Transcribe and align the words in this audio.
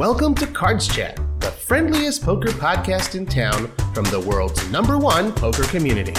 Welcome 0.00 0.34
to 0.36 0.46
Cards 0.46 0.88
Chat, 0.88 1.20
the 1.40 1.50
friendliest 1.50 2.24
poker 2.24 2.48
podcast 2.48 3.16
in 3.16 3.26
town 3.26 3.70
from 3.92 4.04
the 4.04 4.18
world's 4.18 4.66
number 4.70 4.96
one 4.96 5.30
poker 5.30 5.64
community. 5.64 6.14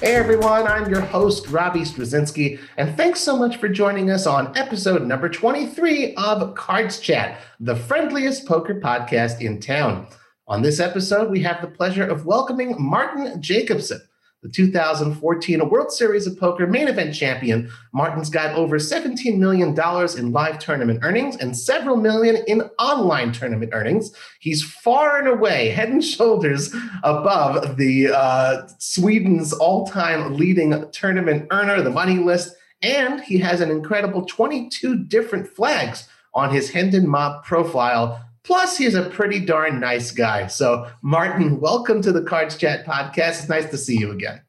Hey 0.00 0.14
everyone, 0.14 0.66
I'm 0.66 0.88
your 0.88 1.02
host, 1.02 1.48
Robbie 1.48 1.80
Strazynski, 1.80 2.58
and 2.78 2.96
thanks 2.96 3.20
so 3.20 3.36
much 3.36 3.58
for 3.58 3.68
joining 3.68 4.10
us 4.10 4.26
on 4.26 4.56
episode 4.56 5.06
number 5.06 5.28
23 5.28 6.14
of 6.14 6.54
Cards 6.54 7.00
Chat, 7.00 7.38
the 7.60 7.76
friendliest 7.76 8.46
poker 8.46 8.80
podcast 8.80 9.42
in 9.42 9.60
town. 9.60 10.06
On 10.48 10.62
this 10.62 10.80
episode, 10.80 11.30
we 11.30 11.42
have 11.42 11.60
the 11.60 11.68
pleasure 11.68 12.06
of 12.06 12.24
welcoming 12.24 12.76
Martin 12.78 13.42
Jacobson 13.42 14.00
the 14.46 14.52
2014 14.52 15.68
World 15.68 15.90
Series 15.90 16.26
of 16.26 16.38
Poker 16.38 16.68
main 16.68 16.86
event 16.86 17.14
champion. 17.14 17.68
Martin's 17.92 18.30
got 18.30 18.54
over 18.54 18.78
$17 18.78 19.38
million 19.38 19.70
in 20.16 20.32
live 20.32 20.58
tournament 20.60 21.00
earnings 21.02 21.36
and 21.36 21.56
several 21.56 21.96
million 21.96 22.36
in 22.46 22.62
online 22.78 23.32
tournament 23.32 23.72
earnings. 23.74 24.12
He's 24.38 24.62
far 24.62 25.18
and 25.18 25.26
away, 25.26 25.70
head 25.70 25.88
and 25.88 26.04
shoulders 26.04 26.72
above 27.02 27.76
the 27.76 28.10
uh, 28.14 28.68
Sweden's 28.78 29.52
all-time 29.52 30.34
leading 30.36 30.88
tournament 30.92 31.48
earner, 31.50 31.82
the 31.82 31.90
money 31.90 32.18
list, 32.18 32.54
and 32.82 33.20
he 33.20 33.38
has 33.38 33.60
an 33.60 33.70
incredible 33.70 34.24
22 34.26 35.04
different 35.06 35.48
flags 35.48 36.08
on 36.34 36.50
his 36.50 36.70
Hendon 36.70 37.08
Mob 37.08 37.42
profile 37.44 38.22
Plus, 38.46 38.78
he's 38.78 38.94
a 38.94 39.10
pretty 39.10 39.40
darn 39.40 39.80
nice 39.80 40.12
guy. 40.12 40.46
So, 40.46 40.88
Martin, 41.02 41.58
welcome 41.58 42.00
to 42.02 42.12
the 42.12 42.22
Cards 42.22 42.56
Chat 42.56 42.86
podcast. 42.86 43.40
It's 43.40 43.48
nice 43.48 43.68
to 43.70 43.76
see 43.76 43.98
you 43.98 44.12
again. 44.12 44.40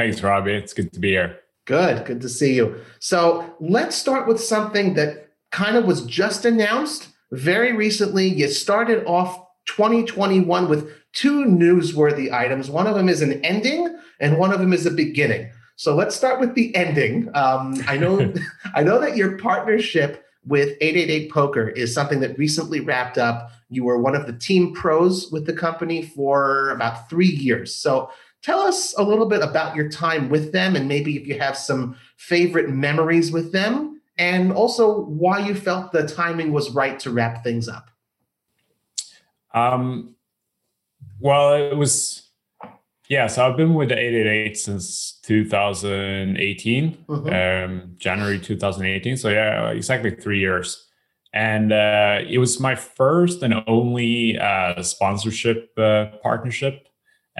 Thanks, 0.00 0.22
Robbie. 0.22 0.54
It's 0.54 0.72
good 0.72 0.94
to 0.94 0.98
be 0.98 1.10
here. 1.10 1.40
Good, 1.66 2.06
good 2.06 2.22
to 2.22 2.28
see 2.30 2.54
you. 2.54 2.80
So, 3.00 3.54
let's 3.60 3.94
start 3.94 4.26
with 4.26 4.40
something 4.40 4.94
that 4.94 5.28
kind 5.52 5.76
of 5.76 5.84
was 5.84 6.06
just 6.06 6.46
announced 6.46 7.08
very 7.32 7.72
recently. 7.72 8.26
You 8.26 8.48
started 8.48 9.04
off 9.04 9.36
2021 9.66 10.70
with 10.70 10.90
two 11.12 11.44
newsworthy 11.44 12.32
items. 12.32 12.70
One 12.70 12.86
of 12.86 12.94
them 12.94 13.10
is 13.10 13.20
an 13.20 13.44
ending, 13.44 13.94
and 14.20 14.38
one 14.38 14.54
of 14.54 14.58
them 14.58 14.72
is 14.72 14.86
a 14.86 14.90
beginning. 14.90 15.50
So 15.76 15.94
let's 15.94 16.16
start 16.16 16.40
with 16.40 16.54
the 16.54 16.74
ending. 16.74 17.28
Um, 17.34 17.74
I 17.86 17.98
know, 17.98 18.32
I 18.74 18.82
know 18.82 18.98
that 19.02 19.18
your 19.18 19.36
partnership 19.36 20.24
with 20.46 20.78
888 20.80 21.30
Poker 21.30 21.68
is 21.68 21.92
something 21.92 22.20
that 22.20 22.38
recently 22.38 22.80
wrapped 22.80 23.18
up. 23.18 23.50
You 23.68 23.84
were 23.84 23.98
one 23.98 24.16
of 24.16 24.26
the 24.26 24.32
team 24.32 24.72
pros 24.72 25.30
with 25.30 25.44
the 25.44 25.52
company 25.52 26.00
for 26.00 26.70
about 26.70 27.10
three 27.10 27.28
years. 27.28 27.76
So 27.76 28.10
tell 28.42 28.60
us 28.60 28.94
a 28.96 29.02
little 29.02 29.26
bit 29.26 29.42
about 29.42 29.76
your 29.76 29.88
time 29.88 30.28
with 30.28 30.52
them 30.52 30.76
and 30.76 30.88
maybe 30.88 31.16
if 31.16 31.26
you 31.26 31.38
have 31.38 31.56
some 31.56 31.96
favorite 32.16 32.70
memories 32.70 33.32
with 33.32 33.52
them 33.52 34.00
and 34.18 34.52
also 34.52 35.00
why 35.02 35.38
you 35.38 35.54
felt 35.54 35.92
the 35.92 36.06
timing 36.06 36.52
was 36.52 36.70
right 36.70 36.98
to 37.00 37.10
wrap 37.10 37.42
things 37.42 37.68
up. 37.68 37.90
Um, 39.54 40.14
well, 41.18 41.54
it 41.54 41.76
was 41.76 42.30
yeah, 43.10 43.26
so 43.26 43.44
I've 43.44 43.56
been 43.56 43.74
with 43.74 43.88
the 43.88 43.98
888 43.98 44.56
since 44.56 45.18
2018, 45.24 46.96
mm-hmm. 47.08 47.72
um, 47.72 47.94
January 47.98 48.38
2018. 48.38 49.16
So 49.16 49.30
yeah, 49.30 49.70
exactly 49.70 50.12
three 50.12 50.38
years. 50.38 50.86
And 51.32 51.72
uh, 51.72 52.20
it 52.28 52.38
was 52.38 52.60
my 52.60 52.76
first 52.76 53.42
and 53.42 53.64
only 53.66 54.38
uh, 54.38 54.80
sponsorship 54.84 55.76
uh, 55.76 56.06
partnership, 56.22 56.86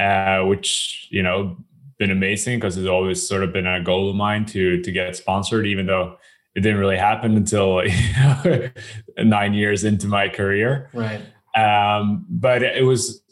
uh, 0.00 0.44
which 0.46 1.06
you 1.10 1.22
know 1.22 1.56
been 1.98 2.10
amazing 2.10 2.58
because 2.58 2.78
it's 2.78 2.88
always 2.88 3.26
sort 3.26 3.44
of 3.44 3.52
been 3.52 3.66
a 3.66 3.82
goal 3.82 4.08
of 4.08 4.16
mine 4.16 4.46
to 4.46 4.80
to 4.82 4.90
get 4.90 5.14
sponsored, 5.14 5.66
even 5.66 5.86
though 5.86 6.16
it 6.54 6.60
didn't 6.60 6.78
really 6.78 6.96
happen 6.96 7.36
until 7.36 7.84
you 7.86 8.12
know, 8.16 8.70
nine 9.18 9.54
years 9.54 9.84
into 9.84 10.08
my 10.08 10.28
career. 10.28 10.90
Right. 10.92 11.20
Um, 11.54 12.26
but 12.28 12.62
it 12.62 12.84
was 12.84 13.22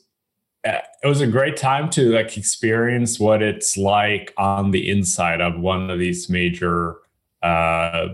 it 0.65 1.07
was 1.07 1.21
a 1.21 1.27
great 1.27 1.57
time 1.57 1.89
to 1.91 2.13
like 2.13 2.37
experience 2.37 3.19
what 3.19 3.43
it's 3.43 3.77
like 3.77 4.35
on 4.37 4.71
the 4.73 4.91
inside 4.91 5.41
of 5.41 5.59
one 5.59 5.89
of 5.89 5.99
these 5.99 6.29
major 6.29 6.97
uh, 7.43 8.09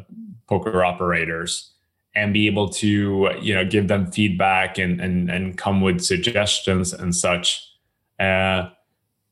poker 0.46 0.84
operators 0.84 1.72
and 2.14 2.32
be 2.32 2.46
able 2.46 2.68
to 2.68 3.30
you 3.40 3.54
know 3.54 3.64
give 3.64 3.88
them 3.88 4.10
feedback 4.12 4.78
and 4.78 5.00
and 5.00 5.30
and 5.30 5.58
come 5.58 5.80
with 5.80 6.00
suggestions 6.00 6.92
and 6.92 7.16
such 7.16 7.73
uh, 8.20 8.68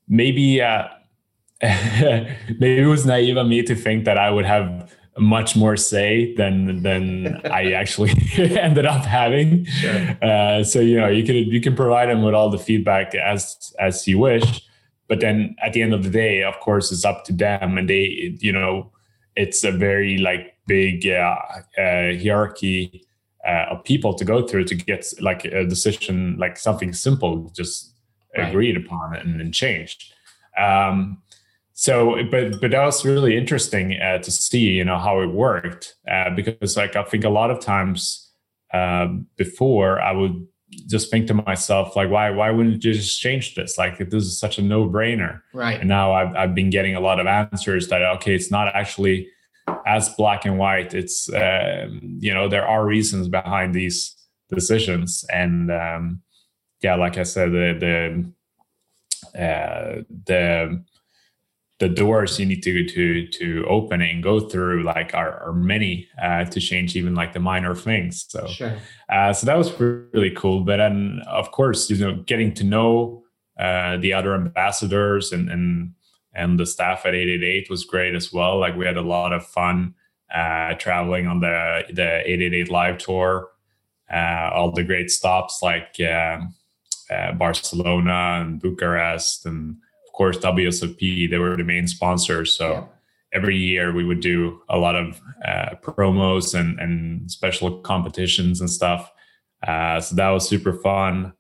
maybe 0.09 0.60
uh, 0.60 0.88
maybe 1.62 2.78
it 2.78 2.87
was 2.87 3.06
naive 3.06 3.37
of 3.37 3.47
me 3.47 3.62
to 3.62 3.75
think 3.75 4.04
that 4.04 4.19
i 4.19 4.31
would 4.31 4.44
have 4.44 4.91
much 5.19 5.56
more 5.56 5.76
say 5.76 6.34
than 6.34 6.82
than 6.82 7.41
I 7.50 7.72
actually 7.72 8.12
ended 8.38 8.87
up 8.87 9.04
having. 9.04 9.65
Sure. 9.66 10.16
Uh, 10.22 10.65
so 10.65 10.81
you 10.81 10.98
know 10.98 11.09
you 11.09 11.25
can 11.25 11.37
you 11.37 11.60
can 11.60 11.76
provide 11.76 12.09
them 12.09 12.22
with 12.22 12.34
all 12.34 12.50
the 12.50 12.59
feedback 12.59 13.15
as 13.15 13.75
as 13.78 14.06
you 14.09 14.19
wish, 14.19 14.66
but 15.09 15.20
then 15.20 15.54
at 15.62 15.72
the 15.72 15.82
end 15.82 15.94
of 15.94 16.03
the 16.03 16.10
day, 16.10 16.43
of 16.43 16.59
course, 16.60 16.91
it's 16.93 17.04
up 17.04 17.25
to 17.26 17.32
them, 17.32 17.76
and 17.76 17.88
they 17.88 18.37
you 18.41 18.53
know 18.53 18.91
it's 19.37 19.64
a 19.64 19.72
very 19.72 20.19
like 20.19 20.56
big 20.66 21.06
uh, 21.06 21.37
uh, 21.78 22.14
hierarchy 22.16 23.04
uh, 23.47 23.66
of 23.70 23.84
people 23.84 24.14
to 24.14 24.25
go 24.25 24.47
through 24.47 24.64
to 24.64 24.75
get 24.75 25.04
like 25.20 25.44
a 25.44 25.64
decision 25.66 26.37
like 26.38 26.56
something 26.56 26.93
simple 26.93 27.50
just 27.56 27.91
right. 28.37 28.48
agreed 28.48 28.76
upon 28.76 29.15
and, 29.15 29.38
then 29.41 29.53
changed. 29.53 30.12
Um, 30.59 31.22
so 31.75 32.22
but 32.31 32.60
but 32.60 32.70
that 32.70 32.84
was 32.84 33.04
really 33.04 33.37
interesting 33.37 33.98
uh, 34.00 34.19
to 34.19 34.31
see 34.31 34.60
you 34.60 34.84
know 34.84 34.98
how 34.98 35.20
it 35.20 35.28
worked 35.28 35.94
uh, 36.10 36.28
because 36.31 36.76
like 36.76 36.97
i 36.97 37.03
think 37.03 37.25
a 37.25 37.31
lot 37.31 37.50
of 37.50 37.60
times 37.60 38.31
uh, 38.75 39.06
before 39.37 39.98
i 40.00 40.12
would 40.12 40.47
just 40.87 41.10
think 41.10 41.26
to 41.26 41.34
myself 41.34 41.97
like 41.97 42.10
why 42.10 42.31
why 42.31 42.50
wouldn't 42.50 42.84
you 42.84 42.93
just 42.93 43.20
change 43.20 43.54
this? 43.54 43.76
Like 43.76 43.98
this 43.98 44.25
is 44.25 44.38
such 44.38 44.59
a 44.59 44.62
no-brainer. 44.62 45.43
Right. 45.53 45.78
And 45.78 45.88
now 45.88 46.12
i've, 46.12 46.34
I've 46.34 46.54
been 46.54 46.70
getting 46.70 46.94
a 46.94 47.00
lot 47.00 47.20
of 47.20 47.26
answers 47.26 47.88
that 47.88 48.03
okay 48.16 48.34
it's 48.34 48.50
not 48.50 48.75
actually 48.75 49.28
as 49.87 50.09
black 50.10 50.44
and 50.44 50.59
white. 50.59 50.94
It's 50.94 51.32
um, 51.32 52.19
you 52.20 52.32
know 52.32 52.49
there 52.49 52.66
are 52.66 52.87
reasons 52.87 53.28
behind 53.28 53.75
these 53.75 54.16
decisions. 54.50 55.25
And 55.32 55.70
um, 55.70 56.22
yeah 56.82 56.94
like 56.94 57.19
i 57.19 57.22
said 57.22 57.53
the 57.53 57.76
the 57.78 58.32
uh, 59.34 60.03
the 60.26 60.84
the 61.78 61.88
doors 61.88 62.38
you 62.38 62.47
need 62.47 62.62
to 62.62 62.87
to 62.87 63.26
to 63.26 63.66
open 63.69 64.00
and 64.00 64.22
go 64.22 64.38
through 64.38 64.84
like 64.84 65.15
are, 65.15 65.41
are 65.41 65.53
many 65.53 66.06
uh, 66.22 66.44
to 66.44 66.60
change 66.60 66.94
even 66.94 67.15
like 67.15 67.32
the 67.32 67.41
minor 67.41 67.75
things. 67.75 68.26
So 68.28 68.47
sure. 68.47 68.78
uh, 69.09 69.32
so 69.32 69.47
that 69.47 69.56
was 69.56 69.72
really 69.81 70.31
cool. 70.31 70.60
But 70.60 70.76
then 70.76 71.22
of 71.26 71.50
course 71.50 71.91
you 71.91 71.97
know 71.98 72.22
getting 72.22 72.54
to 72.54 72.65
know 72.65 73.25
uh, 73.59 73.97
the 73.97 74.12
other 74.12 74.34
ambassadors 74.34 75.32
and 75.32 75.50
and 75.50 75.94
and 76.34 76.59
the 76.59 76.66
staff 76.66 77.04
at 77.04 77.14
888 77.14 77.69
was 77.69 77.84
great 77.84 78.14
as 78.14 78.32
well. 78.32 78.59
Like 78.59 78.76
we 78.76 78.87
had 78.87 78.97
a 78.97 79.03
lot 79.03 79.32
of 79.32 79.44
fun 79.44 79.94
uh, 80.32 80.75
traveling 80.75 81.26
on 81.26 81.41
the 81.41 81.84
the 81.93 82.20
888 82.31 82.70
live 82.70 82.99
tour 82.99 83.49
uh, 84.12 84.50
all 84.53 84.70
the 84.72 84.84
great 84.84 85.10
stops 85.10 85.62
like 85.62 85.99
uh, 87.10 87.32
barcelona 87.32 88.40
and 88.40 88.60
bucharest 88.60 89.46
and 89.46 89.76
of 90.12 90.16
course, 90.16 90.36
WSOP, 90.36 91.30
they 91.30 91.38
were 91.38 91.56
the 91.56 91.64
main 91.64 91.88
sponsors. 91.88 92.54
So 92.54 92.70
yeah. 92.70 92.84
every 93.32 93.56
year 93.56 93.94
we 93.94 94.04
would 94.04 94.20
do 94.20 94.60
a 94.68 94.76
lot 94.76 94.94
of 94.94 95.18
uh, 95.42 95.76
promos 95.82 96.54
and, 96.54 96.78
and 96.78 97.30
special 97.30 97.78
competitions 97.80 98.60
and 98.60 98.68
stuff. 98.68 99.10
Uh, 99.66 100.02
so 100.02 100.14
that 100.16 100.28
was 100.28 100.46
super 100.46 100.74
fun. 100.74 101.32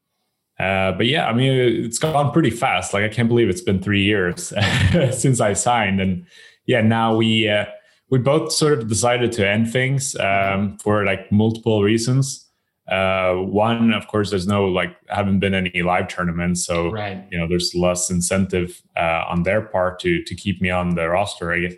Uh, 0.58 0.92
but 0.92 1.04
yeah, 1.04 1.26
I 1.26 1.34
mean, 1.34 1.52
it's 1.84 1.98
gone 1.98 2.32
pretty 2.32 2.48
fast. 2.48 2.94
Like 2.94 3.04
I 3.04 3.10
can't 3.10 3.28
believe 3.28 3.50
it's 3.50 3.60
been 3.60 3.82
three 3.82 4.04
years 4.04 4.54
since 5.10 5.38
I 5.40 5.52
signed, 5.52 6.00
and 6.00 6.24
yeah, 6.64 6.80
now 6.80 7.14
we 7.14 7.48
uh, 7.48 7.66
we 8.08 8.18
both 8.20 8.52
sort 8.52 8.78
of 8.78 8.88
decided 8.88 9.32
to 9.32 9.46
end 9.46 9.70
things 9.70 10.16
um, 10.16 10.78
for 10.78 11.04
like 11.04 11.30
multiple 11.32 11.82
reasons. 11.82 12.46
Uh, 12.88 13.34
one, 13.34 13.92
of 13.92 14.08
course, 14.08 14.30
there's 14.30 14.46
no 14.46 14.66
like 14.66 14.96
haven't 15.08 15.38
been 15.38 15.54
any 15.54 15.82
live 15.82 16.08
tournaments, 16.08 16.66
so 16.66 16.90
right. 16.90 17.24
you 17.30 17.38
know 17.38 17.46
there's 17.48 17.74
less 17.74 18.10
incentive 18.10 18.82
uh, 18.96 19.24
on 19.28 19.44
their 19.44 19.62
part 19.62 20.00
to 20.00 20.22
to 20.24 20.34
keep 20.34 20.60
me 20.60 20.70
on 20.70 20.94
the 20.94 21.08
roster. 21.08 21.52
I 21.52 21.60
guess. 21.60 21.74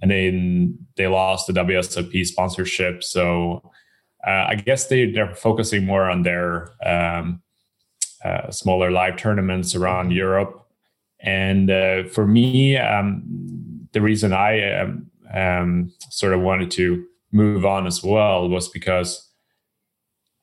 And 0.00 0.12
then 0.12 0.78
they 0.96 1.08
lost 1.08 1.48
the 1.48 1.52
WSOP 1.52 2.24
sponsorship, 2.24 3.02
so 3.02 3.70
uh, 4.26 4.46
I 4.48 4.54
guess 4.54 4.86
they 4.86 5.10
they're 5.10 5.34
focusing 5.34 5.84
more 5.84 6.08
on 6.08 6.22
their 6.22 6.70
um, 6.86 7.42
uh, 8.24 8.50
smaller 8.50 8.90
live 8.90 9.16
tournaments 9.16 9.74
around. 9.74 10.12
Europe. 10.12 10.64
And 11.20 11.70
uh, 11.70 12.04
for 12.04 12.26
me, 12.26 12.76
um, 12.76 13.22
the 13.92 14.00
reason 14.00 14.32
I 14.32 14.80
um, 14.80 15.10
um, 15.34 15.92
sort 16.10 16.32
of 16.32 16.40
wanted 16.40 16.70
to 16.72 17.04
move 17.32 17.66
on 17.66 17.86
as 17.86 18.02
well 18.02 18.48
was 18.48 18.68
because 18.68 19.27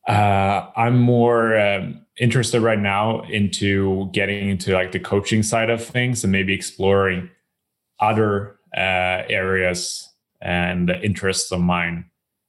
uh, 0.07 0.69
I'm 0.75 0.99
more 0.99 1.57
um, 1.57 2.05
interested 2.19 2.61
right 2.61 2.79
now 2.79 3.23
into 3.23 4.09
getting 4.11 4.49
into 4.49 4.73
like 4.73 4.91
the 4.91 4.99
coaching 4.99 5.43
side 5.43 5.69
of 5.69 5.83
things 5.83 6.23
and 6.23 6.31
maybe 6.31 6.53
exploring 6.53 7.29
other 7.99 8.57
uh, 8.75 9.23
areas 9.29 10.09
and 10.41 10.89
interests 10.89 11.51
of 11.51 11.59
mine 11.59 12.05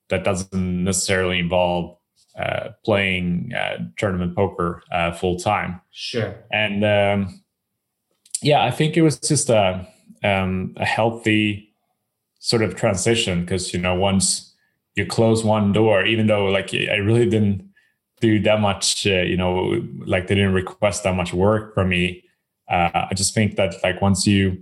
that 0.08 0.24
doesn't 0.24 0.84
necessarily 0.84 1.38
involve 1.38 1.96
uh, 2.38 2.70
playing 2.84 3.52
uh, 3.54 3.78
tournament 3.96 4.36
poker 4.36 4.82
uh, 4.92 5.12
full 5.12 5.38
time. 5.38 5.80
Sure. 5.90 6.34
And 6.52 6.84
um, 6.84 7.42
yeah, 8.42 8.62
I 8.62 8.70
think 8.70 8.96
it 8.96 9.02
was 9.02 9.18
just 9.18 9.48
a 9.48 9.86
um, 10.22 10.74
a 10.76 10.84
healthy 10.84 11.72
sort 12.38 12.62
of 12.62 12.74
transition 12.74 13.40
because 13.40 13.72
you 13.72 13.80
know 13.80 13.94
once 13.94 14.54
you 14.96 15.06
close 15.06 15.44
one 15.44 15.72
door, 15.72 16.04
even 16.04 16.26
though 16.26 16.46
like 16.46 16.74
I 16.74 16.96
really 16.96 17.28
didn't 17.28 17.70
do 18.20 18.40
that 18.40 18.60
much, 18.60 19.06
uh, 19.06 19.22
you 19.22 19.36
know, 19.36 19.82
like 20.06 20.26
they 20.26 20.34
didn't 20.34 20.54
request 20.54 21.04
that 21.04 21.14
much 21.14 21.32
work 21.32 21.74
from 21.74 21.90
me. 21.90 22.24
Uh, 22.68 23.06
I 23.10 23.14
just 23.14 23.34
think 23.34 23.56
that 23.56 23.74
like 23.84 24.00
once 24.00 24.26
you 24.26 24.58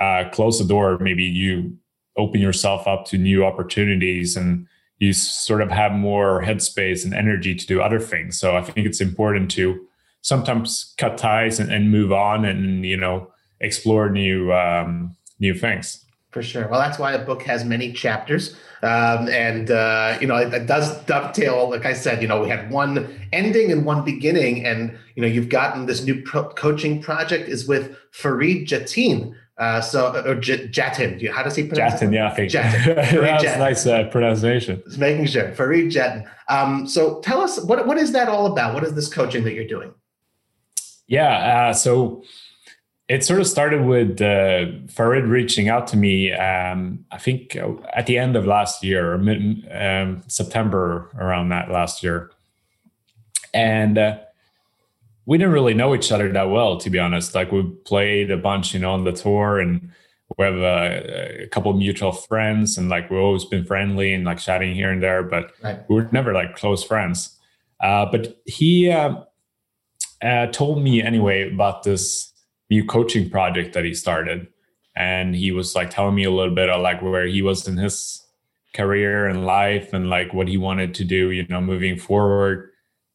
uh, 0.00 0.24
close 0.32 0.58
the 0.58 0.64
door, 0.64 0.98
maybe 0.98 1.24
you 1.24 1.76
open 2.16 2.40
yourself 2.40 2.86
up 2.86 3.04
to 3.06 3.18
new 3.18 3.44
opportunities 3.44 4.36
and 4.36 4.66
you 4.98 5.12
sort 5.12 5.60
of 5.60 5.70
have 5.70 5.92
more 5.92 6.42
headspace 6.42 7.04
and 7.04 7.12
energy 7.12 7.54
to 7.54 7.66
do 7.66 7.82
other 7.82 7.98
things. 7.98 8.38
So 8.38 8.56
I 8.56 8.62
think 8.62 8.86
it's 8.86 9.00
important 9.00 9.50
to 9.52 9.84
sometimes 10.20 10.94
cut 10.98 11.18
ties 11.18 11.58
and, 11.58 11.72
and 11.72 11.90
move 11.90 12.12
on 12.12 12.44
and 12.44 12.86
you 12.86 12.96
know 12.96 13.32
explore 13.60 14.08
new 14.08 14.52
um, 14.52 15.16
new 15.40 15.54
things. 15.54 16.01
For 16.32 16.42
sure. 16.42 16.66
Well, 16.66 16.80
that's 16.80 16.98
why 16.98 17.12
a 17.12 17.22
book 17.22 17.42
has 17.42 17.62
many 17.62 17.92
chapters. 17.92 18.56
Um, 18.82 19.28
and, 19.28 19.70
uh, 19.70 20.16
you 20.18 20.26
know, 20.26 20.36
it, 20.36 20.52
it, 20.52 20.66
does 20.66 20.98
dovetail, 21.04 21.70
like 21.70 21.84
I 21.84 21.92
said, 21.92 22.22
you 22.22 22.26
know, 22.26 22.42
we 22.42 22.48
had 22.48 22.70
one 22.70 23.28
ending 23.32 23.70
and 23.70 23.84
one 23.84 24.02
beginning. 24.02 24.64
And, 24.64 24.98
you 25.14 25.20
know, 25.20 25.28
you've 25.28 25.50
gotten 25.50 25.84
this 25.84 26.02
new 26.02 26.22
pro- 26.22 26.48
coaching 26.48 27.02
project 27.02 27.50
is 27.50 27.68
with 27.68 27.96
Farid 28.12 28.66
Jattin. 28.66 29.34
Uh, 29.58 29.82
so, 29.82 30.06
uh, 30.06 30.22
or 30.24 30.34
J- 30.34 30.68
Jattin, 30.68 31.30
how 31.30 31.42
does 31.42 31.54
he 31.54 31.64
pronounce 31.64 32.00
Jattin, 32.00 32.08
it? 32.08 32.14
yeah, 32.14 32.28
I 32.28 32.34
think. 32.34 32.50
Jattin. 32.50 32.94
That's 32.96 33.44
Jattin. 33.44 33.58
nice 33.58 33.86
uh, 33.86 34.08
pronunciation. 34.08 34.82
Just 34.86 34.98
making 34.98 35.26
sure. 35.26 35.52
Farid 35.52 35.92
Jattin. 35.92 36.26
Um, 36.48 36.86
so 36.88 37.20
tell 37.20 37.42
us, 37.42 37.60
what, 37.60 37.86
what 37.86 37.98
is 37.98 38.12
that 38.12 38.30
all 38.30 38.46
about? 38.46 38.72
What 38.72 38.84
is 38.84 38.94
this 38.94 39.12
coaching 39.12 39.44
that 39.44 39.52
you're 39.52 39.68
doing? 39.68 39.92
Yeah. 41.06 41.68
Uh, 41.68 41.74
so, 41.74 42.24
it 43.12 43.22
sort 43.22 43.40
of 43.40 43.46
started 43.46 43.84
with 43.84 44.22
uh, 44.22 44.64
Farid 44.88 45.26
reaching 45.26 45.68
out 45.68 45.86
to 45.88 45.98
me. 45.98 46.32
Um, 46.32 47.04
I 47.10 47.18
think 47.18 47.56
uh, 47.56 47.74
at 47.92 48.06
the 48.06 48.16
end 48.16 48.36
of 48.36 48.46
last 48.46 48.82
year, 48.82 49.18
mid, 49.18 49.68
um, 49.70 50.22
September 50.28 51.10
around 51.18 51.50
that 51.50 51.70
last 51.70 52.02
year, 52.02 52.30
and 53.52 53.98
uh, 53.98 54.18
we 55.26 55.36
didn't 55.36 55.52
really 55.52 55.74
know 55.74 55.94
each 55.94 56.10
other 56.10 56.32
that 56.32 56.48
well, 56.48 56.78
to 56.78 56.88
be 56.88 56.98
honest. 56.98 57.34
Like 57.34 57.52
we 57.52 57.64
played 57.84 58.30
a 58.30 58.38
bunch, 58.38 58.72
you 58.72 58.80
know, 58.80 58.92
on 58.92 59.04
the 59.04 59.12
tour, 59.12 59.60
and 59.60 59.90
we 60.38 60.46
have 60.46 60.54
a, 60.54 61.42
a 61.42 61.48
couple 61.48 61.70
of 61.70 61.76
mutual 61.76 62.12
friends, 62.12 62.78
and 62.78 62.88
like 62.88 63.10
we've 63.10 63.20
always 63.20 63.44
been 63.44 63.66
friendly 63.66 64.14
and 64.14 64.24
like 64.24 64.38
chatting 64.38 64.74
here 64.74 64.90
and 64.90 65.02
there, 65.02 65.22
but 65.22 65.52
right. 65.62 65.80
we 65.86 65.96
were 65.96 66.08
never 66.12 66.32
like 66.32 66.56
close 66.56 66.82
friends. 66.82 67.38
Uh, 67.78 68.06
but 68.10 68.40
he 68.46 68.90
uh, 68.90 69.16
uh, 70.22 70.46
told 70.46 70.82
me 70.82 71.02
anyway 71.02 71.52
about 71.52 71.82
this 71.82 72.31
new 72.72 72.84
coaching 72.84 73.28
project 73.28 73.74
that 73.74 73.84
he 73.84 73.94
started. 73.94 74.46
And 74.96 75.34
he 75.34 75.52
was 75.52 75.74
like 75.74 75.90
telling 75.90 76.14
me 76.14 76.24
a 76.24 76.30
little 76.30 76.54
bit 76.54 76.68
of 76.68 76.80
like 76.80 77.00
where 77.02 77.26
he 77.26 77.42
was 77.42 77.68
in 77.68 77.76
his 77.76 78.22
career 78.74 79.26
and 79.26 79.44
life 79.44 79.92
and 79.92 80.08
like 80.08 80.32
what 80.32 80.48
he 80.48 80.56
wanted 80.56 80.94
to 80.94 81.04
do 81.04 81.30
you 81.30 81.46
know 81.48 81.60
moving 81.60 81.96
forward. 81.98 82.70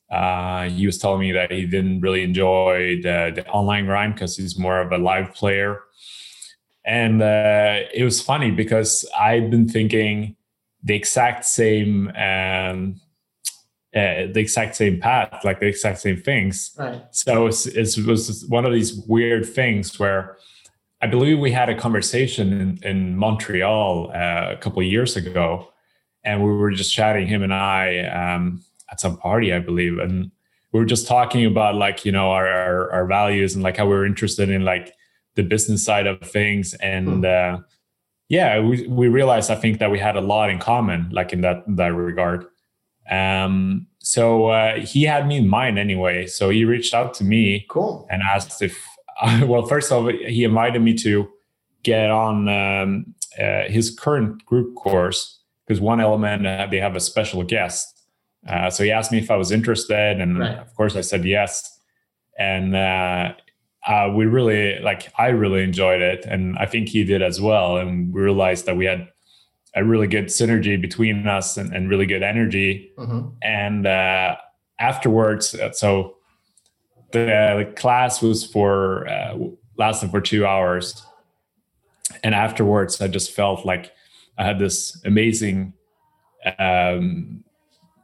Uh, 0.09 0.69
he 0.69 0.85
was 0.85 0.97
telling 0.97 1.19
me 1.19 1.31
that 1.33 1.51
he 1.51 1.65
didn't 1.65 1.99
really 1.99 2.23
enjoy 2.23 2.95
the, 3.01 3.31
the 3.35 3.45
online 3.47 3.85
grind 3.85 4.13
because 4.13 4.37
he's 4.37 4.57
more 4.57 4.79
of 4.79 4.91
a 4.91 4.97
live 4.97 5.33
player. 5.33 5.81
And 6.85 7.21
uh, 7.21 7.79
it 7.93 8.03
was 8.03 8.21
funny 8.21 8.51
because 8.51 9.05
i've 9.19 9.49
been 9.49 9.67
thinking 9.67 10.37
the 10.83 10.95
exact 10.95 11.43
same 11.43 12.09
um, 12.15 13.01
uh, 13.95 14.27
the 14.33 14.39
exact 14.39 14.75
same 14.75 14.99
path, 14.99 15.43
like 15.43 15.59
the 15.59 15.67
exact 15.67 15.99
same 15.99 16.17
things. 16.17 16.75
Right. 16.77 17.01
So 17.11 17.47
it's, 17.47 17.65
it's, 17.65 17.97
it 17.97 18.05
was 18.05 18.45
one 18.47 18.65
of 18.65 18.73
these 18.73 18.93
weird 19.07 19.45
things 19.45 19.97
where 19.97 20.37
I 21.01 21.07
believe 21.07 21.39
we 21.39 21.51
had 21.51 21.69
a 21.69 21.75
conversation 21.75 22.53
in, 22.53 22.79
in 22.83 23.17
Montreal 23.17 24.11
uh, 24.13 24.53
a 24.53 24.57
couple 24.57 24.79
of 24.79 24.87
years 24.87 25.15
ago, 25.15 25.69
and 26.23 26.43
we 26.43 26.51
were 26.51 26.71
just 26.71 26.93
chatting, 26.93 27.27
him 27.27 27.43
and 27.43 27.53
I, 27.53 27.99
um, 28.07 28.63
at 28.91 28.99
some 28.99 29.17
party, 29.17 29.53
I 29.53 29.59
believe, 29.59 29.99
and 29.99 30.31
we 30.71 30.79
were 30.79 30.85
just 30.85 31.07
talking 31.07 31.45
about 31.45 31.75
like 31.75 32.03
you 32.03 32.11
know 32.11 32.31
our, 32.31 32.47
our, 32.47 32.91
our 32.91 33.05
values 33.05 33.55
and 33.55 33.63
like 33.63 33.77
how 33.77 33.85
we 33.85 33.91
were 33.91 34.05
interested 34.05 34.49
in 34.49 34.65
like 34.65 34.93
the 35.35 35.43
business 35.43 35.85
side 35.85 36.07
of 36.07 36.19
things, 36.21 36.73
and 36.75 37.07
hmm. 37.07 37.25
uh, 37.25 37.61
yeah, 38.27 38.59
we 38.59 38.87
we 38.87 39.07
realized 39.07 39.51
I 39.51 39.55
think 39.55 39.79
that 39.79 39.91
we 39.91 39.99
had 39.99 40.17
a 40.17 40.21
lot 40.21 40.49
in 40.49 40.59
common, 40.59 41.09
like 41.11 41.31
in 41.31 41.41
that 41.41 41.63
that 41.67 41.93
regard. 41.93 42.45
Um, 43.09 43.87
so 43.99 44.47
uh, 44.47 44.79
he 44.79 45.03
had 45.03 45.27
me 45.27 45.37
in 45.37 45.47
mind 45.47 45.77
anyway. 45.77 46.27
So 46.27 46.49
he 46.49 46.65
reached 46.65 46.93
out 46.93 47.13
to 47.15 47.23
me, 47.23 47.65
cool, 47.69 48.07
and 48.09 48.21
asked 48.21 48.61
if. 48.61 48.77
Uh, 49.21 49.41
well, 49.47 49.65
first 49.65 49.91
of 49.91 50.05
all, 50.05 50.11
he 50.11 50.43
invited 50.43 50.81
me 50.81 50.93
to 50.95 51.29
get 51.83 52.09
on 52.09 52.47
um, 52.47 53.15
uh, 53.39 53.63
his 53.67 53.91
current 53.91 54.45
group 54.45 54.75
course 54.75 55.39
because 55.65 55.81
one 55.81 55.99
element 55.99 56.47
uh, 56.47 56.67
they 56.69 56.77
have 56.77 56.95
a 56.95 56.99
special 56.99 57.43
guest. 57.43 58.01
Uh, 58.47 58.69
so 58.69 58.83
he 58.83 58.91
asked 58.91 59.11
me 59.11 59.17
if 59.17 59.29
I 59.29 59.35
was 59.35 59.51
interested, 59.51 60.21
and 60.21 60.39
right. 60.39 60.57
of 60.57 60.73
course 60.75 60.95
I 60.95 61.01
said 61.01 61.25
yes. 61.25 61.79
And 62.39 62.75
uh, 62.75 63.33
uh, 63.85 64.11
we 64.15 64.25
really 64.25 64.79
like 64.79 65.11
I 65.17 65.27
really 65.27 65.63
enjoyed 65.63 66.01
it, 66.01 66.25
and 66.25 66.57
I 66.57 66.65
think 66.65 66.89
he 66.89 67.03
did 67.03 67.21
as 67.21 67.41
well. 67.41 67.77
And 67.77 68.13
we 68.13 68.21
realized 68.21 68.65
that 68.65 68.77
we 68.77 68.85
had 68.85 69.09
a 69.75 69.83
really 69.83 70.07
good 70.07 70.25
synergy 70.25 70.79
between 70.79 71.27
us 71.27 71.57
and, 71.57 71.73
and 71.73 71.89
really 71.89 72.05
good 72.05 72.23
energy. 72.23 72.91
Mm-hmm. 72.97 73.29
And 73.41 73.85
uh, 73.85 74.37
afterwards, 74.79 75.53
uh, 75.55 75.71
so 75.71 76.15
the, 77.11 77.65
the, 77.65 77.73
class 77.75 78.21
was 78.21 78.45
for 78.45 79.07
uh, 79.07 79.37
lasted 79.77 80.11
for 80.11 80.21
two 80.21 80.45
hours, 80.45 81.05
and 82.23 82.33
afterwards, 82.33 83.01
I 83.01 83.07
just 83.07 83.31
felt 83.31 83.65
like 83.65 83.91
I 84.37 84.45
had 84.45 84.59
this 84.59 84.99
amazing 85.05 85.73
um, 86.59 87.43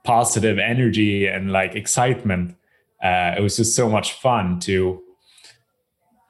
positive 0.03 0.59
energy 0.59 1.27
and 1.27 1.51
like 1.51 1.75
excitement. 1.75 2.55
Uh, 3.03 3.35
it 3.37 3.41
was 3.41 3.57
just 3.57 3.75
so 3.75 3.89
much 3.89 4.13
fun 4.13 4.59
to 4.61 5.01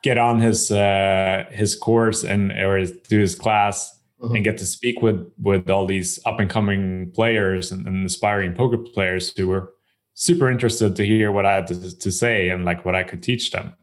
get 0.03 0.17
on 0.17 0.39
his 0.39 0.71
uh, 0.71 1.45
his 1.51 1.75
course 1.75 2.23
and 2.23 2.51
or 2.51 2.85
do 2.85 3.19
his 3.19 3.35
class 3.35 3.99
mm-hmm. 4.23 4.35
and 4.35 4.43
get 4.43 4.57
to 4.59 4.65
speak 4.65 5.01
with 5.01 5.31
with 5.41 5.69
all 5.69 5.85
these 5.85 6.19
up 6.25 6.39
and 6.39 6.49
coming 6.49 7.11
players 7.11 7.71
and, 7.71 7.85
and, 7.85 8.05
aspiring 8.05 8.53
poker 8.53 8.77
players 8.77 9.35
who 9.37 9.47
were 9.47 9.73
super 10.13 10.49
interested 10.49 10.95
to 10.95 11.05
hear 11.05 11.31
what 11.31 11.45
I 11.45 11.53
had 11.55 11.67
to, 11.67 11.97
to 11.99 12.11
say 12.11 12.49
and 12.49 12.65
like 12.65 12.85
what 12.85 12.95
I 12.95 13.03
could 13.03 13.23
teach 13.23 13.51
them. 13.51 13.73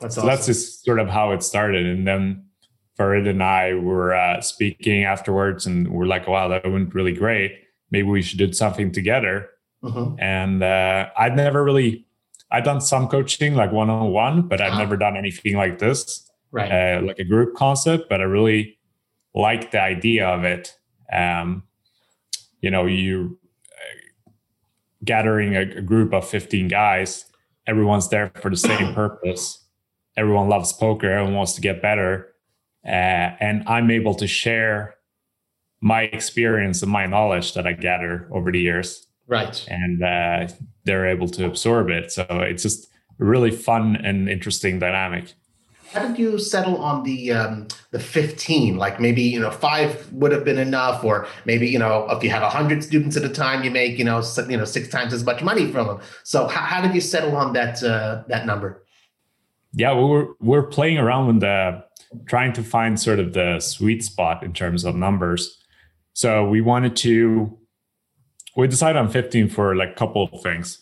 That's 0.00 0.16
so 0.16 0.20
awesome. 0.20 0.26
that's 0.26 0.46
just 0.46 0.84
sort 0.84 1.00
of 1.00 1.08
how 1.08 1.32
it 1.32 1.42
started. 1.42 1.86
And 1.86 2.06
then 2.06 2.44
Farid 2.96 3.26
and 3.26 3.42
I 3.42 3.74
were 3.74 4.14
uh, 4.14 4.40
speaking 4.40 5.04
afterwards, 5.04 5.66
and 5.66 5.88
we're 5.88 6.06
like, 6.06 6.28
"Wow, 6.28 6.48
that 6.48 6.70
went 6.70 6.94
really 6.94 7.12
great. 7.12 7.52
Maybe 7.90 8.08
we 8.08 8.22
should 8.22 8.38
do 8.38 8.52
something 8.52 8.92
together." 8.92 9.50
Mm-hmm. 9.82 10.20
And 10.20 10.62
uh, 10.62 11.08
I'd 11.16 11.36
never 11.36 11.62
really, 11.62 12.06
I'd 12.50 12.64
done 12.64 12.80
some 12.80 13.08
coaching 13.08 13.54
like 13.54 13.72
one 13.72 13.90
on 13.90 14.12
one, 14.12 14.48
but 14.48 14.60
I've 14.60 14.72
uh-huh. 14.72 14.78
never 14.78 14.96
done 14.96 15.16
anything 15.16 15.56
like 15.56 15.78
this, 15.78 16.30
right? 16.52 16.70
Uh, 16.70 17.02
like 17.02 17.18
a 17.18 17.24
group 17.24 17.56
concept. 17.56 18.08
But 18.08 18.20
I 18.20 18.24
really 18.24 18.78
like 19.34 19.70
the 19.70 19.80
idea 19.80 20.26
of 20.28 20.44
it. 20.44 20.74
Um, 21.12 21.64
you 22.60 22.70
know, 22.70 22.86
you 22.86 23.38
uh, 23.68 24.30
gathering 25.04 25.56
a, 25.56 25.62
a, 25.62 25.82
group 25.82 26.14
of 26.14 26.26
15 26.26 26.68
guys, 26.68 27.26
everyone's 27.66 28.08
there 28.08 28.30
for 28.40 28.50
the 28.50 28.56
same 28.56 28.94
purpose. 28.94 29.64
Everyone 30.16 30.48
loves 30.48 30.72
poker, 30.72 31.10
everyone 31.10 31.34
wants 31.34 31.54
to 31.54 31.60
get 31.60 31.82
better. 31.82 32.34
Uh, 32.86 33.34
and 33.40 33.64
I'm 33.66 33.90
able 33.90 34.14
to 34.14 34.26
share 34.26 34.94
my 35.80 36.02
experience 36.02 36.82
and 36.82 36.90
my 36.90 37.06
knowledge 37.06 37.54
that 37.54 37.66
I 37.66 37.72
gather 37.72 38.28
over 38.32 38.52
the 38.52 38.60
years. 38.60 39.06
Right. 39.26 39.64
And 39.68 40.02
uh, 40.02 40.48
they're 40.84 41.06
able 41.06 41.28
to 41.28 41.46
absorb 41.46 41.90
it. 41.90 42.12
So 42.12 42.24
it's 42.30 42.62
just 42.62 42.88
a 43.20 43.24
really 43.24 43.50
fun 43.50 43.96
and 43.96 44.28
interesting 44.28 44.78
dynamic. 44.78 45.34
How 45.94 46.08
did 46.08 46.18
you 46.18 46.40
settle 46.40 46.78
on 46.78 47.04
the 47.04 47.32
um, 47.32 47.68
the 47.92 48.00
15? 48.00 48.76
Like 48.76 48.98
maybe 48.98 49.22
you 49.22 49.38
know 49.38 49.52
five 49.52 50.12
would 50.12 50.32
have 50.32 50.44
been 50.44 50.58
enough, 50.58 51.04
or 51.04 51.28
maybe 51.44 51.68
you 51.68 51.78
know 51.78 52.08
if 52.10 52.22
you 52.24 52.30
have 52.30 52.42
hundred 52.42 52.82
students 52.82 53.16
at 53.16 53.22
a 53.22 53.28
time, 53.28 53.62
you 53.62 53.70
make 53.70 53.96
you 53.96 54.04
know 54.04 54.20
you 54.48 54.56
know 54.56 54.64
six 54.64 54.88
times 54.88 55.12
as 55.12 55.24
much 55.24 55.40
money 55.42 55.70
from 55.70 55.86
them. 55.86 56.00
So 56.24 56.48
how, 56.48 56.62
how 56.62 56.82
did 56.82 56.96
you 56.96 57.00
settle 57.00 57.36
on 57.36 57.52
that 57.52 57.82
uh, 57.84 58.24
that 58.26 58.44
number? 58.44 58.84
Yeah, 59.72 59.94
we 59.94 60.04
we're 60.04 60.26
we're 60.40 60.66
playing 60.66 60.98
around 60.98 61.28
with 61.28 61.40
the 61.40 61.84
trying 62.26 62.52
to 62.54 62.64
find 62.64 62.98
sort 62.98 63.20
of 63.20 63.32
the 63.32 63.60
sweet 63.60 64.02
spot 64.02 64.42
in 64.42 64.52
terms 64.52 64.84
of 64.84 64.96
numbers. 64.96 65.62
So 66.12 66.44
we 66.48 66.60
wanted 66.60 66.96
to 66.96 67.56
we 68.56 68.66
decided 68.66 68.98
on 68.98 69.10
15 69.10 69.48
for 69.48 69.76
like 69.76 69.90
a 69.90 69.94
couple 69.94 70.28
of 70.32 70.42
things. 70.42 70.78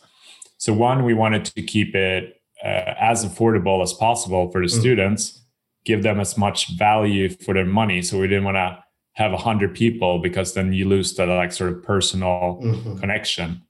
So 0.57 0.73
one, 0.73 1.05
we 1.05 1.15
wanted 1.15 1.45
to 1.47 1.63
keep 1.63 1.95
it 1.95 2.42
uh, 2.65 2.95
as 2.99 3.25
affordable 3.25 3.83
as 3.83 3.93
possible 3.93 4.51
for 4.51 4.61
the 4.61 4.67
mm 4.67 4.81
students, 4.81 5.41
give 5.85 6.03
them 6.03 6.21
as 6.21 6.39
much 6.39 6.77
value 6.79 7.29
for 7.29 7.55
their 7.55 7.67
money. 7.67 8.03
So 8.03 8.19
we 8.19 8.29
didn't 8.29 8.45
want 8.45 8.57
to 8.57 8.83
have 9.15 9.33
a 9.33 9.37
hundred 9.37 9.75
people 9.75 10.21
because 10.21 10.55
then 10.55 10.73
you 10.73 10.89
lose 10.89 11.15
that 11.17 11.27
like 11.27 11.53
sort 11.53 11.73
of 11.73 11.83
personal 11.83 12.61
mm-hmm. 12.63 12.99
connection. 12.99 13.63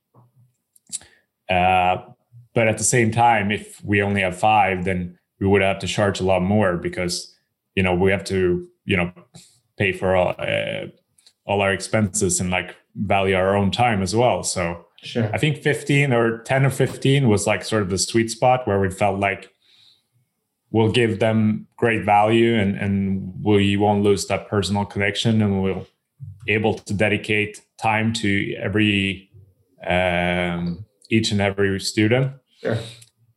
Uh, 1.49 1.96
but 2.54 2.68
at 2.68 2.78
the 2.78 2.84
same 2.84 3.11
time, 3.11 3.50
if 3.50 3.82
we 3.82 4.02
only 4.02 4.20
have 4.20 4.38
five, 4.38 4.84
then 4.84 5.18
we 5.40 5.46
would 5.46 5.62
have 5.62 5.78
to 5.80 5.87
charge 5.87 6.20
a 6.20 6.25
lot 6.25 6.42
more 6.42 6.76
because 6.76 7.34
you 7.75 7.82
know 7.82 7.94
we 7.94 8.11
have 8.11 8.25
to 8.25 8.68
you 8.84 8.96
know 8.96 9.12
pay 9.78 9.92
for 9.92 10.14
all 10.14 10.34
uh, 10.38 10.87
all 11.46 11.61
our 11.61 11.72
expenses 11.72 12.40
and 12.40 12.50
like 12.50 12.76
value 12.94 13.34
our 13.34 13.56
own 13.56 13.70
time 13.70 14.02
as 14.02 14.14
well. 14.14 14.42
So 14.42 14.87
Sure. 15.02 15.28
I 15.35 15.38
think 15.38 15.59
15 15.59 16.12
or 16.12 16.38
10 16.38 16.66
or 16.66 16.71
15 16.71 17.28
was 17.28 17.47
like 17.47 17.64
sort 17.64 17.82
of 17.82 17.90
the 17.90 17.99
sweet 17.99 18.30
spot 18.30 18.66
where 18.66 18.78
we 18.78 18.88
felt 18.88 19.18
like 19.18 19.52
we'll 20.71 20.92
give 20.92 21.18
them 21.18 21.66
great 21.76 22.04
value 22.04 22.54
and, 22.54 22.76
and 22.76 23.35
we 23.44 23.76
won't 23.76 24.02
lose 24.02 24.26
that 24.26 24.49
personal 24.49 24.85
connection 24.85 25.42
and 25.42 25.62
we'll 25.62 25.87
able 26.49 26.75
to 26.75 26.94
dedicate 26.94 27.61
time 27.78 28.12
to 28.12 28.54
every 28.54 29.28
um, 29.87 30.85
each 31.11 31.32
and 31.32 31.40
every 31.40 31.78
student. 31.80 32.32
Sure. 32.61 32.78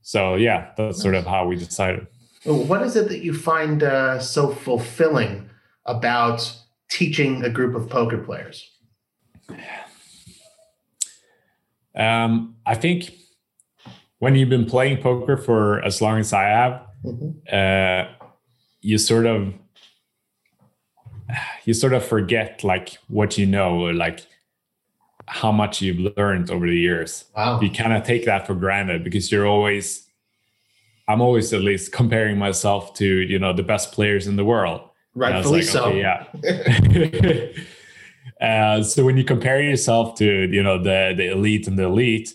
So 0.02 0.36
yeah, 0.36 0.70
that's 0.78 1.02
sort 1.02 1.16
of 1.16 1.26
how 1.26 1.48
we 1.48 1.56
decided. 1.56 2.06
What 2.44 2.84
is 2.84 2.96
it 2.96 3.10
that 3.10 3.24
you 3.24 3.34
find 3.34 3.82
uh, 3.82 4.20
so 4.20 4.50
fulfilling 4.54 5.50
about 5.86 6.56
teaching 6.92 7.44
a 7.44 7.50
group 7.50 7.76
of 7.76 7.90
poker 7.90 8.20
players? 8.20 8.70
Um, 11.96 12.56
I 12.66 12.76
think 12.76 13.14
when 14.20 14.36
you've 14.36 14.50
been 14.50 14.66
playing 14.66 14.98
poker 15.02 15.38
for 15.38 15.82
as 15.84 16.02
long 16.02 16.20
as 16.20 16.34
I 16.34 16.44
have, 16.44 16.82
Mhm. 17.06 17.36
uh, 17.52 18.08
you 18.82 18.98
sort 18.98 19.26
of 19.26 19.54
you 21.66 21.74
sort 21.74 21.94
of 21.94 22.06
forget 22.06 22.64
like 22.64 22.98
what 23.08 23.38
you 23.38 23.46
know, 23.46 23.80
or 23.88 23.94
like 23.94 24.20
how 25.28 25.52
much 25.52 25.82
you've 25.82 26.14
learned 26.18 26.52
over 26.52 26.68
the 26.68 26.78
years. 26.78 27.26
Wow. 27.36 27.60
You 27.60 27.72
kind 27.72 27.94
of 27.94 28.04
take 28.04 28.26
that 28.26 28.46
for 28.46 28.54
granted 28.54 29.04
because 29.04 29.32
you're 29.32 29.48
always, 29.48 30.08
I'm 31.08 31.22
always 31.22 31.52
at 31.54 31.62
least 31.62 31.92
comparing 31.92 32.38
myself 32.38 32.94
to 32.96 33.06
you 33.06 33.40
know 33.40 33.54
the 33.54 33.64
best 33.64 33.92
players 33.92 34.28
in 34.28 34.36
the 34.36 34.46
world. 34.46 34.82
Rightfully 35.16 35.62
like, 35.62 35.70
so. 35.70 35.86
okay, 35.86 36.00
yeah. 36.00 37.48
uh, 38.42 38.84
so 38.84 39.04
when 39.06 39.18
you 39.18 39.24
compare 39.24 39.62
yourself 39.62 40.16
to 40.16 40.26
you 40.52 40.62
know 40.64 40.78
the 40.78 41.14
the 41.16 41.32
elite 41.32 41.68
and 41.68 41.78
the 41.80 41.84
elite, 41.86 42.34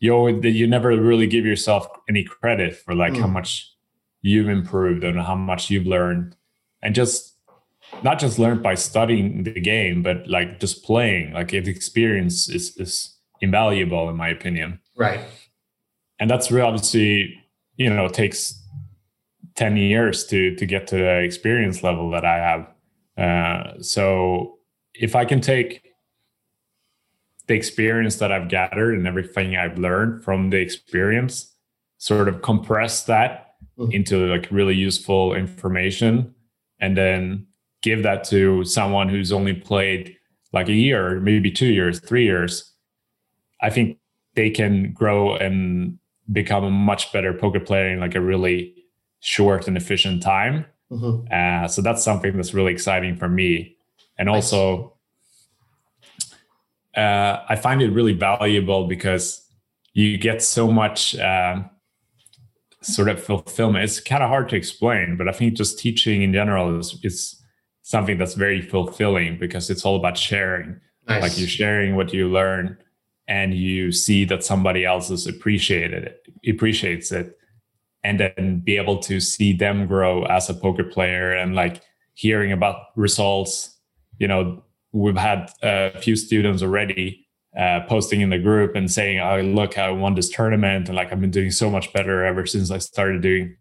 you 0.00 0.12
always, 0.12 0.44
you 0.44 0.66
never 0.66 0.88
really 1.00 1.26
give 1.26 1.44
yourself 1.44 1.86
any 2.08 2.24
credit 2.24 2.74
for 2.76 2.94
like 2.94 3.16
how 3.16 3.26
Mm. 3.26 3.32
much 3.32 3.68
you've 4.22 4.48
improved 4.48 5.02
and 5.04 5.18
how 5.20 5.34
much 5.34 5.68
you've 5.70 5.86
learned, 5.86 6.36
and 6.82 6.94
just 6.94 7.34
not 8.02 8.18
just 8.18 8.38
learned 8.38 8.62
by 8.62 8.74
studying 8.74 9.42
the 9.42 9.60
game, 9.60 10.02
but 10.02 10.26
like 10.28 10.60
just 10.60 10.84
playing. 10.84 11.32
Like 11.32 11.52
if 11.52 11.66
experience 11.66 12.48
is 12.48 12.76
is 12.76 13.16
invaluable 13.40 14.08
in 14.08 14.16
my 14.16 14.28
opinion, 14.28 14.78
Right. 14.96 15.20
and 16.20 16.30
that's 16.30 16.50
really 16.52 16.66
obviously 16.66 17.38
you 17.76 17.90
know 17.90 18.06
it 18.06 18.14
takes 18.14 18.58
10 19.56 19.76
years 19.76 20.24
to 20.26 20.54
to 20.56 20.66
get 20.66 20.86
to 20.86 20.96
the 20.96 21.18
experience 21.24 21.82
level 21.82 22.10
that 22.10 22.24
i 22.24 22.36
have 22.36 22.62
uh, 23.18 23.82
so 23.82 24.58
if 24.94 25.14
i 25.16 25.24
can 25.24 25.40
take 25.40 25.82
the 27.46 27.54
experience 27.54 28.16
that 28.16 28.30
i've 28.32 28.48
gathered 28.48 28.94
and 28.94 29.06
everything 29.06 29.56
i've 29.56 29.78
learned 29.78 30.22
from 30.22 30.50
the 30.50 30.58
experience 30.58 31.54
sort 31.98 32.28
of 32.28 32.42
compress 32.42 33.04
that 33.04 33.48
Mhm. 33.78 33.94
into 33.94 34.26
like 34.26 34.48
really 34.50 34.74
useful 34.74 35.34
information 35.34 36.34
and 36.80 36.96
then 36.96 37.46
give 37.80 38.02
that 38.02 38.24
to 38.24 38.64
someone 38.64 39.08
who's 39.08 39.32
only 39.32 39.54
played 39.54 40.16
like 40.52 40.68
a 40.68 40.72
year 40.74 41.20
maybe 41.20 41.50
two 41.50 41.68
years 41.72 42.00
three 42.00 42.24
years 42.24 42.74
i 43.60 43.70
think 43.70 43.98
they 44.34 44.50
can 44.50 44.92
grow 44.92 45.36
and 45.36 45.98
become 46.32 46.64
a 46.64 46.70
much 46.70 47.12
better 47.12 47.32
poker 47.32 47.60
player 47.60 47.88
in 47.92 48.00
like 48.00 48.14
a 48.14 48.20
really 48.20 48.74
short 49.20 49.68
and 49.68 49.76
efficient 49.76 50.22
time. 50.22 50.64
Mhm. 50.90 51.30
Uh, 51.30 51.68
so 51.68 51.82
that's 51.82 52.02
something 52.02 52.34
that's 52.36 52.54
really 52.54 52.72
exciting 52.72 53.16
for 53.16 53.28
me. 53.28 53.76
And 54.22 54.30
also, 54.30 54.94
uh, 56.96 57.38
I 57.48 57.56
find 57.56 57.82
it 57.82 57.90
really 57.90 58.12
valuable 58.12 58.86
because 58.86 59.44
you 59.94 60.16
get 60.16 60.40
so 60.40 60.70
much 60.70 61.18
um, 61.18 61.68
sort 62.82 63.08
of 63.08 63.20
fulfillment. 63.20 63.82
It's 63.82 63.98
kind 63.98 64.22
of 64.22 64.28
hard 64.28 64.48
to 64.50 64.56
explain, 64.56 65.16
but 65.16 65.28
I 65.28 65.32
think 65.32 65.54
just 65.54 65.76
teaching 65.76 66.22
in 66.22 66.32
general 66.32 66.78
is, 66.78 67.00
is 67.02 67.42
something 67.82 68.16
that's 68.16 68.34
very 68.34 68.62
fulfilling 68.62 69.40
because 69.40 69.70
it's 69.70 69.84
all 69.84 69.96
about 69.96 70.16
sharing 70.16 70.80
Nice. 71.08 71.22
like 71.22 71.36
you're 71.36 71.48
sharing 71.48 71.96
what 71.96 72.14
you 72.14 72.28
learn 72.28 72.78
and 73.26 73.54
you 73.54 73.90
see 73.90 74.24
that 74.26 74.44
somebody 74.44 74.84
else 74.84 75.08
has 75.08 75.26
appreciated 75.26 76.04
it 76.04 76.24
appreciates 76.48 77.10
it 77.10 77.36
and 78.04 78.20
then 78.20 78.62
be 78.64 78.76
able 78.76 78.98
to 78.98 79.18
see 79.18 79.52
them 79.52 79.88
grow 79.88 80.22
as 80.26 80.48
a 80.48 80.54
poker 80.54 80.84
player 80.84 81.32
and 81.32 81.56
like 81.56 81.82
hearing 82.14 82.52
about 82.52 82.76
results 82.94 83.72
you 84.18 84.28
know 84.28 84.62
we've 84.92 85.16
had 85.16 85.50
a 85.62 85.98
few 86.00 86.16
students 86.16 86.62
already 86.62 87.26
uh, 87.58 87.80
posting 87.88 88.20
in 88.20 88.30
the 88.30 88.38
group 88.38 88.74
and 88.74 88.90
saying 88.90 89.20
oh 89.20 89.40
look 89.40 89.78
i 89.78 89.90
won 89.90 90.14
this 90.14 90.30
tournament 90.30 90.88
and 90.88 90.96
like 90.96 91.12
i've 91.12 91.20
been 91.20 91.30
doing 91.30 91.50
so 91.50 91.70
much 91.70 91.92
better 91.92 92.24
ever 92.24 92.46
since 92.46 92.70
i 92.70 92.78
started 92.78 93.22
doing 93.22 93.56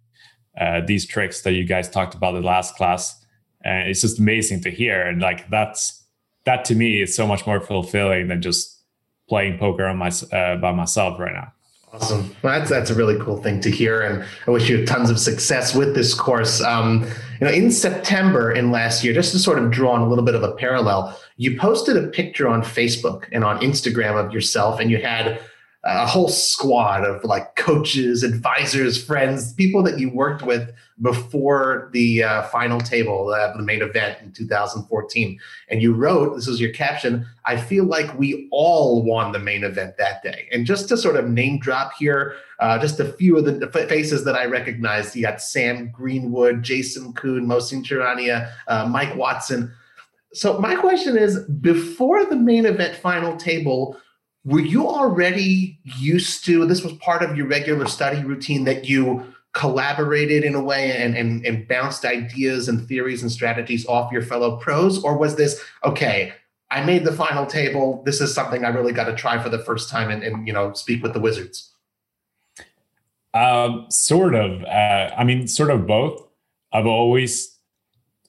uh, 0.60 0.82
these 0.86 1.06
tricks 1.06 1.42
that 1.42 1.54
you 1.54 1.64
guys 1.64 1.90
talked 1.90 2.14
about 2.14 2.34
the 2.34 2.42
last 2.42 2.76
class 2.76 3.26
and 3.64 3.90
it's 3.90 4.02
just 4.02 4.20
amazing 4.20 4.62
to 4.62 4.70
hear 4.70 5.02
and 5.02 5.22
like 5.22 5.50
that's 5.50 6.02
that 6.46 6.66
to 6.66 6.76
me 6.76 7.02
is 7.02 7.16
so 7.16 7.28
much 7.28 7.46
more 7.46 7.60
fulfilling 7.60 8.28
than 8.28 8.42
just 8.42 8.82
playing 9.30 9.58
poker 9.58 9.86
on 9.86 9.98
my 9.98 10.12
uh, 10.34 10.58
by 10.58 10.72
myself 10.72 11.20
right 11.20 11.34
now. 11.34 11.54
Awesome. 11.94 12.34
Well, 12.42 12.58
that's 12.58 12.70
that's 12.70 12.90
a 12.90 12.96
really 12.96 13.20
cool 13.20 13.42
thing 13.42 13.60
to 13.62 13.70
hear, 13.70 14.02
and 14.02 14.24
I 14.48 14.52
wish 14.52 14.70
you 14.70 14.86
tons 14.86 15.10
of 15.10 15.20
success 15.20 15.76
with 15.76 15.94
this 15.94 16.14
course. 16.14 16.62
Um, 16.62 17.06
you 17.40 17.48
know, 17.48 17.52
in 17.52 17.70
September 17.70 18.50
in 18.50 18.72
last 18.72 19.04
year, 19.04 19.14
just 19.14 19.34
to 19.34 19.40
sort 19.40 19.60
of 19.60 19.72
draw 19.72 19.92
on 19.92 20.02
a 20.02 20.08
little 20.08 20.24
bit 20.24 20.36
of 20.36 20.42
a 20.44 20.54
parallel, 20.54 21.20
you 21.36 21.60
posted 21.60 21.98
a 21.98 22.08
picture 22.08 22.48
on 22.48 22.62
Facebook 22.62 23.26
and 23.34 23.44
on 23.44 23.60
Instagram 23.60 24.24
of 24.24 24.32
yourself, 24.32 24.80
and 24.80 24.90
you 24.90 25.02
had 25.02 25.42
a 25.84 26.06
whole 26.06 26.28
squad 26.28 27.04
of 27.04 27.24
like 27.24 27.56
coaches, 27.56 28.22
advisors, 28.22 29.04
friends, 29.04 29.54
people 29.54 29.82
that 29.82 30.00
you 30.00 30.12
worked 30.12 30.44
with 30.44 30.72
before 31.02 31.90
the 31.94 32.24
uh, 32.24 32.44
final 32.44 32.80
table 32.80 33.34
of 33.34 33.58
the 33.58 33.64
main 33.64 33.82
event 33.82 34.20
in 34.22 34.32
2014. 34.32 35.40
And 35.70 35.82
you 35.82 35.94
wrote, 35.94 36.36
this 36.36 36.48
is 36.48 36.62
your 36.62 36.72
caption, 36.72 37.26
I 37.46 37.58
feel 37.58 37.86
like 37.86 38.16
we 38.20 38.48
all 38.52 39.02
won 39.02 39.32
the 39.32 39.40
main 39.40 39.64
event 39.64 39.98
that 39.98 40.22
day. 40.22 40.48
And 40.52 40.68
just 40.68 40.88
to 40.90 40.98
sort 40.98 41.16
of 41.16 41.28
name 41.28 41.58
drop 41.58 41.94
here, 41.98 42.36
uh, 42.60 42.78
just 42.78 43.00
a 43.00 43.14
few 43.14 43.36
of 43.38 43.46
the 43.46 43.68
faces 43.90 44.24
that 44.26 44.36
I 44.36 44.46
recognized. 44.46 45.16
You 45.16 45.24
got 45.24 45.42
Sam 45.42 45.90
Greenwood, 45.90 46.62
Jason 46.62 47.12
Kuhn, 47.14 47.48
Mohsin 47.48 47.84
Charania, 47.84 48.52
uh, 48.68 48.86
Mike 48.86 49.16
Watson. 49.16 49.74
So 50.34 50.60
my 50.60 50.76
question 50.76 51.18
is, 51.18 51.40
before 51.40 52.24
the 52.26 52.36
main 52.36 52.68
event 52.68 52.96
final 52.96 53.36
table, 53.36 53.98
were 54.44 54.60
you 54.60 54.88
already 54.88 55.80
used 55.84 56.46
to 56.46 56.66
this 56.66 56.84
was 56.84 56.94
part 56.94 57.22
of 57.22 57.38
your 57.38 57.48
regular 57.48 57.86
study 57.88 58.24
routine 58.24 58.64
that 58.64 58.86
you 58.86 59.24
collaborated 59.54 60.44
in 60.44 60.56
a 60.56 60.64
way 60.64 60.96
and, 60.96 61.16
and, 61.16 61.46
and 61.46 61.68
bounced 61.68 62.06
ideas 62.06 62.70
and 62.70 62.88
theories 62.88 63.22
and 63.22 63.32
strategies 63.32 63.86
off 63.86 64.12
your 64.12 64.22
fellow 64.22 64.58
pros 64.58 65.04
or 65.04 65.18
was 65.18 65.36
this 65.36 65.62
okay 65.84 66.34
i 66.72 66.84
made 66.84 67.04
the 67.04 67.12
final 67.12 67.46
table 67.46 68.02
this 68.06 68.22
is 68.22 68.34
something 68.34 68.64
i 68.66 68.70
really 68.70 68.94
got 68.94 69.06
to 69.06 69.16
try 69.16 69.42
for 69.42 69.50
the 69.50 69.60
first 69.60 69.90
time 69.90 70.10
and, 70.10 70.24
and 70.24 70.48
you 70.48 70.54
know 70.54 70.74
speak 70.74 71.04
with 71.04 71.14
the 71.14 71.20
wizards 71.20 71.72
Um, 73.34 73.86
sort 73.90 74.36
of. 74.36 74.64
Uh, 74.64 75.14
I 75.18 75.24
mean, 75.24 75.48
sort 75.48 75.70
of 75.70 75.88
both. 75.88 76.22
I've 76.74 76.86
always 76.86 77.58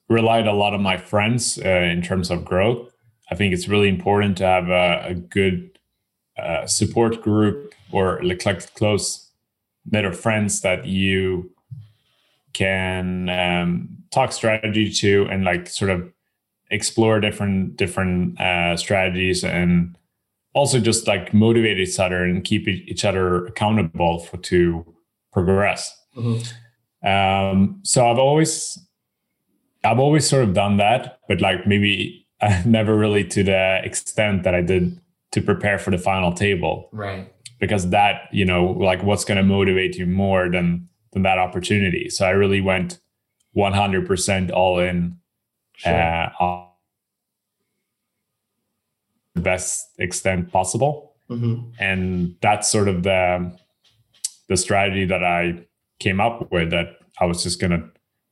relied 0.09 0.47
a 0.47 0.53
lot 0.53 0.73
on 0.73 0.81
my 0.81 0.97
friends 0.97 1.59
uh, 1.63 1.67
in 1.67 2.01
terms 2.01 2.29
of 2.29 2.45
growth. 2.45 2.89
I 3.29 3.35
think 3.35 3.53
it's 3.53 3.67
really 3.67 3.89
important 3.89 4.37
to 4.37 4.45
have 4.45 4.69
a, 4.69 5.07
a 5.07 5.13
good 5.13 5.72
uh, 6.37 6.65
support 6.65 7.21
group 7.21 7.73
or 7.91 8.21
like, 8.23 8.43
close 8.75 9.29
net 9.91 10.05
of 10.05 10.19
friends 10.19 10.61
that 10.61 10.85
you 10.85 11.51
can 12.53 13.29
um, 13.29 13.89
talk 14.11 14.31
strategy 14.31 14.91
to 14.91 15.27
and 15.29 15.43
like 15.43 15.67
sort 15.67 15.91
of 15.91 16.11
explore 16.71 17.19
different 17.19 17.75
different 17.77 18.39
uh, 18.39 18.75
strategies 18.77 19.43
and 19.43 19.97
also 20.53 20.79
just 20.79 21.07
like 21.07 21.33
motivate 21.33 21.79
each 21.79 21.99
other 21.99 22.23
and 22.23 22.43
keep 22.43 22.67
each 22.67 23.03
other 23.05 23.45
accountable 23.45 24.19
for 24.19 24.37
to 24.37 24.85
progress. 25.31 25.95
Um, 27.03 27.79
so 27.83 28.09
I've 28.09 28.19
always 28.19 28.79
I've 29.83 29.99
always 29.99 30.27
sort 30.27 30.43
of 30.43 30.53
done 30.53 30.77
that, 30.77 31.19
but 31.27 31.41
like 31.41 31.67
maybe 31.67 32.25
uh, 32.41 32.61
never 32.65 32.95
really 32.95 33.23
to 33.25 33.43
the 33.43 33.81
extent 33.83 34.43
that 34.43 34.55
I 34.55 34.61
did 34.61 34.99
to 35.33 35.41
prepare 35.41 35.77
for 35.77 35.91
the 35.91 35.97
final 35.97 36.31
table 36.31 36.89
right 36.91 37.31
because 37.59 37.89
that 37.89 38.29
you 38.31 38.45
know 38.45 38.65
like 38.65 39.03
what's 39.03 39.25
going 39.25 39.37
to 39.37 39.43
motivate 39.43 39.95
you 39.97 40.05
more 40.05 40.49
than 40.49 40.87
than 41.11 41.23
that 41.23 41.37
opportunity 41.37 42.09
so 42.09 42.25
i 42.25 42.31
really 42.31 42.61
went 42.61 42.99
100% 43.55 44.51
all 44.51 44.79
in 44.79 45.15
sure. 45.75 45.93
uh, 45.93 46.29
on 46.39 46.67
the 49.35 49.41
best 49.41 49.89
extent 49.99 50.51
possible 50.51 51.13
mm-hmm. 51.29 51.69
and 51.79 52.35
that's 52.41 52.67
sort 52.69 52.87
of 52.87 53.03
the 53.03 53.55
the 54.49 54.57
strategy 54.57 55.05
that 55.05 55.23
I 55.23 55.65
came 55.99 56.19
up 56.19 56.51
with. 56.51 56.71
That 56.71 56.97
I 57.19 57.25
was 57.25 57.43
just 57.43 57.59
gonna 57.59 57.89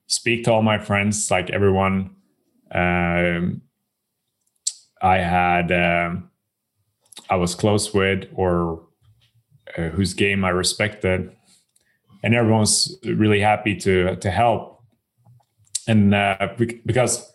speak 0.07 0.45
to 0.45 0.51
all 0.51 0.61
my 0.61 0.77
friends, 0.77 1.31
like 1.31 1.49
everyone 1.49 2.15
um, 2.73 3.61
I 5.01 5.17
had 5.17 5.71
um, 5.71 6.30
I 7.31 7.35
was 7.37 7.55
close 7.55 7.93
with, 7.93 8.27
or 8.35 8.83
uh, 9.77 9.89
whose 9.89 10.13
game 10.13 10.43
I 10.43 10.49
respected, 10.49 11.31
and 12.21 12.35
everyone's 12.35 12.95
really 13.05 13.39
happy 13.39 13.75
to 13.77 14.17
to 14.17 14.29
help, 14.29 14.83
and 15.87 16.13
uh, 16.13 16.49
because 16.85 17.31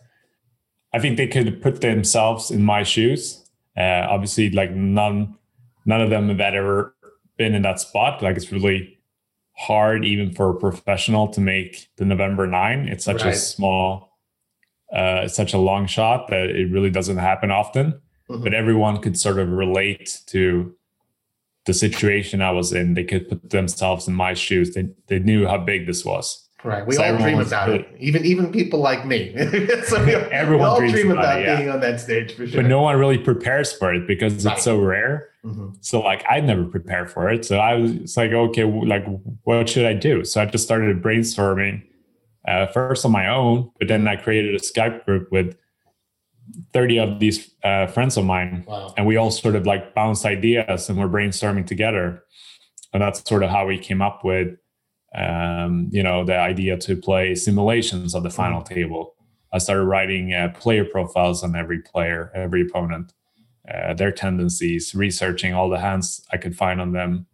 I 0.93 0.99
think 0.99 1.17
they 1.17 1.27
could 1.27 1.61
put 1.61 1.81
themselves 1.81 2.51
in 2.51 2.63
my 2.63 2.83
shoes. 2.83 3.43
Uh, 3.75 4.05
obviously, 4.09 4.51
like 4.51 4.71
none 4.71 5.35
none 5.85 6.01
of 6.01 6.11
them 6.11 6.29
have 6.29 6.39
ever 6.39 6.95
been 7.37 7.55
in 7.55 7.63
that 7.63 7.79
spot. 7.79 8.21
Like 8.21 8.37
it's 8.37 8.51
really 8.51 8.99
hard, 9.57 10.05
even 10.05 10.31
for 10.31 10.51
a 10.51 10.59
professional, 10.59 11.27
to 11.29 11.41
make 11.41 11.89
the 11.97 12.05
November 12.05 12.45
nine. 12.45 12.87
It's 12.87 13.03
such 13.03 13.23
right. 13.23 13.33
a 13.33 13.37
small, 13.37 14.17
uh, 14.93 15.27
such 15.27 15.53
a 15.53 15.57
long 15.57 15.87
shot 15.87 16.27
that 16.27 16.51
it 16.51 16.71
really 16.71 16.91
doesn't 16.91 17.17
happen 17.17 17.49
often. 17.49 17.99
Mm-hmm. 18.29 18.43
But 18.43 18.53
everyone 18.53 19.01
could 19.01 19.17
sort 19.17 19.39
of 19.39 19.49
relate 19.49 20.19
to 20.27 20.75
the 21.65 21.73
situation 21.73 22.41
I 22.41 22.51
was 22.51 22.73
in. 22.73 22.93
They 22.93 23.03
could 23.03 23.29
put 23.29 23.49
themselves 23.49 24.07
in 24.07 24.13
my 24.13 24.33
shoes. 24.33 24.73
They 24.73 24.89
they 25.07 25.19
knew 25.19 25.47
how 25.47 25.57
big 25.57 25.87
this 25.87 26.03
was. 26.03 26.47
Right. 26.63 26.85
We 26.85 26.95
so 26.95 27.03
all 27.03 27.17
dream 27.17 27.39
about 27.39 27.69
it. 27.69 27.87
Even 27.99 28.25
even 28.25 28.51
people 28.51 28.79
like 28.79 29.05
me. 29.05 29.33
so 29.85 30.03
we, 30.03 30.15
everyone 30.31 30.81
we 30.81 30.87
all 30.87 30.91
dream 30.91 31.11
about, 31.11 31.39
it, 31.39 31.45
yeah. 31.45 31.57
being 31.57 31.69
on 31.69 31.79
that 31.81 31.99
stage 31.99 32.33
for 32.33 32.47
sure. 32.47 32.61
But 32.61 32.67
no 32.67 32.81
one 32.81 32.97
really 32.97 33.17
prepares 33.17 33.71
for 33.71 33.93
it 33.93 34.07
because 34.07 34.43
right. 34.43 34.55
it's 34.55 34.63
so 34.63 34.79
rare. 34.79 35.29
Mm-hmm. 35.45 35.69
So 35.81 36.01
like 36.01 36.25
I 36.27 36.39
never 36.39 36.65
prepared 36.65 37.11
for 37.11 37.29
it. 37.29 37.45
So 37.45 37.59
I 37.59 37.75
was 37.75 37.91
it's 37.91 38.17
like, 38.17 38.31
okay, 38.31 38.63
like 38.63 39.05
what 39.43 39.69
should 39.69 39.85
I 39.85 39.93
do? 39.93 40.25
So 40.25 40.41
I 40.41 40.45
just 40.45 40.63
started 40.63 41.01
brainstorming 41.01 41.83
uh, 42.47 42.67
first 42.67 43.05
on 43.05 43.11
my 43.11 43.27
own, 43.27 43.69
but 43.77 43.87
then 43.87 44.07
I 44.07 44.15
created 44.15 44.55
a 44.55 44.59
Skype 44.59 45.05
group 45.05 45.31
with 45.31 45.55
30 46.73 46.99
of 46.99 47.19
these 47.19 47.51
uh, 47.63 47.87
friends 47.87 48.17
of 48.17 48.25
mine. 48.25 48.63
Wow. 48.67 48.93
And 48.97 49.05
we 49.05 49.17
all 49.17 49.31
sort 49.31 49.55
of 49.55 49.65
like 49.65 49.93
bounce 49.93 50.25
ideas 50.25 50.89
and 50.89 50.97
we're 50.97 51.07
brainstorming 51.07 51.65
together. 51.65 52.23
And 52.93 53.01
that's 53.01 53.27
sort 53.27 53.43
of 53.43 53.49
how 53.49 53.67
we 53.67 53.77
came 53.77 54.01
up 54.01 54.23
with 54.23 54.57
um, 55.15 55.89
you 55.91 56.03
know, 56.03 56.23
the 56.23 56.37
idea 56.37 56.77
to 56.77 56.95
play 56.95 57.33
simulations 57.35 58.13
of 58.13 58.23
the 58.23 58.29
final 58.29 58.61
mm-hmm. 58.61 58.73
table. 58.73 59.15
I 59.53 59.59
started 59.59 59.83
writing 59.83 60.33
uh, 60.33 60.53
player 60.55 60.85
profiles 60.85 61.43
on 61.43 61.55
every 61.55 61.81
player, 61.81 62.31
every 62.35 62.61
opponent, 62.61 63.13
uh, 63.73 63.93
their 63.93 64.11
tendencies, 64.11 64.93
researching 64.93 65.53
all 65.53 65.69
the 65.69 65.79
hands 65.79 66.25
I 66.31 66.37
could 66.37 66.55
find 66.55 66.81
on 66.81 66.91
them. 66.91 67.27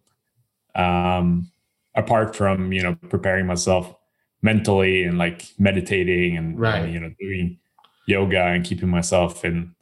Um, 0.75 1.51
apart 1.95 2.35
from 2.35 2.73
you 2.73 2.81
know 2.81 2.95
preparing 3.09 3.45
myself 3.45 3.95
mentally 4.41 5.03
and 5.03 5.17
like 5.17 5.45
meditating 5.59 6.35
and, 6.37 6.59
right. 6.59 6.79
and 6.79 6.93
you 6.93 6.99
know 6.99 7.11
doing 7.19 7.59
yoga 8.05 8.41
and 8.41 8.63
keeping 8.63 8.89
myself 8.89 9.45
in 9.45 9.73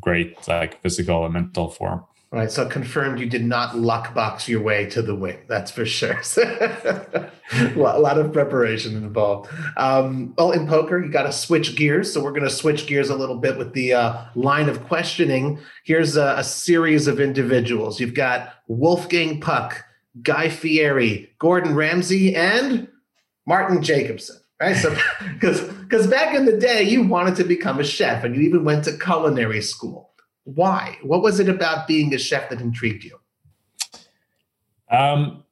great 0.00 0.46
like 0.48 0.80
physical 0.82 1.24
and 1.24 1.34
mental 1.34 1.70
form. 1.70 2.04
Right. 2.32 2.50
So 2.50 2.68
confirmed 2.68 3.20
you 3.20 3.26
did 3.26 3.44
not 3.44 3.78
luck 3.78 4.12
box 4.12 4.48
your 4.48 4.60
way 4.60 4.90
to 4.90 5.00
the 5.00 5.14
win. 5.14 5.38
That's 5.48 5.70
for 5.70 5.86
sure. 5.86 6.20
a 6.42 7.76
lot 7.76 8.18
of 8.18 8.32
preparation 8.32 8.96
involved. 8.96 9.48
Um, 9.76 10.34
well, 10.36 10.50
in 10.50 10.66
poker, 10.66 11.02
you 11.02 11.10
got 11.10 11.22
to 11.22 11.32
switch 11.32 11.76
gears. 11.76 12.12
So 12.12 12.22
we're 12.22 12.32
going 12.32 12.42
to 12.42 12.50
switch 12.50 12.88
gears 12.88 13.10
a 13.10 13.14
little 13.14 13.36
bit 13.36 13.56
with 13.56 13.74
the 13.74 13.94
uh, 13.94 14.24
line 14.34 14.68
of 14.68 14.84
questioning. 14.86 15.60
Here's 15.84 16.16
a, 16.16 16.34
a, 16.38 16.44
series 16.44 17.06
of 17.06 17.20
individuals. 17.20 18.00
You've 18.00 18.14
got 18.14 18.54
Wolfgang 18.66 19.40
Puck, 19.40 19.84
Guy 20.20 20.48
Fieri, 20.48 21.32
Gordon 21.38 21.76
Ramsay, 21.76 22.34
and 22.34 22.88
Martin 23.46 23.82
Jacobson. 23.82 24.36
Right. 24.60 24.76
So 24.76 24.96
because 25.34 25.60
because 25.60 26.06
back 26.06 26.34
in 26.34 26.44
the 26.44 26.56
day, 26.56 26.82
you 26.82 27.02
wanted 27.02 27.36
to 27.36 27.44
become 27.44 27.78
a 27.78 27.84
chef 27.84 28.24
and 28.24 28.34
you 28.34 28.42
even 28.42 28.64
went 28.64 28.84
to 28.84 28.96
culinary 28.98 29.62
school 29.62 30.06
why? 30.46 30.96
What 31.02 31.22
was 31.22 31.40
it 31.40 31.48
about 31.48 31.88
being 31.88 32.14
a 32.14 32.18
chef 32.18 32.48
that 32.50 32.60
intrigued 32.60 33.04
you? 33.04 33.18
Um, 34.90 35.42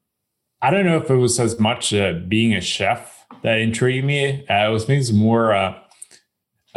I 0.62 0.70
don't 0.70 0.86
know 0.86 0.96
if 0.96 1.10
it 1.10 1.16
was 1.16 1.38
as 1.40 1.58
much 1.58 1.92
uh, 1.92 2.14
being 2.28 2.54
a 2.54 2.60
chef 2.60 3.26
that 3.42 3.58
intrigued 3.58 4.06
me. 4.06 4.46
Uh, 4.48 4.68
it 4.68 4.72
was 4.72 4.86
maybe 4.86 5.12
more 5.12 5.52
uh, 5.52 5.74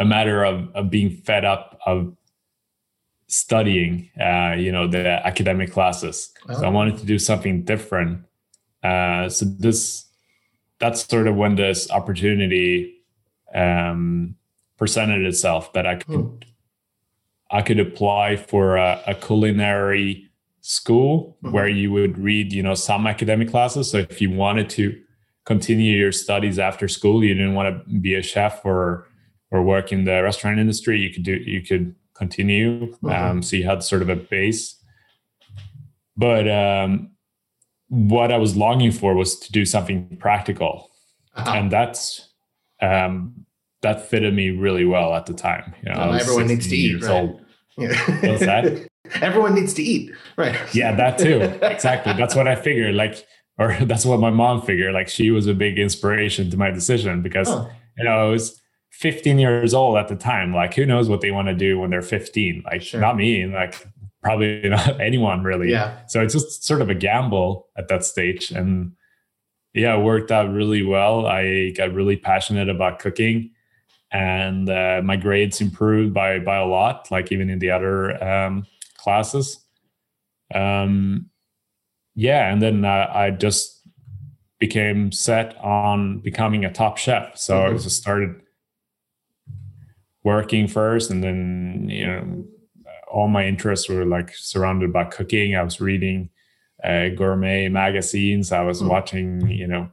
a 0.00 0.04
matter 0.04 0.44
of, 0.44 0.68
of 0.74 0.90
being 0.90 1.10
fed 1.10 1.44
up 1.44 1.78
of 1.86 2.16
studying, 3.28 4.10
uh, 4.20 4.54
you 4.58 4.72
know, 4.72 4.88
the 4.88 5.06
academic 5.24 5.70
classes. 5.70 6.30
Oh. 6.48 6.54
So 6.54 6.64
I 6.64 6.66
oh. 6.66 6.72
wanted 6.72 6.98
to 6.98 7.06
do 7.06 7.20
something 7.20 7.62
different. 7.62 8.24
Uh, 8.82 9.28
so 9.28 9.46
this, 9.46 10.06
that's 10.80 11.06
sort 11.06 11.26
of 11.26 11.36
when 11.36 11.56
this 11.56 11.90
opportunity 11.90 12.94
um, 13.54 14.36
presented 14.76 15.24
itself 15.24 15.72
that 15.72 15.86
I 15.86 15.96
could 15.96 16.14
hmm. 16.14 16.36
I 17.50 17.62
could 17.62 17.80
apply 17.80 18.36
for 18.36 18.76
a, 18.76 19.02
a 19.06 19.14
culinary 19.14 20.28
school 20.60 21.38
mm-hmm. 21.42 21.54
where 21.54 21.66
you 21.66 21.90
would 21.90 22.18
read, 22.18 22.52
you 22.52 22.62
know, 22.62 22.74
some 22.74 23.06
academic 23.06 23.50
classes. 23.50 23.90
So 23.90 23.98
if 23.98 24.20
you 24.20 24.30
wanted 24.30 24.68
to 24.70 25.00
continue 25.46 25.96
your 25.96 26.12
studies 26.12 26.58
after 26.58 26.88
school, 26.88 27.24
you 27.24 27.32
didn't 27.32 27.54
want 27.54 27.86
to 27.86 27.98
be 28.00 28.14
a 28.14 28.22
chef 28.22 28.64
or 28.64 29.06
or 29.50 29.62
work 29.62 29.92
in 29.92 30.04
the 30.04 30.22
restaurant 30.22 30.58
industry, 30.58 31.00
you 31.00 31.10
could 31.10 31.22
do 31.22 31.36
you 31.36 31.62
could 31.62 31.94
continue. 32.14 32.92
Mm-hmm. 32.96 33.08
Um, 33.08 33.42
so 33.42 33.56
you 33.56 33.64
had 33.64 33.82
sort 33.82 34.02
of 34.02 34.08
a 34.08 34.16
base. 34.16 34.76
But 36.16 36.48
um, 36.50 37.12
what 37.88 38.30
I 38.32 38.36
was 38.36 38.56
longing 38.56 38.92
for 38.92 39.14
was 39.14 39.38
to 39.40 39.52
do 39.52 39.64
something 39.64 40.16
practical, 40.18 40.90
uh-huh. 41.34 41.52
and 41.52 41.70
that's 41.70 42.28
um, 42.80 43.46
that 43.82 44.08
fitted 44.08 44.34
me 44.34 44.50
really 44.50 44.84
well 44.84 45.14
at 45.14 45.26
the 45.26 45.34
time. 45.34 45.74
You 45.82 45.92
know, 45.92 46.12
everyone 46.12 46.46
needs 46.46 46.68
to 46.68 46.76
eat, 46.76 47.02
right? 47.02 47.30
Yeah. 47.76 48.28
What's 48.28 48.40
that? 48.40 48.88
everyone 49.22 49.54
needs 49.54 49.74
to 49.74 49.82
eat, 49.82 50.12
right? 50.36 50.56
yeah, 50.74 50.94
that 50.94 51.18
too. 51.18 51.40
Exactly. 51.62 52.12
That's 52.14 52.34
what 52.34 52.48
I 52.48 52.56
figured. 52.56 52.94
Like, 52.94 53.24
or 53.58 53.76
that's 53.82 54.04
what 54.04 54.20
my 54.20 54.30
mom 54.30 54.62
figured. 54.62 54.94
Like, 54.94 55.08
she 55.08 55.30
was 55.30 55.46
a 55.46 55.54
big 55.54 55.78
inspiration 55.78 56.50
to 56.50 56.56
my 56.56 56.70
decision 56.70 57.22
because 57.22 57.48
oh. 57.48 57.70
you 57.96 58.04
know 58.04 58.26
I 58.26 58.30
was 58.30 58.60
15 58.92 59.38
years 59.38 59.74
old 59.74 59.96
at 59.96 60.08
the 60.08 60.16
time. 60.16 60.52
Like, 60.52 60.74
who 60.74 60.84
knows 60.84 61.08
what 61.08 61.20
they 61.20 61.30
want 61.30 61.48
to 61.48 61.54
do 61.54 61.78
when 61.78 61.90
they're 61.90 62.02
15? 62.02 62.64
Like, 62.64 62.82
sure. 62.82 63.00
not 63.00 63.16
me. 63.16 63.46
Like, 63.46 63.86
probably 64.28 64.68
not 64.68 65.00
anyone 65.00 65.42
really. 65.42 65.70
Yeah. 65.70 65.98
So 66.06 66.22
it's 66.22 66.34
just 66.34 66.64
sort 66.64 66.82
of 66.82 66.90
a 66.90 66.94
gamble 66.94 67.68
at 67.76 67.88
that 67.88 68.04
stage, 68.04 68.50
and 68.50 68.92
yeah, 69.74 69.96
it 69.96 70.02
worked 70.02 70.30
out 70.30 70.52
really 70.52 70.82
well. 70.82 71.26
I 71.26 71.70
got 71.70 71.92
really 71.92 72.16
passionate 72.16 72.68
about 72.68 72.98
cooking 72.98 73.50
and 74.10 74.70
uh, 74.70 75.00
my 75.04 75.16
grades 75.16 75.60
improved 75.60 76.14
by 76.14 76.38
by 76.38 76.56
a 76.56 76.64
lot 76.64 77.10
like 77.10 77.30
even 77.30 77.50
in 77.50 77.58
the 77.58 77.70
other 77.70 78.22
um, 78.24 78.66
classes 78.96 79.64
um, 80.54 81.28
yeah 82.14 82.50
and 82.50 82.62
then 82.62 82.84
uh, 82.84 83.10
i 83.12 83.30
just 83.30 83.82
became 84.58 85.12
set 85.12 85.56
on 85.58 86.18
becoming 86.20 86.64
a 86.64 86.72
top 86.72 86.96
chef 86.96 87.36
so 87.36 87.54
mm-hmm. 87.54 87.74
i 87.74 87.78
just 87.78 88.00
started 88.00 88.34
working 90.24 90.66
first 90.66 91.10
and 91.10 91.22
then 91.22 91.86
you 91.88 92.06
know 92.06 92.44
all 93.10 93.28
my 93.28 93.46
interests 93.46 93.88
were 93.88 94.04
like 94.04 94.34
surrounded 94.34 94.92
by 94.92 95.04
cooking 95.04 95.56
i 95.56 95.62
was 95.62 95.80
reading 95.80 96.28
uh, 96.84 97.08
gourmet 97.08 97.68
magazines 97.68 98.52
i 98.52 98.62
was 98.62 98.78
mm-hmm. 98.78 98.88
watching 98.88 99.48
you 99.48 99.66
know 99.66 99.90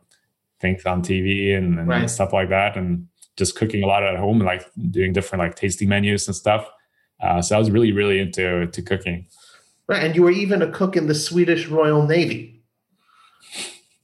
things 0.59 0.85
on 0.85 1.01
tv 1.01 1.55
and, 1.55 1.79
and 1.79 1.87
right. 1.87 2.09
stuff 2.09 2.33
like 2.33 2.49
that 2.49 2.77
and 2.77 3.07
just 3.37 3.55
cooking 3.55 3.83
a 3.83 3.87
lot 3.87 4.03
at 4.03 4.17
home 4.17 4.37
and 4.37 4.45
like 4.45 4.69
doing 4.91 5.13
different 5.13 5.41
like 5.41 5.55
tasting 5.55 5.89
menus 5.89 6.27
and 6.27 6.35
stuff. 6.35 6.69
Uh, 7.21 7.41
so 7.41 7.55
I 7.55 7.59
was 7.59 7.71
really, 7.71 7.91
really 7.91 8.19
into 8.19 8.67
to 8.67 8.81
cooking. 8.81 9.27
Right, 9.87 10.03
and 10.03 10.15
you 10.15 10.23
were 10.23 10.31
even 10.31 10.61
a 10.61 10.71
cook 10.71 10.95
in 10.95 11.07
the 11.07 11.15
Swedish 11.15 11.67
Royal 11.67 12.05
Navy. 12.05 12.63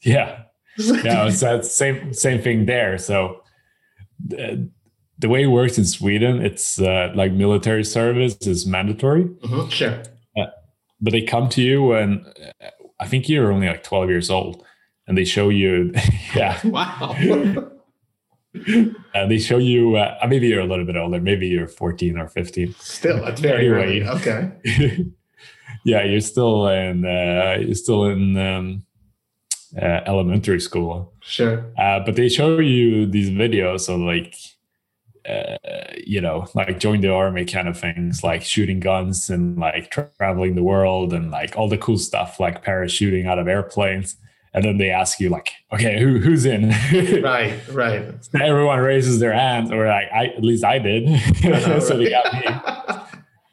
Yeah, 0.02 0.44
yeah, 0.78 1.28
it's 1.28 1.40
that 1.40 1.66
same 1.66 2.14
same 2.14 2.42
thing 2.42 2.66
there. 2.66 2.98
So 2.98 3.44
the, 4.26 4.70
the 5.22 5.30
way 5.30 5.44
it 5.44 5.48
works 5.48 5.78
in 5.78 5.86
Sweden, 5.86 6.44
it's 6.44 6.80
uh, 6.82 7.12
like 7.16 7.32
military 7.32 7.84
service 7.84 8.36
is 8.42 8.66
mandatory. 8.66 9.26
Mm-hmm, 9.26 9.70
sure, 9.70 10.02
uh, 10.38 10.48
but 11.00 11.12
they 11.14 11.22
come 11.22 11.48
to 11.50 11.62
you 11.62 11.84
when 11.84 12.26
I 13.00 13.08
think 13.08 13.30
you're 13.30 13.52
only 13.52 13.68
like 13.68 13.84
12 13.84 14.10
years 14.10 14.30
old, 14.30 14.66
and 15.08 15.18
they 15.18 15.26
show 15.26 15.50
you, 15.50 15.94
yeah, 16.36 16.60
wow. 16.66 17.16
and 19.14 19.32
they 19.32 19.38
show 19.40 19.58
you 19.58 19.96
uh, 19.96 20.18
maybe 20.28 20.48
you're 20.48 20.60
a 20.60 20.66
little 20.66 20.86
bit 20.86 20.98
older 20.98 21.22
maybe 21.22 21.48
you're 21.48 21.70
14 21.70 22.18
or 22.18 22.28
15 22.28 22.76
still 22.80 23.24
that's 23.24 23.40
very 23.40 23.68
anyway, 23.70 24.02
early. 24.02 24.20
okay. 24.20 25.06
Yeah 25.86 26.04
you're 26.04 26.20
still 26.20 26.68
in 26.68 27.06
uh, 27.06 27.58
you're 27.62 27.76
still 27.76 28.06
in 28.06 28.38
um, 28.38 28.84
uh, 29.82 30.02
elementary 30.06 30.60
school. 30.60 31.14
Sure. 31.22 31.72
Uh, 31.78 32.00
but 32.06 32.16
they 32.16 32.30
show 32.30 32.60
you 32.60 33.06
these 33.06 33.30
videos 33.30 33.88
of 33.88 34.02
like 34.02 34.36
uh, 35.28 35.58
you 36.06 36.20
know, 36.20 36.48
like 36.56 36.80
join 36.80 37.02
the 37.02 37.12
army 37.12 37.46
kind 37.46 37.68
of 37.68 37.80
things, 37.80 38.24
like 38.24 38.44
shooting 38.44 38.80
guns 38.80 39.30
and 39.30 39.58
like 39.58 39.92
tra- 39.92 40.10
traveling 40.18 40.56
the 40.56 40.64
world 40.64 41.14
and 41.14 41.32
like 41.32 41.56
all 41.56 41.70
the 41.70 41.78
cool 41.78 41.98
stuff, 41.98 42.40
like 42.40 42.64
parachuting 42.64 43.28
out 43.28 43.40
of 43.40 43.48
airplanes. 43.48 44.16
And 44.54 44.66
then 44.66 44.78
they 44.78 44.90
ask 44.90 45.22
you, 45.22 45.30
like, 45.30 45.52
okay, 45.72 45.98
who 45.98 46.20
who's 46.20 46.46
in? 46.46 46.70
right, 47.24 47.58
right. 47.70 48.14
Everyone 48.34 48.80
raises 48.80 49.20
their 49.20 49.32
hands, 49.32 49.72
or 49.72 49.88
like, 49.88 50.12
I 50.14 50.26
at 50.26 50.44
least 50.44 50.66
I 50.66 50.78
did. 50.78 51.08
so 51.82 51.98
they 51.98 52.10
got 52.10 52.34
me. 52.34 53.08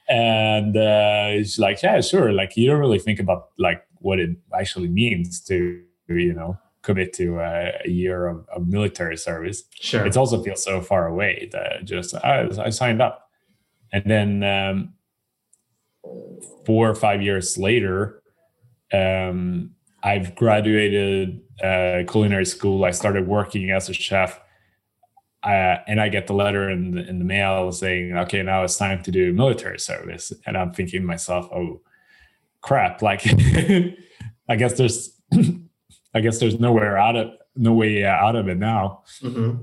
And 0.08 0.76
uh, 0.76 1.38
it's 1.38 1.58
like, 1.58 1.82
yeah, 1.82 2.00
sure. 2.00 2.32
Like, 2.32 2.56
you 2.56 2.68
don't 2.68 2.80
really 2.80 2.98
think 2.98 3.20
about 3.20 3.50
like 3.58 3.86
what 4.00 4.18
it 4.18 4.30
actually 4.58 4.88
means 4.88 5.40
to, 5.42 5.82
you 6.08 6.32
know, 6.32 6.58
commit 6.88 7.12
to 7.12 7.38
a, 7.38 7.72
a 7.84 7.90
year 7.90 8.26
of, 8.26 8.48
of, 8.48 8.66
military 8.66 9.18
service. 9.18 9.64
Sure. 9.74 10.06
It 10.06 10.16
also 10.16 10.42
feels 10.42 10.64
so 10.64 10.80
far 10.80 11.06
away 11.06 11.50
that 11.52 11.84
just 11.84 12.14
I, 12.14 12.48
I 12.58 12.70
signed 12.70 13.02
up, 13.02 13.28
and 13.92 14.04
then 14.06 14.42
um, 14.42 14.94
four 16.64 16.88
or 16.88 16.94
five 16.94 17.20
years 17.20 17.58
later, 17.58 18.22
um, 18.90 19.72
I've 20.02 20.34
graduated 20.34 21.42
uh, 21.62 22.10
culinary 22.10 22.46
school. 22.46 22.86
I 22.86 22.92
started 22.92 23.28
working 23.28 23.70
as 23.70 23.90
a 23.90 23.92
chef. 23.92 24.40
Uh, 25.44 25.76
and 25.86 26.00
I 26.00 26.08
get 26.08 26.26
the 26.26 26.32
letter 26.32 26.68
in 26.68 26.90
the, 26.90 27.08
in 27.08 27.20
the 27.20 27.24
mail 27.24 27.70
saying, 27.70 28.16
okay, 28.16 28.42
now 28.42 28.64
it's 28.64 28.76
time 28.76 29.02
to 29.04 29.12
do 29.12 29.32
military 29.32 29.78
service. 29.78 30.32
And 30.46 30.56
I'm 30.56 30.72
thinking 30.72 31.02
to 31.02 31.06
myself, 31.06 31.48
oh, 31.52 31.80
crap. 32.60 33.02
Like, 33.02 33.22
I 34.48 34.56
guess 34.56 34.76
there's 34.76 35.14
I 36.14 36.20
guess 36.20 36.38
there's 36.38 36.58
nowhere 36.58 36.96
out 36.96 37.16
of 37.16 37.30
no 37.56 37.72
way 37.72 38.04
out 38.04 38.36
of 38.36 38.48
it 38.48 38.56
now. 38.56 39.02
Mm-hmm. 39.20 39.62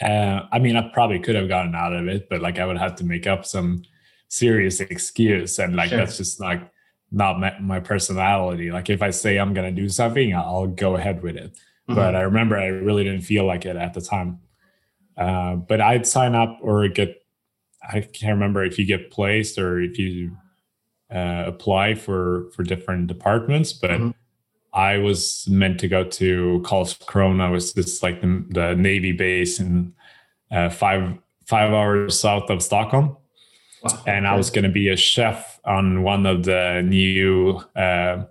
Uh, 0.00 0.46
I 0.52 0.58
mean, 0.58 0.76
I 0.76 0.90
probably 0.92 1.18
could 1.18 1.34
have 1.34 1.48
gotten 1.48 1.74
out 1.74 1.92
of 1.92 2.06
it, 2.06 2.28
but 2.28 2.40
like 2.40 2.58
I 2.58 2.66
would 2.66 2.78
have 2.78 2.96
to 2.96 3.04
make 3.04 3.26
up 3.26 3.44
some 3.44 3.82
serious 4.28 4.80
excuse, 4.80 5.58
and 5.58 5.74
like 5.74 5.90
sure. 5.90 5.98
that's 5.98 6.16
just 6.16 6.40
like 6.40 6.60
not 7.10 7.40
my, 7.40 7.58
my, 7.58 7.80
personality. 7.80 8.70
Like 8.70 8.90
if 8.90 9.02
I 9.02 9.10
say 9.10 9.38
I'm 9.38 9.54
gonna 9.54 9.72
do 9.72 9.88
something, 9.88 10.34
I'll 10.34 10.66
go 10.66 10.96
ahead 10.96 11.22
with 11.22 11.36
it. 11.36 11.52
Mm-hmm. 11.52 11.94
But 11.94 12.14
I 12.14 12.22
remember 12.22 12.56
I 12.56 12.66
really 12.66 13.04
didn't 13.04 13.22
feel 13.22 13.46
like 13.46 13.64
it 13.64 13.76
at 13.76 13.94
the 13.94 14.00
time. 14.00 14.40
Uh, 15.16 15.56
but 15.56 15.80
I'd 15.80 16.06
sign 16.06 16.34
up 16.34 16.58
or 16.62 16.86
get. 16.88 17.22
I 17.82 18.00
can't 18.00 18.34
remember 18.34 18.64
if 18.64 18.78
you 18.78 18.84
get 18.84 19.10
placed 19.10 19.58
or 19.58 19.80
if 19.80 19.98
you 19.98 20.36
uh, 21.12 21.44
apply 21.46 21.94
for 21.94 22.50
for 22.54 22.62
different 22.62 23.08
departments, 23.08 23.72
but. 23.72 23.90
Mm-hmm 23.90 24.10
I 24.72 24.98
was 24.98 25.46
meant 25.48 25.80
to 25.80 25.88
go 25.88 26.04
to 26.04 26.62
Karlskrona, 26.64 27.50
was 27.50 27.72
this 27.72 28.02
like 28.02 28.20
the, 28.20 28.44
the 28.50 28.74
Navy 28.74 29.12
base 29.12 29.60
in 29.60 29.94
uh, 30.50 30.70
five 30.70 31.18
five 31.46 31.72
hours 31.72 32.18
south 32.18 32.50
of 32.50 32.62
Stockholm, 32.62 33.16
wow, 33.82 34.02
and. 34.06 34.26
I 34.26 34.36
was 34.36 34.50
going 34.50 34.64
to 34.64 34.70
be 34.70 34.88
a 34.88 34.96
chef 34.96 35.58
on 35.64 36.02
one 36.02 36.26
of 36.26 36.44
the 36.44 36.82
new 36.82 37.62
uh, 37.74 38.24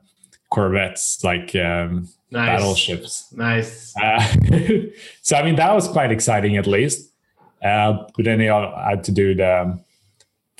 corvettes, 0.51 1.23
like 1.23 1.55
um, 1.55 2.07
nice. 2.31 2.59
battleships. 2.59 3.33
Nice. 3.33 3.95
Uh, 3.97 4.21
so 5.21 5.37
I 5.37 5.43
mean 5.43 5.55
that 5.55 5.73
was 5.73 5.87
quite 5.87 6.11
exciting, 6.11 6.57
at 6.57 6.67
least. 6.67 7.11
Uh, 7.63 8.03
but 8.15 8.25
then 8.25 8.39
I 8.41 8.89
had 8.91 9.03
to 9.05 9.11
do 9.11 9.33
the 9.33 9.79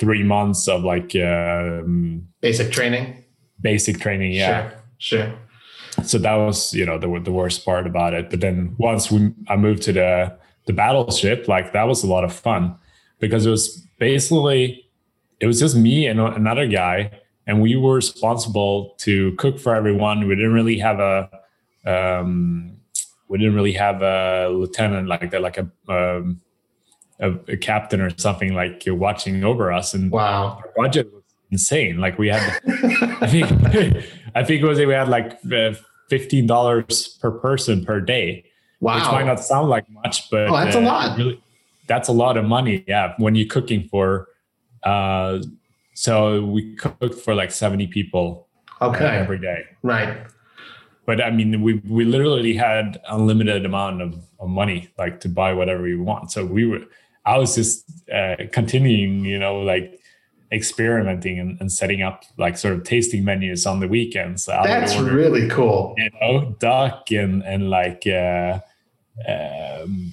three 0.00 0.24
months 0.24 0.66
of 0.66 0.82
like 0.82 1.14
um, 1.14 2.28
basic 2.40 2.72
training. 2.72 3.24
Basic 3.60 4.00
training, 4.00 4.32
yeah. 4.32 4.70
Sure. 4.98 5.26
Sure 5.26 5.38
so 6.04 6.18
that 6.18 6.34
was 6.34 6.74
you 6.74 6.84
know 6.84 6.98
the 6.98 7.20
the 7.20 7.32
worst 7.32 7.64
part 7.64 7.86
about 7.86 8.14
it. 8.14 8.30
But 8.30 8.40
then 8.40 8.74
once 8.78 9.10
we 9.10 9.32
I 9.48 9.56
moved 9.56 9.82
to 9.84 9.92
the 9.92 10.38
the 10.66 10.72
battleship, 10.72 11.48
like 11.48 11.72
that 11.72 11.84
was 11.84 12.02
a 12.02 12.06
lot 12.06 12.24
of 12.24 12.32
fun 12.32 12.76
because 13.18 13.46
it 13.46 13.50
was 13.50 13.86
basically 13.98 14.88
it 15.40 15.46
was 15.46 15.58
just 15.58 15.76
me 15.76 16.06
and 16.06 16.20
another 16.20 16.66
guy, 16.66 17.10
and 17.46 17.60
we 17.60 17.76
were 17.76 17.94
responsible 17.94 18.94
to 18.98 19.32
cook 19.36 19.58
for 19.58 19.74
everyone. 19.74 20.26
We 20.26 20.34
didn't 20.34 20.52
really 20.52 20.78
have 20.78 21.00
a 21.00 21.30
um, 21.86 22.76
we 23.28 23.38
didn't 23.38 23.54
really 23.54 23.72
have 23.72 24.02
a 24.02 24.48
lieutenant 24.48 25.08
like 25.08 25.30
that, 25.30 25.42
like 25.42 25.58
a 25.58 25.70
um, 25.88 26.40
a, 27.20 27.32
a, 27.48 27.56
captain 27.56 28.00
or 28.00 28.16
something 28.16 28.54
like 28.54 28.86
you're 28.86 28.94
watching 28.94 29.42
over 29.44 29.72
us. 29.72 29.94
And 29.94 30.10
wow, 30.10 30.62
our 30.62 30.72
budget 30.76 31.10
insane. 31.50 31.98
Like 31.98 32.18
we 32.18 32.28
had, 32.28 32.60
I 33.20 33.26
think, 33.26 33.46
I 34.34 34.44
think 34.44 34.62
it 34.62 34.66
was 34.66 34.78
we 34.78 34.92
had 34.92 35.08
like 35.08 35.38
uh, 35.52 35.72
fifteen 36.08 36.46
dollars 36.46 37.18
per 37.20 37.30
person 37.30 37.84
per 37.84 38.00
day. 38.00 38.44
Wow, 38.80 38.96
which 38.96 39.04
might 39.12 39.26
not 39.26 39.40
sound 39.40 39.68
like 39.68 39.88
much, 39.90 40.30
but 40.30 40.48
oh, 40.48 40.56
that's 40.56 40.76
uh, 40.76 40.80
a 40.80 40.82
lot. 40.82 41.18
Really, 41.18 41.42
that's 41.86 42.08
a 42.08 42.12
lot 42.12 42.36
of 42.36 42.44
money. 42.44 42.84
Yeah, 42.86 43.14
when 43.18 43.34
you're 43.34 43.48
cooking 43.48 43.88
for, 43.88 44.28
uh, 44.84 45.38
so 45.94 46.44
we 46.44 46.76
cooked 46.76 47.14
for 47.16 47.34
like 47.34 47.50
seventy 47.50 47.86
people. 47.86 48.46
Uh, 48.80 48.88
okay, 48.90 49.06
uh, 49.06 49.10
every 49.10 49.38
day. 49.38 49.64
Right. 49.82 50.16
But 51.06 51.22
I 51.22 51.30
mean, 51.30 51.62
we 51.62 51.80
we 51.88 52.04
literally 52.04 52.54
had 52.54 53.00
unlimited 53.08 53.64
amount 53.64 54.02
of, 54.02 54.14
of 54.38 54.48
money, 54.50 54.90
like 54.98 55.20
to 55.20 55.28
buy 55.28 55.54
whatever 55.54 55.82
we 55.82 55.96
want. 55.96 56.30
So 56.30 56.44
we 56.44 56.66
were. 56.66 56.80
I 57.24 57.36
was 57.36 57.54
just 57.56 57.84
uh, 58.10 58.36
continuing, 58.52 59.24
you 59.24 59.38
know, 59.38 59.60
like 59.60 60.00
experimenting 60.52 61.38
and, 61.38 61.60
and, 61.60 61.70
setting 61.70 62.02
up 62.02 62.24
like 62.38 62.56
sort 62.56 62.74
of 62.74 62.84
tasting 62.84 63.24
menus 63.24 63.66
on 63.66 63.80
the 63.80 63.88
weekends. 63.88 64.46
That's 64.46 64.96
order, 64.96 65.14
really 65.14 65.48
cool. 65.48 65.94
You 65.96 66.10
know, 66.20 66.56
duck 66.58 67.10
and 67.10 67.42
and 67.42 67.68
like 67.68 68.06
uh, 68.06 68.60
um, 69.28 70.12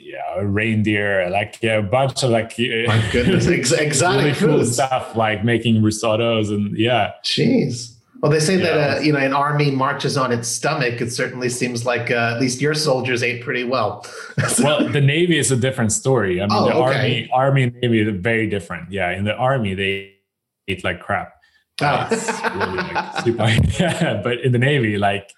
yeah, 0.00 0.40
reindeer, 0.40 1.28
like 1.30 1.58
yeah, 1.62 1.76
a 1.76 1.82
bunch 1.82 2.22
of 2.22 2.30
like 2.30 2.58
my 2.58 3.08
goodness, 3.12 3.46
ex- 3.46 3.72
exotic 3.72 4.40
really 4.40 4.56
cool 4.56 4.64
stuff 4.64 5.14
like 5.14 5.44
making 5.44 5.82
risottos 5.82 6.50
and 6.50 6.76
yeah. 6.76 7.12
Jeez. 7.24 7.97
Well, 8.20 8.32
they 8.32 8.40
say 8.40 8.56
yeah. 8.56 8.74
that 8.74 8.98
uh, 8.98 9.00
you 9.00 9.12
know 9.12 9.18
an 9.20 9.32
army 9.32 9.70
marches 9.70 10.16
on 10.16 10.32
its 10.32 10.48
stomach. 10.48 11.00
It 11.00 11.12
certainly 11.12 11.48
seems 11.48 11.86
like 11.86 12.10
uh, 12.10 12.32
at 12.34 12.40
least 12.40 12.60
your 12.60 12.74
soldiers 12.74 13.22
ate 13.22 13.44
pretty 13.44 13.64
well. 13.64 14.04
well, 14.58 14.88
the 14.88 15.00
Navy 15.00 15.38
is 15.38 15.52
a 15.52 15.56
different 15.56 15.92
story. 15.92 16.40
I 16.42 16.46
mean, 16.46 16.58
oh, 16.58 16.64
the 16.64 16.74
okay. 16.74 16.80
army, 16.80 17.30
army, 17.32 17.62
and 17.64 17.74
Navy 17.74 18.00
are 18.00 18.12
very 18.12 18.48
different. 18.48 18.90
Yeah, 18.90 19.12
in 19.12 19.24
the 19.24 19.34
army 19.34 19.74
they 19.74 20.14
eat 20.66 20.82
like 20.82 21.00
crap. 21.00 21.34
Oh. 21.80 22.08
really 22.56 22.92
like 22.92 23.24
super, 23.24 23.78
yeah, 23.82 24.20
but 24.22 24.40
in 24.40 24.50
the 24.50 24.58
Navy, 24.58 24.98
like 24.98 25.32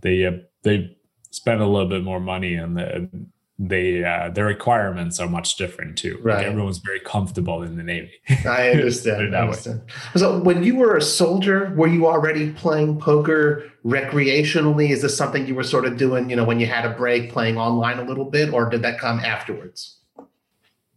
they 0.00 0.24
uh, 0.24 0.32
they 0.62 0.96
spend 1.30 1.60
a 1.60 1.66
little 1.66 1.88
bit 1.88 2.02
more 2.02 2.20
money 2.20 2.54
and 2.54 2.78
the 2.78 3.10
they 3.58 4.04
uh, 4.04 4.30
the 4.30 4.44
requirements 4.44 5.18
are 5.18 5.28
much 5.28 5.56
different 5.56 5.98
too. 5.98 6.18
Right. 6.22 6.38
Like 6.38 6.46
everyone's 6.46 6.78
very 6.78 7.00
comfortable 7.00 7.62
in 7.62 7.76
the 7.76 7.82
Navy. 7.82 8.12
I 8.46 8.70
understand. 8.70 9.34
I 9.36 9.40
understand. 9.40 9.82
So 10.14 10.38
when 10.38 10.62
you 10.62 10.76
were 10.76 10.96
a 10.96 11.02
soldier, 11.02 11.72
were 11.74 11.88
you 11.88 12.06
already 12.06 12.52
playing 12.52 13.00
poker 13.00 13.70
recreationally? 13.84 14.90
Is 14.90 15.02
this 15.02 15.16
something 15.16 15.46
you 15.46 15.56
were 15.56 15.64
sort 15.64 15.86
of 15.86 15.96
doing, 15.96 16.30
you 16.30 16.36
know, 16.36 16.44
when 16.44 16.60
you 16.60 16.66
had 16.66 16.84
a 16.84 16.90
break 16.90 17.32
playing 17.32 17.58
online 17.58 17.98
a 17.98 18.04
little 18.04 18.26
bit, 18.26 18.52
or 18.52 18.68
did 18.70 18.82
that 18.82 19.00
come 19.00 19.18
afterwards? 19.20 19.96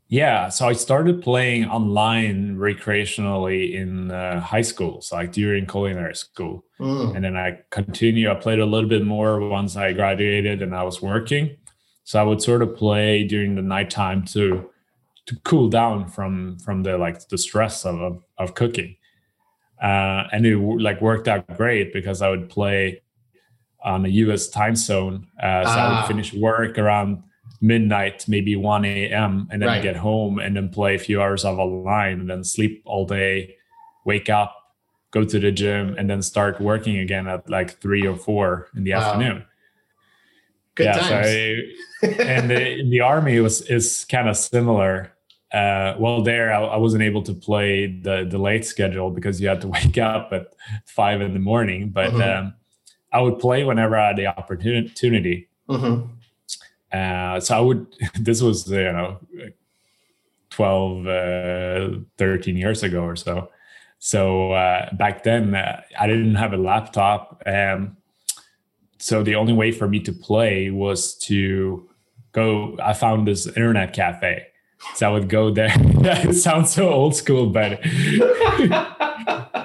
Yeah, 0.07 0.49
so 0.49 0.67
I 0.67 0.73
started 0.73 1.21
playing 1.21 1.65
online 1.67 2.57
recreationally 2.57 3.73
in 3.73 4.11
uh, 4.11 4.41
high 4.41 4.61
school, 4.61 4.99
so 4.99 5.15
like 5.15 5.31
during 5.31 5.65
culinary 5.65 6.15
school, 6.15 6.65
mm. 6.81 7.15
and 7.15 7.23
then 7.23 7.37
I 7.37 7.59
continue. 7.69 8.29
I 8.29 8.35
played 8.35 8.59
a 8.59 8.65
little 8.65 8.89
bit 8.89 9.05
more 9.05 9.39
once 9.39 9.77
I 9.77 9.93
graduated 9.93 10.61
and 10.61 10.75
I 10.75 10.83
was 10.83 11.01
working 11.01 11.55
so 12.11 12.19
I 12.19 12.23
would 12.23 12.41
sort 12.41 12.61
of 12.61 12.75
play 12.75 13.23
during 13.23 13.55
the 13.55 13.61
nighttime 13.61 14.25
to 14.33 14.69
to 15.27 15.35
cool 15.45 15.69
down 15.69 16.09
from 16.09 16.59
from 16.59 16.83
the 16.83 16.97
like 16.97 17.29
the 17.29 17.37
stress 17.37 17.85
of 17.85 18.01
of, 18.01 18.23
of 18.37 18.53
cooking. 18.53 18.97
Uh, 19.81 20.27
and 20.33 20.45
it 20.45 20.57
like 20.57 21.01
worked 21.01 21.29
out 21.29 21.47
great 21.55 21.93
because 21.93 22.21
I 22.21 22.29
would 22.29 22.49
play 22.49 23.01
on 23.81 24.05
a 24.05 24.09
US 24.09 24.49
time 24.49 24.75
zone. 24.75 25.25
Uh, 25.41 25.63
so 25.63 25.69
ah. 25.69 25.85
I 25.85 25.89
would 25.89 26.03
ah. 26.03 26.07
finish 26.07 26.33
work 26.33 26.77
around 26.77 27.23
midnight, 27.61 28.25
maybe 28.27 28.57
1 28.57 28.83
a.m., 28.83 29.47
and 29.49 29.61
then 29.61 29.69
right. 29.69 29.81
get 29.81 29.95
home 29.95 30.37
and 30.37 30.53
then 30.53 30.67
play 30.67 30.95
a 30.95 30.99
few 30.99 31.21
hours 31.21 31.45
of 31.45 31.59
online 31.59 32.19
and 32.19 32.29
then 32.29 32.43
sleep 32.43 32.81
all 32.83 33.05
day, 33.05 33.55
wake 34.03 34.29
up, 34.29 34.53
go 35.11 35.23
to 35.23 35.39
the 35.39 35.51
gym, 35.51 35.95
and 35.97 36.09
then 36.09 36.21
start 36.21 36.59
working 36.59 36.97
again 36.97 37.25
at 37.27 37.49
like 37.49 37.79
three 37.79 38.05
or 38.05 38.17
four 38.17 38.67
in 38.75 38.83
the 38.83 38.91
wow. 38.91 38.99
afternoon. 38.99 39.45
Good 40.75 40.85
yeah, 40.85 40.97
times. 40.97 41.27
So 41.27 42.07
I, 42.07 42.23
and 42.23 42.49
the, 42.49 42.89
the 42.89 43.01
army 43.01 43.39
was 43.39 43.61
is 43.61 44.05
kind 44.05 44.29
of 44.29 44.37
similar. 44.37 45.13
Uh, 45.53 45.95
well, 45.99 46.21
there 46.21 46.53
I, 46.53 46.61
I, 46.63 46.77
wasn't 46.77 47.03
able 47.03 47.21
to 47.23 47.33
play 47.33 47.87
the 47.87 48.25
the 48.29 48.37
late 48.37 48.63
schedule 48.65 49.09
because 49.11 49.41
you 49.41 49.49
had 49.49 49.59
to 49.61 49.67
wake 49.77 49.97
up 49.97 50.31
at 50.31 50.47
five 50.85 51.21
in 51.21 51.33
the 51.33 51.39
morning. 51.39 51.89
But 51.89 52.11
mm-hmm. 52.11 52.45
um, 52.45 52.53
I 53.11 53.21
would 53.21 53.39
play 53.39 53.63
whenever 53.63 53.97
I 53.97 54.07
had 54.07 54.17
the 54.17 54.27
opportunity. 54.27 55.49
Mm-hmm. 55.69 56.07
Uh, 56.91 57.39
so 57.39 57.57
I 57.57 57.59
would. 57.59 57.87
This 58.19 58.41
was 58.41 58.69
you 58.69 58.91
know, 58.91 59.19
12, 60.51 61.07
uh, 61.07 61.89
13 62.17 62.55
years 62.55 62.83
ago 62.83 63.03
or 63.03 63.15
so. 63.15 63.49
So 63.99 64.51
uh, 64.51 64.93
back 64.93 65.23
then, 65.23 65.55
uh, 65.55 65.81
I 65.99 66.07
didn't 66.07 66.35
have 66.35 66.53
a 66.53 66.57
laptop. 66.57 67.43
Um, 67.45 67.97
so 69.01 69.23
the 69.23 69.35
only 69.35 69.51
way 69.51 69.71
for 69.71 69.87
me 69.87 69.99
to 70.01 70.13
play 70.13 70.69
was 70.69 71.15
to 71.15 71.89
go. 72.33 72.77
I 72.81 72.93
found 72.93 73.27
this 73.27 73.47
internet 73.47 73.93
cafe, 73.93 74.45
so 74.93 75.09
I 75.09 75.11
would 75.11 75.27
go 75.27 75.49
there. 75.51 75.73
it 75.75 76.35
sounds 76.35 76.71
so 76.71 76.87
old 76.89 77.15
school, 77.15 77.47
but 77.47 77.79
it 77.83 78.69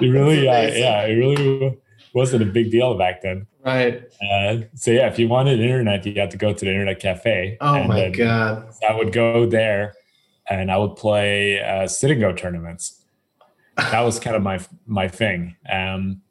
really, 0.01 0.47
uh, 0.49 0.67
yeah, 0.69 1.03
it 1.03 1.13
really 1.13 1.77
wasn't 2.13 2.41
a 2.41 2.45
big 2.47 2.71
deal 2.71 2.97
back 2.97 3.21
then. 3.21 3.45
Right. 3.63 4.03
Uh, 4.21 4.65
so 4.73 4.89
yeah, 4.89 5.07
if 5.07 5.19
you 5.19 5.27
wanted 5.27 5.59
internet, 5.59 6.03
you 6.05 6.19
had 6.19 6.31
to 6.31 6.37
go 6.37 6.51
to 6.51 6.65
the 6.65 6.71
internet 6.71 6.99
cafe. 6.99 7.57
Oh 7.61 7.83
my 7.83 8.09
god! 8.09 8.73
I 8.89 8.95
would 8.95 9.13
go 9.13 9.45
there, 9.45 9.93
and 10.49 10.71
I 10.71 10.77
would 10.77 10.95
play 10.95 11.61
uh, 11.61 11.87
sit 11.87 12.09
and 12.09 12.19
go 12.19 12.33
tournaments. 12.33 13.03
That 13.75 14.01
was 14.01 14.19
kind 14.19 14.35
of 14.35 14.41
my 14.41 14.59
my 14.87 15.07
thing. 15.07 15.55
Um, 15.69 16.23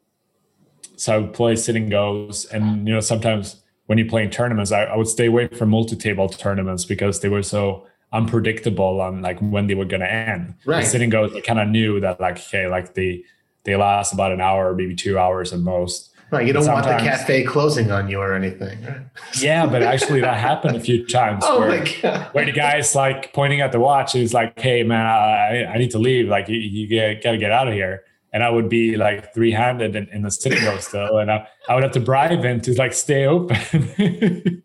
so 0.97 1.13
I 1.13 1.17
would 1.19 1.33
play 1.33 1.55
sit-n-goes, 1.55 2.45
and 2.45 2.87
you 2.87 2.93
know 2.93 2.99
sometimes 2.99 3.61
when 3.85 3.97
you 3.97 4.05
play 4.05 4.23
in 4.23 4.29
tournaments, 4.29 4.71
I, 4.71 4.83
I 4.83 4.95
would 4.97 5.07
stay 5.07 5.27
away 5.27 5.47
from 5.47 5.69
multi-table 5.69 6.27
tournaments 6.29 6.85
because 6.85 7.21
they 7.21 7.29
were 7.29 7.43
so 7.43 7.87
unpredictable 8.11 9.01
on 9.01 9.21
like 9.21 9.39
when 9.39 9.67
they 9.67 9.75
were 9.75 9.85
going 9.85 10.01
to 10.01 10.11
end. 10.11 10.55
Right. 10.65 10.83
The 10.83 10.89
sit 10.89 11.01
and 11.01 11.11
goes, 11.11 11.35
I 11.35 11.41
kind 11.41 11.59
of 11.59 11.67
knew 11.67 11.99
that 11.99 12.19
like 12.19 12.37
okay, 12.37 12.67
like 12.67 12.93
they 12.93 13.23
they 13.63 13.75
last 13.75 14.13
about 14.13 14.31
an 14.31 14.41
hour, 14.41 14.73
maybe 14.73 14.95
two 14.95 15.17
hours 15.17 15.53
at 15.53 15.59
most. 15.59 16.13
Right, 16.29 16.45
you 16.45 16.51
don't 16.51 16.65
want 16.65 16.83
the 16.83 16.97
cafe 16.97 17.43
closing 17.45 17.89
on 17.89 18.09
you 18.09 18.19
or 18.19 18.33
anything. 18.33 18.83
Right? 18.83 18.97
yeah, 19.39 19.65
but 19.65 19.81
actually 19.81 20.19
that 20.21 20.37
happened 20.37 20.75
a 20.75 20.79
few 20.79 21.05
times. 21.05 21.43
oh 21.45 21.61
where, 21.61 21.79
my 21.79 21.99
god! 22.01 22.33
Where 22.33 22.45
the 22.45 22.51
guy's 22.51 22.95
like 22.95 23.31
pointing 23.31 23.61
at 23.61 23.71
the 23.71 23.79
watch, 23.79 24.11
he's 24.11 24.33
like, 24.33 24.59
"Hey 24.59 24.83
man, 24.83 25.05
I, 25.05 25.65
I 25.65 25.77
need 25.77 25.91
to 25.91 25.99
leave. 25.99 26.27
Like 26.27 26.49
you, 26.49 26.57
you 26.57 26.87
get, 26.87 27.23
gotta 27.23 27.37
get 27.37 27.51
out 27.51 27.69
of 27.69 27.73
here." 27.73 28.03
And 28.37 28.43
I 28.43 28.51
would 28.51 28.69
be 28.69 28.97
like 28.97 29.33
three 29.33 29.51
handed 29.51 29.95
in, 29.95 30.07
in 30.09 30.21
the 30.21 30.29
sit-n-go 30.29 30.77
still, 30.77 31.17
and 31.17 31.31
I, 31.31 31.47
I 31.67 31.73
would 31.73 31.81
have 31.81 31.91
to 31.93 31.99
bribe 31.99 32.43
him 32.43 32.61
to 32.61 32.73
like 32.75 32.93
stay 32.93 33.25
open. 33.25 33.57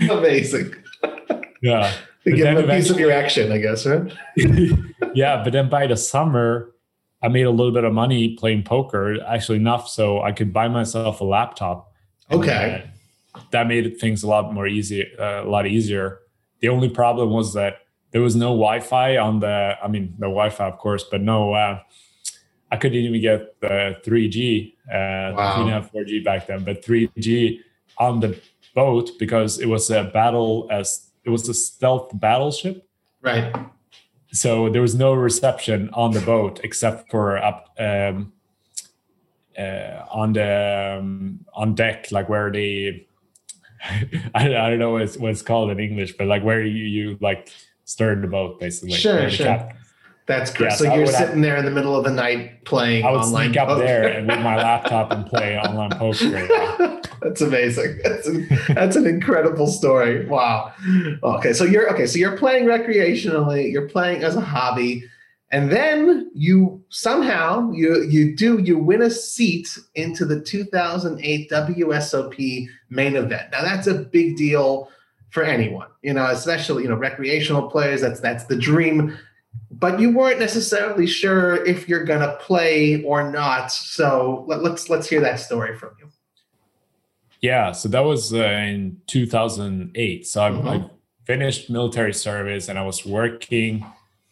Amazing. 0.00 0.74
Yeah. 1.62 1.94
To 2.24 2.36
give 2.36 2.46
him 2.46 2.58
a 2.58 2.74
piece 2.74 2.90
of 2.90 3.00
your 3.00 3.10
action, 3.10 3.52
I 3.52 3.56
guess, 3.56 3.86
right? 3.86 4.12
yeah, 5.14 5.42
but 5.42 5.54
then 5.54 5.70
by 5.70 5.86
the 5.86 5.96
summer, 5.96 6.74
I 7.22 7.28
made 7.28 7.44
a 7.44 7.50
little 7.50 7.72
bit 7.72 7.84
of 7.84 7.94
money 7.94 8.36
playing 8.36 8.64
poker, 8.64 9.16
actually 9.26 9.56
enough 9.56 9.88
so 9.88 10.20
I 10.20 10.32
could 10.32 10.52
buy 10.52 10.68
myself 10.68 11.22
a 11.22 11.24
laptop. 11.24 11.90
Okay. 12.30 12.84
That 13.50 13.66
made 13.66 13.98
things 13.98 14.24
a 14.24 14.26
lot 14.26 14.52
more 14.52 14.66
easy, 14.66 15.06
uh, 15.18 15.42
a 15.42 15.48
lot 15.48 15.66
easier. 15.66 16.18
The 16.60 16.68
only 16.68 16.90
problem 16.90 17.30
was 17.30 17.54
that 17.54 17.78
there 18.10 18.20
was 18.20 18.36
no 18.36 18.48
Wi-Fi 18.48 19.16
on 19.16 19.40
the. 19.40 19.76
I 19.82 19.88
mean, 19.88 20.12
no 20.18 20.26
Wi-Fi, 20.26 20.66
of 20.66 20.76
course, 20.76 21.02
but 21.10 21.22
no. 21.22 21.54
Uh, 21.54 21.80
I 22.70 22.76
couldn't 22.76 22.98
even 22.98 23.20
get 23.20 23.60
the 23.60 23.96
3G. 24.04 24.74
Uh, 24.88 25.34
Wow. 25.36 25.58
We 25.58 25.64
didn't 25.64 25.82
have 25.82 25.92
4G 25.92 26.24
back 26.24 26.46
then, 26.46 26.64
but 26.64 26.84
3G 26.84 27.60
on 27.98 28.20
the 28.20 28.38
boat 28.74 29.10
because 29.18 29.58
it 29.58 29.66
was 29.66 29.90
a 29.90 30.04
battle 30.04 30.68
as 30.70 31.10
it 31.24 31.30
was 31.30 31.48
a 31.48 31.54
stealth 31.54 32.10
battleship 32.20 32.86
Right. 33.22 33.52
so 34.32 34.68
there 34.68 34.82
was 34.82 34.94
no 34.94 35.14
reception 35.14 35.88
on 35.94 36.12
the 36.12 36.20
boat 36.20 36.60
except 36.62 37.10
for 37.10 37.38
up 37.38 37.70
um, 37.78 38.32
uh, 39.58 40.04
on 40.10 40.34
the 40.34 40.98
um, 41.00 41.40
on 41.54 41.74
deck, 41.74 42.12
like 42.12 42.28
where 42.28 42.50
the 42.50 43.06
I, 44.34 44.54
I 44.54 44.70
don't 44.70 44.78
know 44.78 44.92
what 44.92 45.02
it's, 45.02 45.16
what 45.16 45.30
it's 45.30 45.42
called 45.42 45.70
in 45.70 45.80
English, 45.80 46.12
but 46.18 46.26
like 46.26 46.42
where 46.44 46.62
you, 46.62 46.84
you 46.84 47.18
like 47.20 47.48
stir 47.84 48.20
the 48.20 48.26
boat 48.26 48.60
basically. 48.60 48.92
Sure, 48.96 49.30
sure. 49.30 49.46
cap- 49.46 49.76
That's 50.26 50.52
great. 50.52 50.72
So 50.72 50.88
I 50.90 50.94
you're 50.96 51.04
would 51.06 51.14
have- 51.14 51.26
sitting 51.28 51.40
there 51.40 51.56
in 51.56 51.64
the 51.64 51.70
middle 51.70 51.94
of 51.96 52.04
the 52.04 52.10
night 52.10 52.64
playing 52.64 53.04
I 53.04 53.12
would 53.12 53.20
online 53.20 53.48
sneak 53.50 53.58
up 53.58 53.68
poker. 53.68 53.84
there 53.84 54.08
and 54.08 54.26
with 54.26 54.40
my 54.40 54.56
laptop 54.56 55.12
and 55.12 55.24
play 55.26 55.56
online 55.64 55.90
poker. 55.90 57.00
That's 57.22 57.40
amazing. 57.40 57.98
That's 58.02 58.26
an, 58.26 58.48
that's 58.68 58.96
an 58.96 59.06
incredible 59.06 59.68
story. 59.68 60.26
Wow. 60.26 60.72
Okay, 61.22 61.52
so 61.52 61.64
you're 61.64 61.88
okay. 61.92 62.06
So 62.06 62.18
you're 62.18 62.36
playing 62.36 62.64
recreationally. 62.66 63.70
You're 63.72 63.88
playing 63.88 64.22
as 64.24 64.34
a 64.36 64.40
hobby, 64.40 65.04
and 65.50 65.70
then 65.70 66.30
you 66.34 66.84
somehow 66.88 67.70
you 67.72 68.02
you 68.02 68.36
do 68.36 68.58
you 68.58 68.78
win 68.78 69.02
a 69.02 69.10
seat 69.10 69.78
into 69.94 70.24
the 70.24 70.40
2008 70.40 71.50
WSOP 71.50 72.66
main 72.90 73.16
event. 73.16 73.50
Now 73.52 73.62
that's 73.62 73.86
a 73.86 73.94
big 73.94 74.36
deal 74.36 74.88
for 75.30 75.42
anyone, 75.42 75.88
you 76.02 76.12
know, 76.12 76.26
especially 76.26 76.82
you 76.82 76.88
know 76.88 76.96
recreational 76.96 77.70
players. 77.70 78.00
That's 78.00 78.20
that's 78.20 78.44
the 78.44 78.56
dream. 78.56 79.16
But 79.70 80.00
you 80.00 80.10
weren't 80.10 80.40
necessarily 80.40 81.06
sure 81.06 81.64
if 81.66 81.88
you're 81.88 82.04
gonna 82.04 82.36
play 82.40 83.02
or 83.02 83.30
not. 83.30 83.70
So 83.72 84.44
let, 84.46 84.62
let's 84.62 84.88
let's 84.88 85.08
hear 85.08 85.20
that 85.20 85.38
story 85.40 85.76
from 85.76 85.90
you. 85.98 86.08
Yeah, 87.42 87.72
so 87.72 87.88
that 87.90 88.00
was 88.00 88.32
uh, 88.32 88.38
in 88.38 89.00
2008. 89.06 90.26
So 90.26 90.42
I, 90.42 90.50
Mhm. 90.50 90.66
I 90.86 90.90
finished 91.26 91.68
military 91.70 92.14
service 92.14 92.68
and 92.68 92.78
I 92.78 92.82
was 92.82 93.04
working 93.04 93.84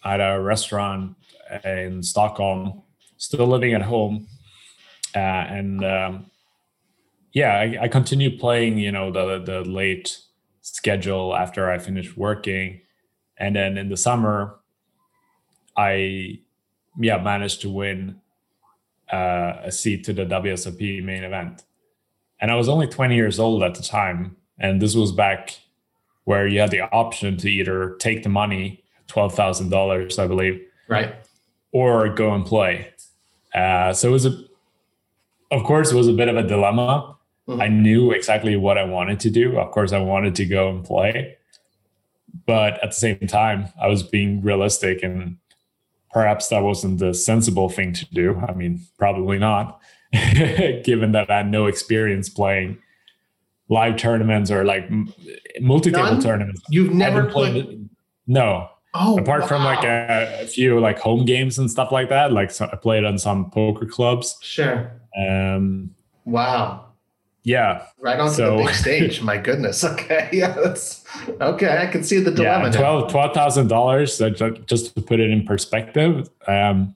at 0.04 0.20
a 0.20 0.40
restaurant 0.40 1.16
in 1.64 2.02
Stockholm, 2.02 2.82
still 3.16 3.46
living 3.46 3.74
at 3.74 3.82
home. 3.82 4.26
Uh, 5.14 5.18
and 5.18 5.84
um, 5.84 6.30
yeah, 7.32 7.54
I, 7.54 7.78
I 7.82 7.88
continued 7.88 8.40
playing, 8.40 8.78
you 8.78 8.92
know, 8.92 9.10
the, 9.10 9.38
the 9.40 9.60
late 9.68 10.18
schedule 10.62 11.37
after 11.37 11.70
I 11.70 11.78
finished 11.78 12.16
working. 12.16 12.80
And 13.37 13.54
then 13.54 13.76
in 13.76 13.88
the 13.90 13.96
summer, 13.96 14.60
I, 15.76 16.38
yeah, 16.98 17.18
managed 17.18 17.60
to 17.62 17.70
win 17.70 18.20
uh, 19.12 19.54
a 19.64 19.70
seat 19.72 20.04
to 20.04 20.12
the 20.12 20.24
WSOP 20.24 21.02
main 21.04 21.24
event 21.24 21.64
and 22.40 22.50
I 22.50 22.56
was 22.56 22.68
only 22.68 22.87
20 22.87 23.14
years 23.14 23.38
old 23.38 23.62
at 23.62 23.74
the 23.74 23.82
time. 23.82 24.37
And 24.58 24.82
this 24.82 24.94
was 24.94 25.12
back 25.12 25.58
where 26.24 26.46
you 26.46 26.60
had 26.60 26.70
the 26.70 26.80
option 26.92 27.37
to 27.38 27.48
either 27.48 27.94
take 28.00 28.22
the 28.22 28.28
money, 28.28 28.82
$12,000, 29.08 30.18
I 30.18 30.26
believe, 30.26 30.60
Right. 30.88 31.14
or 31.72 32.08
go 32.10 32.34
and 32.34 32.44
play. 32.44 32.88
Uh, 33.54 33.92
so 33.94 34.08
it 34.08 34.12
was 34.12 34.26
a, 34.26 34.37
of 35.50 35.64
course, 35.64 35.90
it 35.92 35.96
was 35.96 36.08
a 36.08 36.12
bit 36.12 36.28
of 36.28 36.37
a 36.37 36.42
dilemma. 36.42 37.16
Mhm. 37.48 37.62
I 37.62 37.68
knew 37.68 38.10
exactly 38.10 38.56
what 38.56 38.76
I 38.76 38.84
wanted 38.84 39.20
to 39.20 39.30
do. 39.30 39.58
Of 39.58 39.70
course, 39.70 39.92
I 39.92 39.98
wanted 39.98 40.34
to 40.34 40.44
go 40.44 40.68
and 40.68 40.84
play. 40.84 41.37
But 42.46 42.74
at 42.82 42.90
the 42.90 42.96
same 42.96 43.20
time, 43.26 43.68
I 43.80 43.87
was 43.87 44.02
being 44.02 44.42
realistic 44.42 45.02
and 45.02 45.37
perhaps 46.14 46.48
that 46.48 46.62
wasn't 46.62 47.00
the 47.00 47.12
sensible 47.12 47.68
thing 47.68 47.92
to 47.92 48.07
do. 48.14 48.40
I 48.48 48.55
mean, 48.55 48.81
probably 48.98 49.38
not, 49.38 49.81
given 50.85 51.12
that 51.12 51.31
I 51.31 51.38
had 51.38 51.50
no 51.50 51.66
experience 51.66 52.31
playing 52.31 52.79
live 53.68 53.96
tournaments 53.96 54.50
or 54.50 54.64
like 54.64 54.88
multi-table 55.61 56.22
tournaments. 56.22 56.62
You've 56.70 56.94
never 56.94 57.27
I've 57.27 57.33
played. 57.33 57.90
No, 58.27 58.70
Oh, 58.96 59.18
apart 59.18 59.48
from 59.48 59.64
like 59.64 59.83
a, 59.83 60.42
a 60.42 60.46
few 60.46 60.79
like 60.79 61.00
home 61.00 61.24
games 61.24 61.59
and 61.59 61.68
stuff 61.68 61.90
like 61.90 62.09
that. 62.11 62.33
Like 62.33 62.53
so 62.53 62.68
I 62.72 62.77
played 62.77 63.05
on 63.05 63.18
some 63.18 63.50
poker 63.50 63.87
clubs. 63.87 64.38
Sure. 64.40 64.92
Um, 65.18 65.90
Wow. 66.24 66.87
Yeah, 67.44 67.87
Right 68.00 68.18
onto 68.18 68.35
So- 68.35 68.57
the 68.59 68.64
big 68.64 68.74
stage. 68.74 69.22
My 69.22 69.37
goodness. 69.37 69.85
Okay. 69.94 70.28
Yeah. 70.33 70.54
That's 70.64 71.04
okay. 71.40 71.78
I 71.78 71.87
can 71.87 72.02
see 72.02 72.18
the 72.20 72.30
dilemma. 72.30 72.66
yeah, 72.66 72.72
twelve 72.80 73.11
twelve 73.11 73.33
thousand 73.35 73.68
dollars. 73.68 74.18
Just 74.66 74.94
to 74.96 75.02
put 75.02 75.20
it 75.20 75.30
in 75.30 75.44
perspective, 75.46 76.28
um, 76.48 76.94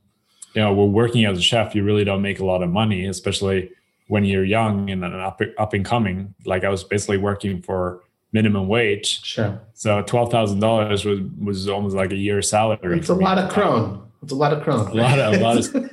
you 0.55 0.63
know, 0.63 0.73
we're 0.75 0.87
working 0.87 1.25
as 1.27 1.39
a 1.39 1.43
chef. 1.43 1.75
You 1.75 1.85
really 1.85 2.05
don't 2.05 2.23
make 2.23 2.41
a 2.41 2.45
lot 2.45 2.63
of 2.63 2.71
money, 2.71 3.07
especially 3.07 3.71
when 4.09 4.25
you're 4.25 4.45
young 4.45 4.91
and 4.91 5.05
up 5.05 5.41
up 5.59 5.73
and 5.75 5.85
coming. 5.85 6.35
Like 6.45 6.65
I 6.65 6.69
was 6.71 6.83
basically 6.83 7.19
working 7.19 7.61
for 7.63 8.01
minimum 8.33 8.69
wage, 8.69 9.23
Sure. 9.25 9.61
so 9.75 10.03
twelve 10.03 10.31
thousand 10.31 10.61
dollars 10.61 11.05
was 11.05 11.21
was 11.43 11.69
almost 11.69 11.95
like 11.95 12.11
a 12.13 12.17
year's 12.17 12.49
salary. 12.49 12.99
It's 12.99 13.09
a 13.11 13.15
lot 13.15 13.39
of 13.39 13.51
crone. 13.51 14.03
It's 14.23 14.33
a 14.33 14.37
lot 14.37 14.53
of 14.53 14.63
crone. 14.63 14.89
A 14.91 14.95
lot 14.95 15.19
of- 15.19 15.35
a 15.35 15.39
lot 15.41 15.57
of- 15.59 15.91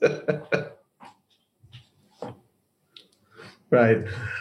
right. 3.76 3.98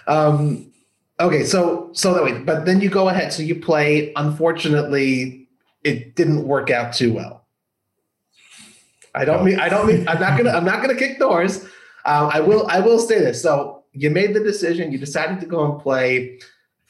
Um, 0.07 0.71
okay. 1.19 1.43
So 1.43 1.89
so 1.93 2.13
that 2.13 2.23
way, 2.23 2.39
but 2.39 2.65
then 2.65 2.81
you 2.81 2.89
go 2.89 3.09
ahead. 3.09 3.33
So 3.33 3.43
you 3.43 3.55
play. 3.55 4.13
Unfortunately, 4.15 5.47
it 5.83 6.15
didn't 6.15 6.47
work 6.47 6.69
out 6.69 6.93
too 6.93 7.13
well. 7.13 7.45
I 9.13 9.25
don't 9.25 9.41
Oh. 9.41 9.43
mean. 9.43 9.59
I 9.59 9.69
don't 9.69 9.87
mean. 9.87 10.07
I'm 10.07 10.19
not 10.19 10.37
gonna. 10.37 10.51
I'm 10.51 10.65
not 10.65 10.81
gonna 10.81 10.95
kick 10.95 11.19
doors. 11.19 11.63
Um, 12.05 12.29
I 12.33 12.39
will. 12.39 12.67
I 12.67 12.79
will 12.79 12.99
say 12.99 13.19
this. 13.19 13.41
So 13.41 13.83
you 13.93 14.09
made 14.09 14.33
the 14.33 14.41
decision. 14.43 14.91
You 14.91 14.97
decided 14.97 15.39
to 15.41 15.45
go 15.45 15.71
and 15.71 15.81
play. 15.81 16.39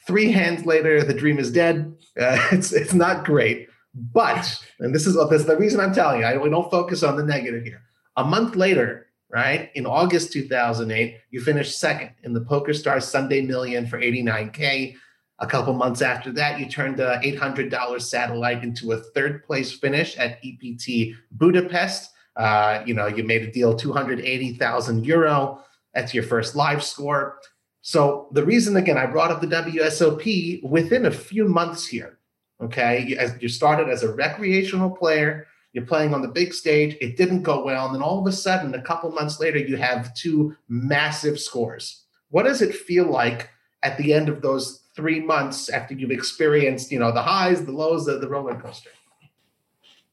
Three 0.06 0.30
hands 0.30 0.64
later, 0.66 1.02
the 1.02 1.14
dream 1.14 1.38
is 1.38 1.50
dead. 1.52 1.94
Uh, 2.20 2.38
it's 2.52 2.72
it's 2.72 2.94
not 2.94 3.24
great. 3.24 3.68
But 3.94 4.62
and 4.80 4.94
this 4.94 5.06
is 5.06 5.14
this 5.30 5.40
is 5.42 5.46
the 5.46 5.56
reason 5.56 5.80
I'm 5.80 5.94
telling 5.94 6.20
you. 6.20 6.26
I, 6.26 6.36
we 6.36 6.50
don't 6.50 6.70
focus 6.70 7.02
on 7.02 7.16
the 7.16 7.24
negative 7.24 7.64
here. 7.64 7.82
A 8.16 8.24
month 8.24 8.56
later, 8.56 9.05
right 9.30 9.70
in 9.74 9.86
August 9.86 10.32
2008, 10.32 11.18
you 11.30 11.40
finished 11.40 11.78
second 11.78 12.10
in 12.22 12.32
the 12.32 12.40
Poker 12.40 12.72
Stars 12.72 13.04
Sunday 13.04 13.40
Million 13.42 13.86
for 13.86 14.00
89k. 14.00 14.96
A 15.38 15.46
couple 15.46 15.74
months 15.74 16.00
after 16.00 16.32
that, 16.32 16.58
you 16.58 16.66
turned 16.66 16.98
a 17.00 17.18
$800 17.18 18.00
satellite 18.00 18.62
into 18.62 18.92
a 18.92 18.98
third 18.98 19.44
place 19.44 19.72
finish 19.72 20.16
at 20.16 20.38
EPT 20.44 21.14
Budapest. 21.32 22.10
Uh, 22.36 22.82
you 22.86 22.94
know, 22.94 23.06
you 23.06 23.24
made 23.24 23.42
a 23.42 23.50
deal 23.50 23.74
280,000 23.74 25.04
euro. 25.04 25.62
That's 25.94 26.14
your 26.14 26.22
first 26.22 26.54
live 26.54 26.82
score. 26.82 27.38
So 27.82 28.28
the 28.32 28.44
reason 28.44 28.76
again 28.76 28.98
I 28.98 29.06
brought 29.06 29.30
up 29.30 29.40
the 29.40 29.46
WSOP 29.46 30.62
within 30.62 31.06
a 31.06 31.10
few 31.10 31.48
months 31.48 31.86
here. 31.86 32.18
Okay, 32.60 33.04
you, 33.06 33.16
as 33.16 33.34
you 33.40 33.48
started 33.48 33.88
as 33.88 34.02
a 34.02 34.12
recreational 34.12 34.90
player, 34.90 35.46
you're 35.76 35.84
playing 35.84 36.14
on 36.14 36.22
the 36.22 36.28
big 36.28 36.54
stage. 36.54 36.96
It 37.02 37.18
didn't 37.18 37.42
go 37.42 37.62
well, 37.62 37.84
and 37.84 37.94
then 37.94 38.00
all 38.00 38.18
of 38.18 38.26
a 38.26 38.32
sudden, 38.32 38.74
a 38.74 38.80
couple 38.80 39.10
months 39.12 39.38
later, 39.38 39.58
you 39.58 39.76
have 39.76 40.14
two 40.14 40.56
massive 40.70 41.38
scores. 41.38 42.04
What 42.30 42.44
does 42.44 42.62
it 42.62 42.74
feel 42.74 43.04
like 43.04 43.50
at 43.82 43.98
the 43.98 44.14
end 44.14 44.30
of 44.30 44.40
those 44.40 44.84
three 44.96 45.20
months 45.20 45.68
after 45.68 45.92
you've 45.92 46.10
experienced, 46.10 46.90
you 46.90 46.98
know, 46.98 47.12
the 47.12 47.20
highs, 47.20 47.66
the 47.66 47.72
lows, 47.72 48.06
the, 48.06 48.18
the 48.18 48.26
roller 48.26 48.54
coaster? 48.54 48.88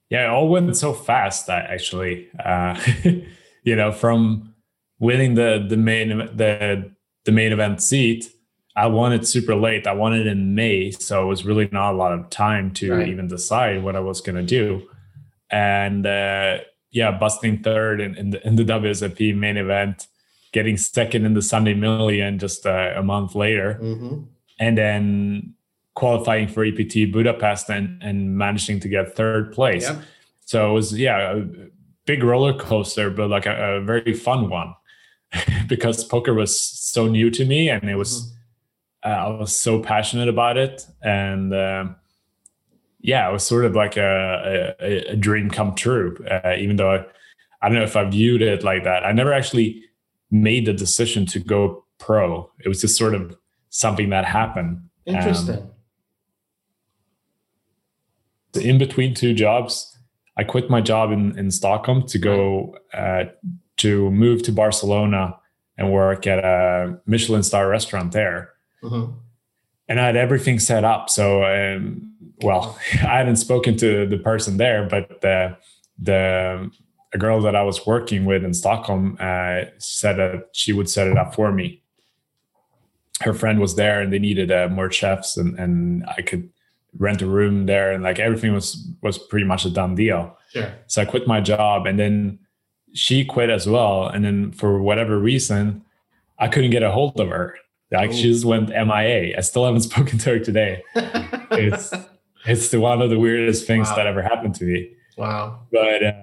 Yeah, 0.10 0.26
it 0.26 0.30
all 0.32 0.49
went 0.49 0.76
so 0.76 0.91
fast. 0.91 1.47
Actually, 1.47 2.28
uh, 2.43 2.78
you 3.63 3.78
know, 3.78 3.93
from 3.93 4.54
winning 4.99 5.36
the 5.36 5.65
the 5.65 5.78
main 5.78 6.10
the 6.36 6.91
the 7.23 7.32
main 7.32 7.54
event 7.54 7.82
seat, 7.82 8.30
I 8.76 8.88
won 8.88 9.13
it 9.13 9.26
super 9.26 9.56
late. 9.56 9.88
I 9.88 9.93
won 9.93 10.13
it 10.13 10.28
in 10.28 10.56
May, 10.56 10.91
so 10.91 11.23
it 11.23 11.28
was 11.28 11.45
really 11.45 11.69
not 11.71 11.93
a 11.93 11.97
lot 11.97 12.12
of 12.12 12.30
time 12.30 12.71
to 12.71 12.95
right. 12.95 13.08
even 13.08 13.30
decide 13.30 13.82
what 13.82 13.95
I 13.95 14.02
was 14.02 14.19
going 14.19 14.36
to 14.36 14.43
do. 14.43 14.89
And 15.53 16.07
uh, 16.07 16.57
yeah, 16.89 17.11
busting 17.11 17.61
third 17.61 18.01
in, 18.01 18.15
in, 18.15 18.31
the 18.31 18.47
in 18.47 18.55
the 18.55 18.63
WSOP 18.63 19.35
main 19.37 19.57
event, 19.57 20.07
getting 20.51 20.77
second 20.77 21.25
in 21.25 21.35
the 21.35 21.43
Sunday 21.43 21.75
Million 21.75 22.39
just 22.39 22.65
uh, 22.65 22.93
a 22.95 23.03
month 23.03 23.35
later, 23.35 23.79
mm-hmm. 23.79 24.23
and 24.59 24.77
then 24.77 25.53
qualifying 25.95 26.47
for 26.47 26.65
EPT 26.65 27.11
Budapest 27.11 27.69
and, 27.69 28.01
and 28.01 28.35
managing 28.35 28.79
to 28.79 28.87
get 28.87 29.15
third 29.15 29.53
place. 29.53 29.83
Yep. 29.83 30.01
So 30.45 30.71
it 30.71 30.73
was, 30.73 30.97
yeah, 30.97 31.37
a 31.37 31.45
big 32.05 32.23
roller 32.23 32.53
coaster, 32.57 33.09
but 33.09 33.29
like 33.29 33.45
a, 33.45 33.75
a 33.75 33.81
very 33.81 34.13
fun 34.13 34.49
one 34.49 34.73
because 35.67 36.03
poker 36.03 36.33
was 36.33 36.59
so 36.59 37.07
new 37.07 37.29
to 37.29 37.45
me 37.45 37.69
and 37.69 37.89
it 37.89 37.95
was, 37.95 38.33
mm-hmm. 39.05 39.11
uh, 39.11 39.35
I 39.35 39.39
was 39.39 39.55
so 39.55 39.79
passionate 39.79 40.29
about 40.29 40.57
it. 40.57 40.85
And 41.03 41.53
um, 41.53 41.95
yeah, 43.03 43.29
it 43.29 43.33
was 43.33 43.45
sort 43.45 43.65
of 43.65 43.75
like 43.75 43.97
a, 43.97 44.75
a, 44.79 45.11
a 45.11 45.15
dream 45.15 45.49
come 45.49 45.75
true, 45.75 46.17
uh, 46.31 46.55
even 46.57 46.77
though 46.77 46.91
I, 46.91 47.05
I 47.61 47.69
don't 47.69 47.77
know 47.77 47.83
if 47.83 47.95
I 47.95 48.05
viewed 48.05 48.41
it 48.41 48.63
like 48.63 48.85
that. 48.85 49.05
I 49.05 49.11
never 49.11 49.33
actually 49.33 49.83
made 50.31 50.65
the 50.65 50.73
decision 50.73 51.25
to 51.27 51.39
go 51.39 51.85
pro. 51.99 52.49
It 52.63 52.69
was 52.69 52.81
just 52.81 52.97
sort 52.97 53.13
of 53.13 53.37
something 53.69 54.09
that 54.09 54.25
happened. 54.25 54.89
Interesting. 55.05 55.57
Um, 58.55 58.61
in 58.61 58.77
between 58.77 59.13
two 59.13 59.33
jobs, 59.33 59.97
I 60.37 60.43
quit 60.43 60.69
my 60.69 60.79
job 60.79 61.11
in, 61.11 61.37
in 61.37 61.51
Stockholm 61.51 62.07
to 62.07 62.17
go 62.17 62.77
uh, 62.93 63.25
to 63.77 64.11
move 64.11 64.43
to 64.43 64.51
Barcelona 64.51 65.37
and 65.77 65.91
work 65.91 66.25
at 66.25 66.39
a 66.39 66.99
Michelin 67.05 67.43
star 67.43 67.67
restaurant 67.67 68.13
there. 68.13 68.51
Mm-hmm. 68.81 69.11
And 69.89 69.99
I 69.99 70.05
had 70.05 70.15
everything 70.15 70.59
set 70.59 70.83
up. 70.83 71.09
So, 71.09 71.43
um, 71.43 72.12
well, 72.43 72.77
I 72.93 73.17
hadn't 73.17 73.38
spoken 73.38 73.77
to 73.77 74.06
the 74.06 74.17
person 74.17 74.58
there, 74.58 74.88
but 74.88 75.21
the, 75.21 75.58
the 75.97 76.69
a 77.13 77.17
girl 77.17 77.41
that 77.41 77.56
I 77.56 77.63
was 77.63 77.86
working 77.86 78.25
with 78.25 78.43
in 78.43 78.53
Stockholm 78.53 79.17
uh, 79.19 79.65
said 79.77 80.17
that 80.17 80.49
she 80.51 80.73
would 80.73 80.89
set 80.89 81.08
it 81.08 81.17
up 81.17 81.36
for 81.36 81.51
me. 81.51 81.82
Her 83.21 83.34
friend 83.34 83.60
was 83.60 83.75
there, 83.75 84.01
and 84.01 84.12
they 84.12 84.19
needed 84.19 84.51
uh, 84.51 84.67
more 84.69 84.91
chefs, 84.91 85.38
and 85.38 85.58
and 85.60 86.03
I 86.17 86.21
could 86.21 86.49
rent 86.97 87.21
a 87.21 87.25
room 87.25 87.65
there 87.65 87.91
and 87.91 88.03
like 88.03 88.19
everything 88.19 88.53
was 88.53 88.88
was 89.01 89.17
pretty 89.17 89.45
much 89.45 89.65
a 89.65 89.69
done 89.69 89.95
deal 89.95 90.38
sure. 90.51 90.71
so 90.88 91.01
i 91.01 91.06
quit 91.06 91.27
my 91.27 91.41
job 91.41 91.86
and 91.86 91.99
then 91.99 92.38
she 92.93 93.25
quit 93.25 93.49
as 93.49 93.67
well 93.67 94.08
and 94.08 94.23
then 94.23 94.51
for 94.51 94.82
whatever 94.82 95.17
reason 95.17 95.84
i 96.39 96.47
couldn't 96.47 96.69
get 96.69 96.84
a 96.84 96.91
hold 96.91 97.19
of 97.19 97.29
her 97.29 97.56
like 97.91 98.12
Ooh. 98.12 98.13
she 98.13 98.23
just 98.32 98.45
went 98.45 98.69
mia 98.69 99.36
i 99.36 99.41
still 99.41 99.65
haven't 99.65 99.82
spoken 99.91 100.19
to 100.19 100.29
her 100.32 100.39
today 100.39 100.84
it's 100.95 101.91
it's 102.45 102.69
the, 102.69 102.79
one 102.79 103.01
of 103.01 103.10
the 103.10 103.19
weirdest 103.19 103.65
things 103.65 103.88
wow. 103.89 103.95
that 103.95 104.08
ever 104.08 104.21
happened 104.21 104.56
to 104.56 104.65
me 104.65 104.91
wow 105.17 105.60
but 105.71 106.03
uh, 106.03 106.13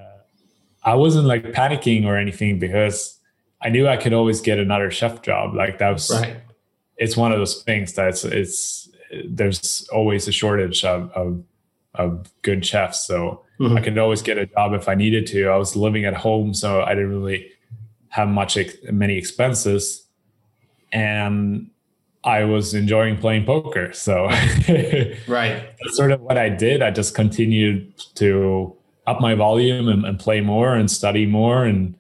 i 0.85 0.95
wasn't 0.95 1.27
like 1.27 1.45
panicking 1.53 2.05
or 2.05 2.17
anything 2.17 2.59
because 2.59 3.19
i 3.63 3.69
knew 3.69 3.89
i 3.89 3.97
could 3.97 4.13
always 4.13 4.41
get 4.41 4.59
another 4.59 4.91
chef 4.91 5.23
job 5.23 5.55
like 5.55 5.79
that 5.79 5.91
was 5.91 6.11
right 6.11 6.37
it's 6.97 7.17
one 7.17 7.33
of 7.33 7.39
those 7.39 7.63
things 7.63 7.93
that's 7.95 8.25
it's 8.25 8.81
there's 9.25 9.89
always 9.93 10.29
a 10.29 10.33
shortage 10.33 10.85
of, 10.85 11.11
of, 11.13 11.43
of 11.95 12.31
good 12.43 12.65
chefs. 12.65 13.05
So 13.05 13.45
mm-hmm. 13.59 13.77
I 13.77 13.81
could 13.81 13.99
always 13.99 14.23
get 14.23 14.39
a 14.39 14.47
job 14.47 14.73
if 14.75 14.89
I 14.89 14.95
needed 14.95 15.27
to. 15.29 15.49
I 15.49 15.57
was 15.57 15.75
living 15.77 16.05
at 16.05 16.15
home, 16.15 16.55
so 16.55 16.83
I 16.83 16.95
didn't 16.95 17.11
really 17.11 17.51
have 18.09 18.29
much 18.29 18.59
many 18.91 19.17
expenses, 19.17 20.07
and 20.93 21.71
I 22.25 22.45
was 22.45 22.75
enjoying 22.75 23.17
playing 23.17 23.47
poker. 23.47 23.93
So 23.93 24.25
right, 25.27 25.75
that's 25.81 25.97
sort 25.97 26.13
of 26.13 26.21
what 26.21 26.37
I 26.37 26.49
did. 26.49 26.83
I 26.83 26.91
just 26.91 27.15
continued 27.15 27.93
to 28.17 28.77
up 29.07 29.21
my 29.21 29.35
volume 29.35 29.89
and, 29.89 30.05
and 30.05 30.19
play 30.19 30.41
more 30.41 30.75
and 30.75 30.91
study 30.91 31.27
more, 31.27 31.65
and 31.65 31.95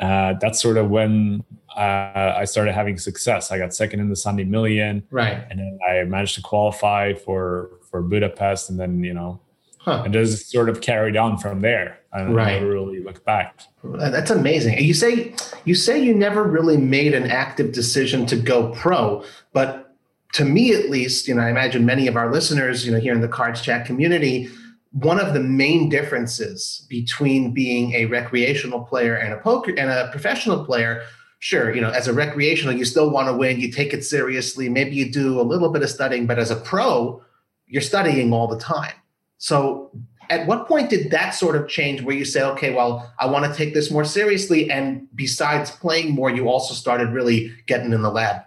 uh, 0.00 0.34
that's 0.40 0.62
sort 0.62 0.76
of 0.76 0.90
when 0.90 1.44
uh, 1.76 2.34
I 2.36 2.44
started 2.44 2.72
having 2.72 2.98
success. 2.98 3.50
I 3.50 3.58
got 3.58 3.74
second 3.74 4.00
in 4.00 4.08
the 4.08 4.16
Sunday 4.16 4.44
Million, 4.44 5.02
right, 5.10 5.44
and 5.50 5.58
then 5.58 5.78
I 5.88 6.04
managed 6.04 6.36
to 6.36 6.42
qualify 6.42 7.14
for 7.14 7.70
for 7.90 8.00
Budapest, 8.02 8.70
and 8.70 8.78
then 8.78 9.02
you 9.02 9.14
know, 9.14 9.40
huh. 9.78 10.02
and 10.04 10.12
just 10.12 10.50
sort 10.50 10.68
of 10.68 10.80
carried 10.80 11.16
on 11.16 11.36
from 11.36 11.60
there. 11.60 11.97
I 12.12 12.24
right. 12.24 12.54
never 12.54 12.70
really 12.70 13.00
looked 13.00 13.24
back. 13.24 13.60
That's 13.84 14.30
amazing. 14.30 14.78
You 14.78 14.94
say 14.94 15.34
you 15.64 15.74
say 15.74 16.02
you 16.02 16.14
never 16.14 16.42
really 16.42 16.76
made 16.76 17.14
an 17.14 17.30
active 17.30 17.72
decision 17.72 18.24
to 18.26 18.36
go 18.36 18.70
pro, 18.72 19.24
but 19.52 19.94
to 20.34 20.44
me 20.44 20.74
at 20.74 20.90
least, 20.90 21.28
you 21.28 21.34
know, 21.34 21.42
I 21.42 21.50
imagine 21.50 21.84
many 21.84 22.06
of 22.06 22.16
our 22.16 22.32
listeners, 22.32 22.86
you 22.86 22.92
know, 22.92 23.00
here 23.00 23.14
in 23.14 23.20
the 23.20 23.28
Cards 23.28 23.60
Chat 23.60 23.86
community, 23.86 24.48
one 24.92 25.20
of 25.20 25.34
the 25.34 25.40
main 25.40 25.88
differences 25.88 26.86
between 26.88 27.52
being 27.52 27.92
a 27.92 28.06
recreational 28.06 28.80
player 28.80 29.14
and 29.14 29.32
a 29.32 29.38
poker 29.38 29.72
and 29.76 29.90
a 29.90 30.08
professional 30.10 30.64
player 30.64 31.02
sure, 31.40 31.74
you 31.74 31.80
know, 31.80 31.90
as 31.90 32.08
a 32.08 32.12
recreational, 32.12 32.74
you 32.74 32.84
still 32.84 33.10
want 33.10 33.28
to 33.28 33.32
win, 33.32 33.60
you 33.60 33.70
take 33.70 33.92
it 33.92 34.04
seriously, 34.04 34.68
maybe 34.68 34.90
you 34.90 35.10
do 35.10 35.40
a 35.40 35.42
little 35.42 35.68
bit 35.70 35.82
of 35.82 35.90
studying, 35.90 36.26
but 36.26 36.38
as 36.38 36.50
a 36.50 36.56
pro, 36.56 37.22
you're 37.66 37.82
studying 37.82 38.32
all 38.32 38.48
the 38.48 38.58
time. 38.58 38.94
So 39.38 39.90
at 40.30 40.46
what 40.46 40.66
point 40.66 40.90
did 40.90 41.10
that 41.10 41.30
sort 41.30 41.56
of 41.56 41.68
change 41.68 42.02
where 42.02 42.14
you 42.14 42.24
say, 42.24 42.42
okay, 42.42 42.74
well, 42.74 43.12
I 43.18 43.26
want 43.26 43.50
to 43.50 43.56
take 43.56 43.74
this 43.74 43.90
more 43.90 44.04
seriously? 44.04 44.70
And 44.70 45.08
besides 45.14 45.70
playing 45.70 46.12
more, 46.12 46.30
you 46.30 46.48
also 46.48 46.74
started 46.74 47.10
really 47.10 47.54
getting 47.66 47.92
in 47.92 48.02
the 48.02 48.10
lab? 48.10 48.42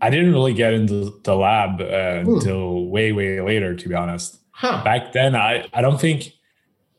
I 0.00 0.10
didn't 0.10 0.32
really 0.32 0.52
get 0.52 0.74
into 0.74 1.18
the 1.22 1.36
lab 1.36 1.80
uh, 1.80 2.22
hmm. 2.22 2.34
until 2.34 2.86
way, 2.86 3.12
way 3.12 3.40
later, 3.40 3.74
to 3.74 3.88
be 3.88 3.94
honest. 3.94 4.38
Huh. 4.50 4.82
Back 4.84 5.12
then, 5.12 5.34
I, 5.34 5.68
I 5.72 5.80
don't 5.80 6.00
think 6.00 6.32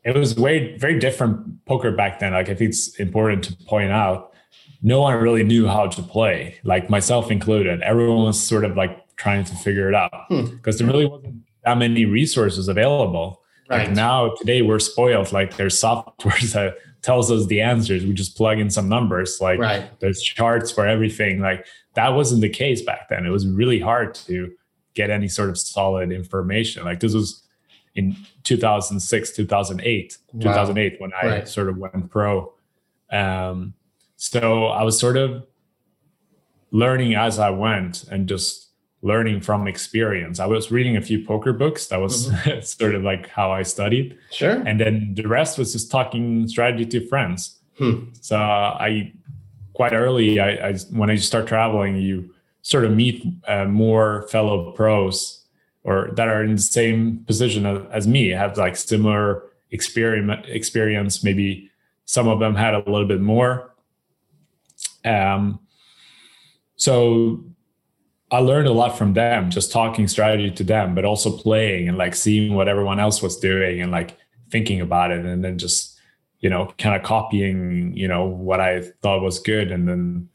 it 0.04 0.16
was 0.16 0.36
way 0.36 0.76
very 0.76 0.98
different 0.98 1.64
poker 1.66 1.92
back 1.92 2.18
then. 2.18 2.32
Like 2.32 2.48
I 2.48 2.54
think 2.54 2.70
it's 2.70 2.96
important 2.96 3.44
to 3.44 3.56
point 3.66 3.90
out, 3.90 4.32
no 4.80 5.02
one 5.02 5.14
really 5.16 5.42
knew 5.42 5.66
how 5.66 5.88
to 5.88 6.02
play, 6.02 6.58
like 6.62 6.88
myself 6.88 7.30
included. 7.30 7.82
Everyone 7.82 8.24
was 8.24 8.40
sort 8.40 8.64
of 8.64 8.76
like 8.76 9.16
trying 9.16 9.44
to 9.44 9.54
figure 9.56 9.88
it 9.88 9.94
out 9.94 10.12
because 10.28 10.78
hmm. 10.78 10.86
there 10.86 10.92
really 10.92 11.06
wasn't 11.06 11.42
that 11.68 11.76
many 11.76 12.06
resources 12.06 12.66
available. 12.68 13.42
Right. 13.68 13.86
Like 13.86 13.94
now 13.94 14.34
today 14.38 14.62
we're 14.62 14.78
spoiled. 14.78 15.32
Like 15.32 15.56
there's 15.56 15.78
software 15.78 16.34
that 16.54 16.76
tells 17.02 17.30
us 17.30 17.46
the 17.46 17.60
answers. 17.60 18.06
We 18.06 18.14
just 18.14 18.36
plug 18.36 18.58
in 18.58 18.70
some 18.70 18.88
numbers. 18.88 19.38
Like 19.38 19.58
right. 19.60 20.00
there's 20.00 20.22
charts 20.22 20.72
for 20.72 20.86
everything. 20.86 21.40
Like 21.40 21.66
that 21.94 22.14
wasn't 22.14 22.40
the 22.40 22.48
case 22.48 22.80
back 22.80 23.10
then. 23.10 23.26
It 23.26 23.30
was 23.30 23.46
really 23.46 23.78
hard 23.78 24.14
to 24.14 24.50
get 24.94 25.10
any 25.10 25.28
sort 25.28 25.50
of 25.50 25.58
solid 25.58 26.10
information. 26.10 26.84
Like 26.84 27.00
this 27.00 27.12
was 27.12 27.42
in 27.94 28.16
2006, 28.44 29.32
2008, 29.32 30.18
wow. 30.32 30.40
2008 30.40 31.00
when 31.00 31.10
I 31.22 31.26
right. 31.26 31.48
sort 31.48 31.68
of 31.68 31.76
went 31.76 32.10
pro. 32.10 32.50
Um, 33.12 33.74
so 34.16 34.66
I 34.66 34.84
was 34.84 34.98
sort 34.98 35.18
of 35.18 35.46
learning 36.70 37.14
as 37.14 37.38
I 37.38 37.50
went 37.50 38.04
and 38.04 38.26
just 38.26 38.67
learning 39.02 39.40
from 39.40 39.68
experience. 39.68 40.40
I 40.40 40.46
was 40.46 40.70
reading 40.70 40.96
a 40.96 41.00
few 41.00 41.24
poker 41.24 41.52
books. 41.52 41.86
That 41.86 42.00
was 42.00 42.30
mm-hmm. 42.30 42.60
sort 42.62 42.94
of 42.94 43.02
like 43.02 43.28
how 43.28 43.52
I 43.52 43.62
studied. 43.62 44.18
Sure. 44.32 44.62
And 44.66 44.80
then 44.80 45.14
the 45.14 45.26
rest 45.26 45.58
was 45.58 45.72
just 45.72 45.90
talking 45.90 46.48
strategy 46.48 46.86
to 46.86 47.06
friends. 47.06 47.58
Hmm. 47.78 48.06
So 48.20 48.36
I 48.36 49.12
quite 49.74 49.92
early, 49.92 50.40
I, 50.40 50.70
I, 50.70 50.74
when 50.90 51.10
I 51.10 51.16
start 51.16 51.46
traveling, 51.46 51.96
you 51.96 52.34
sort 52.62 52.84
of 52.84 52.92
meet 52.92 53.24
uh, 53.46 53.66
more 53.66 54.26
fellow 54.28 54.72
pros 54.72 55.38
or 55.84 56.10
that 56.16 56.28
are 56.28 56.44
in 56.44 56.56
the 56.56 56.60
same 56.60 57.24
position 57.26 57.64
as 57.66 58.06
me 58.06 58.28
have 58.28 58.58
like 58.58 58.76
similar 58.76 59.44
experience 59.70 60.46
experience 60.48 61.24
maybe 61.24 61.70
some 62.04 62.28
of 62.28 62.40
them 62.40 62.54
had 62.54 62.74
a 62.74 62.78
little 62.78 63.06
bit 63.06 63.20
more 63.20 63.74
um 65.04 65.58
so 66.76 67.42
i 68.30 68.38
learned 68.38 68.68
a 68.68 68.72
lot 68.72 68.96
from 68.96 69.14
them 69.14 69.50
just 69.50 69.72
talking 69.72 70.06
strategy 70.06 70.50
to 70.50 70.64
them 70.64 70.94
but 70.94 71.04
also 71.04 71.36
playing 71.36 71.88
and 71.88 71.98
like 71.98 72.14
seeing 72.14 72.54
what 72.54 72.68
everyone 72.68 73.00
else 73.00 73.22
was 73.22 73.38
doing 73.38 73.80
and 73.80 73.90
like 73.90 74.16
thinking 74.50 74.80
about 74.80 75.10
it 75.10 75.24
and 75.24 75.44
then 75.44 75.58
just 75.58 75.98
you 76.40 76.48
know 76.50 76.72
kind 76.78 76.94
of 76.94 77.02
copying 77.02 77.92
you 77.96 78.08
know 78.08 78.24
what 78.24 78.60
i 78.60 78.82
thought 79.02 79.22
was 79.22 79.38
good 79.38 79.70
and 79.70 79.88
then 79.88 80.28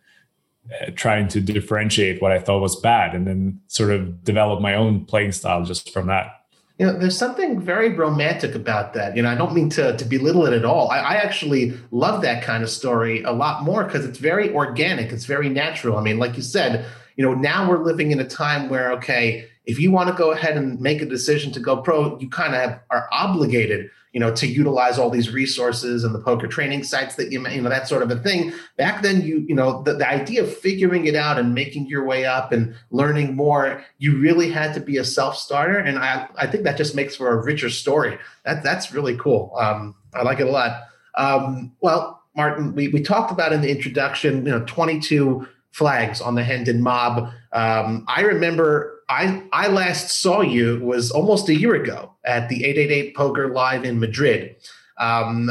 uh, 0.72 0.92
trying 0.96 1.28
to 1.28 1.42
differentiate 1.42 2.22
what 2.22 2.32
I 2.32 2.40
thought 2.40 2.62
was 2.62 2.78
bad, 2.78 3.14
and 3.14 3.28
then 3.28 3.60
sort 3.68 3.92
of 3.92 4.24
develop 4.24 4.62
my 4.62 4.76
own 4.76 5.04
playing 5.04 5.34
style 5.34 5.66
just 5.66 5.92
from 5.92 6.08
that. 6.08 6.46
You 6.80 6.86
know, 6.86 6.98
there's 6.98 7.18
something 7.18 7.60
very 7.60 7.90
romantic 7.90 8.56
about 8.56 8.94
that. 8.94 9.18
You 9.18 9.24
know, 9.24 9.30
I 9.30 9.36
don't 9.36 9.54
mean 9.54 9.70
to, 9.72 9.98
to 9.98 10.06
belittle 10.06 10.46
it 10.46 10.54
at 10.54 10.64
all. 10.64 10.90
I, 10.90 11.00
I 11.00 11.14
actually 11.16 11.78
love 11.92 12.22
that 12.22 12.44
kind 12.44 12.64
of 12.64 12.70
story 12.70 13.24
a 13.24 13.34
lot 13.34 13.64
more 13.64 13.84
because 13.84 14.06
it's 14.06 14.20
very 14.20 14.54
organic. 14.54 15.12
It's 15.12 15.26
very 15.26 15.50
natural. 15.50 15.98
I 15.98 16.02
mean, 16.02 16.18
like 16.18 16.38
you 16.38 16.42
said, 16.42 16.86
you 17.16 17.26
know, 17.26 17.34
now 17.34 17.70
we're 17.70 17.84
living 17.84 18.12
in 18.12 18.20
a 18.20 18.28
time 18.28 18.70
where, 18.70 18.92
okay, 18.94 19.48
if 19.66 19.80
you 19.80 19.92
want 19.92 20.10
to 20.10 20.16
go 20.16 20.32
ahead 20.32 20.58
and 20.58 20.80
make 20.80 21.02
a 21.02 21.06
decision 21.06 21.52
to 21.54 21.60
go 21.60 21.78
pro, 21.78 22.18
you 22.20 22.30
kind 22.30 22.56
of 22.56 22.80
are 22.90 23.08
obligated 23.12 23.90
you 24.14 24.20
know, 24.20 24.34
to 24.36 24.46
utilize 24.46 25.00
all 25.00 25.10
these 25.10 25.32
resources 25.32 26.04
and 26.04 26.14
the 26.14 26.20
poker 26.20 26.48
training 26.48 26.84
sites 26.84 27.16
that 27.16 27.32
you, 27.32 27.46
you 27.50 27.62
know, 27.62 27.70
that 27.70 27.88
sort 27.88 28.04
of 28.04 28.12
a 28.12 28.16
thing. 28.16 28.54
Back 28.78 29.02
then, 29.02 29.24
you, 29.24 29.44
you 29.48 29.56
know, 29.56 29.82
the, 29.82 29.96
the 29.96 30.08
idea 30.08 30.44
of 30.44 30.56
figuring 30.56 31.06
it 31.06 31.16
out 31.16 31.40
and 31.40 31.56
making 31.56 31.88
your 31.88 32.06
way 32.06 32.24
up 32.24 32.52
and 32.52 32.76
learning 32.92 33.36
more, 33.36 33.84
you 33.98 34.16
really 34.20 34.52
had 34.52 34.76
to 34.76 34.80
be 34.80 34.98
a 34.98 35.04
self 35.04 35.36
starter. 35.36 35.80
And 35.80 35.98
I, 35.98 36.28
I 36.38 36.46
think 36.46 36.64
that 36.64 36.78
just 36.78 36.94
makes 36.94 37.16
for 37.16 37.28
a 37.30 37.44
richer 37.44 37.72
story. 37.72 38.20
That, 38.46 38.62
that's 38.62 38.94
really 38.94 39.18
cool. 39.18 39.52
Um, 39.60 39.96
I 40.14 40.22
like 40.22 40.40
it 40.40 40.48
a 40.48 40.52
lot. 40.52 40.84
Um, 41.16 41.72
well, 41.82 42.22
Martin, 42.36 42.76
we, 42.76 42.90
we 42.90 43.02
talked 43.02 43.32
about 43.32 43.52
in 43.52 43.62
the 43.62 43.72
introduction, 43.72 44.46
you 44.46 44.52
know, 44.52 44.64
22 44.66 45.48
flags 45.74 46.22
on 46.22 46.36
the 46.36 46.44
Hendon 46.44 46.82
mob. 46.82 47.32
Um, 47.52 48.06
I 48.08 48.22
remember 48.22 49.02
I 49.10 49.44
I 49.52 49.68
last 49.68 50.22
saw 50.22 50.42
you 50.42 50.80
was 50.82 51.12
almost 51.12 51.50
a 51.50 51.56
year 51.56 51.76
ago 51.76 52.14
at 52.24 52.48
the 52.48 52.64
888 52.64 53.16
Poker 53.16 53.50
Live 53.50 53.84
in 53.84 54.00
Madrid. 54.00 54.56
Um, 54.98 55.50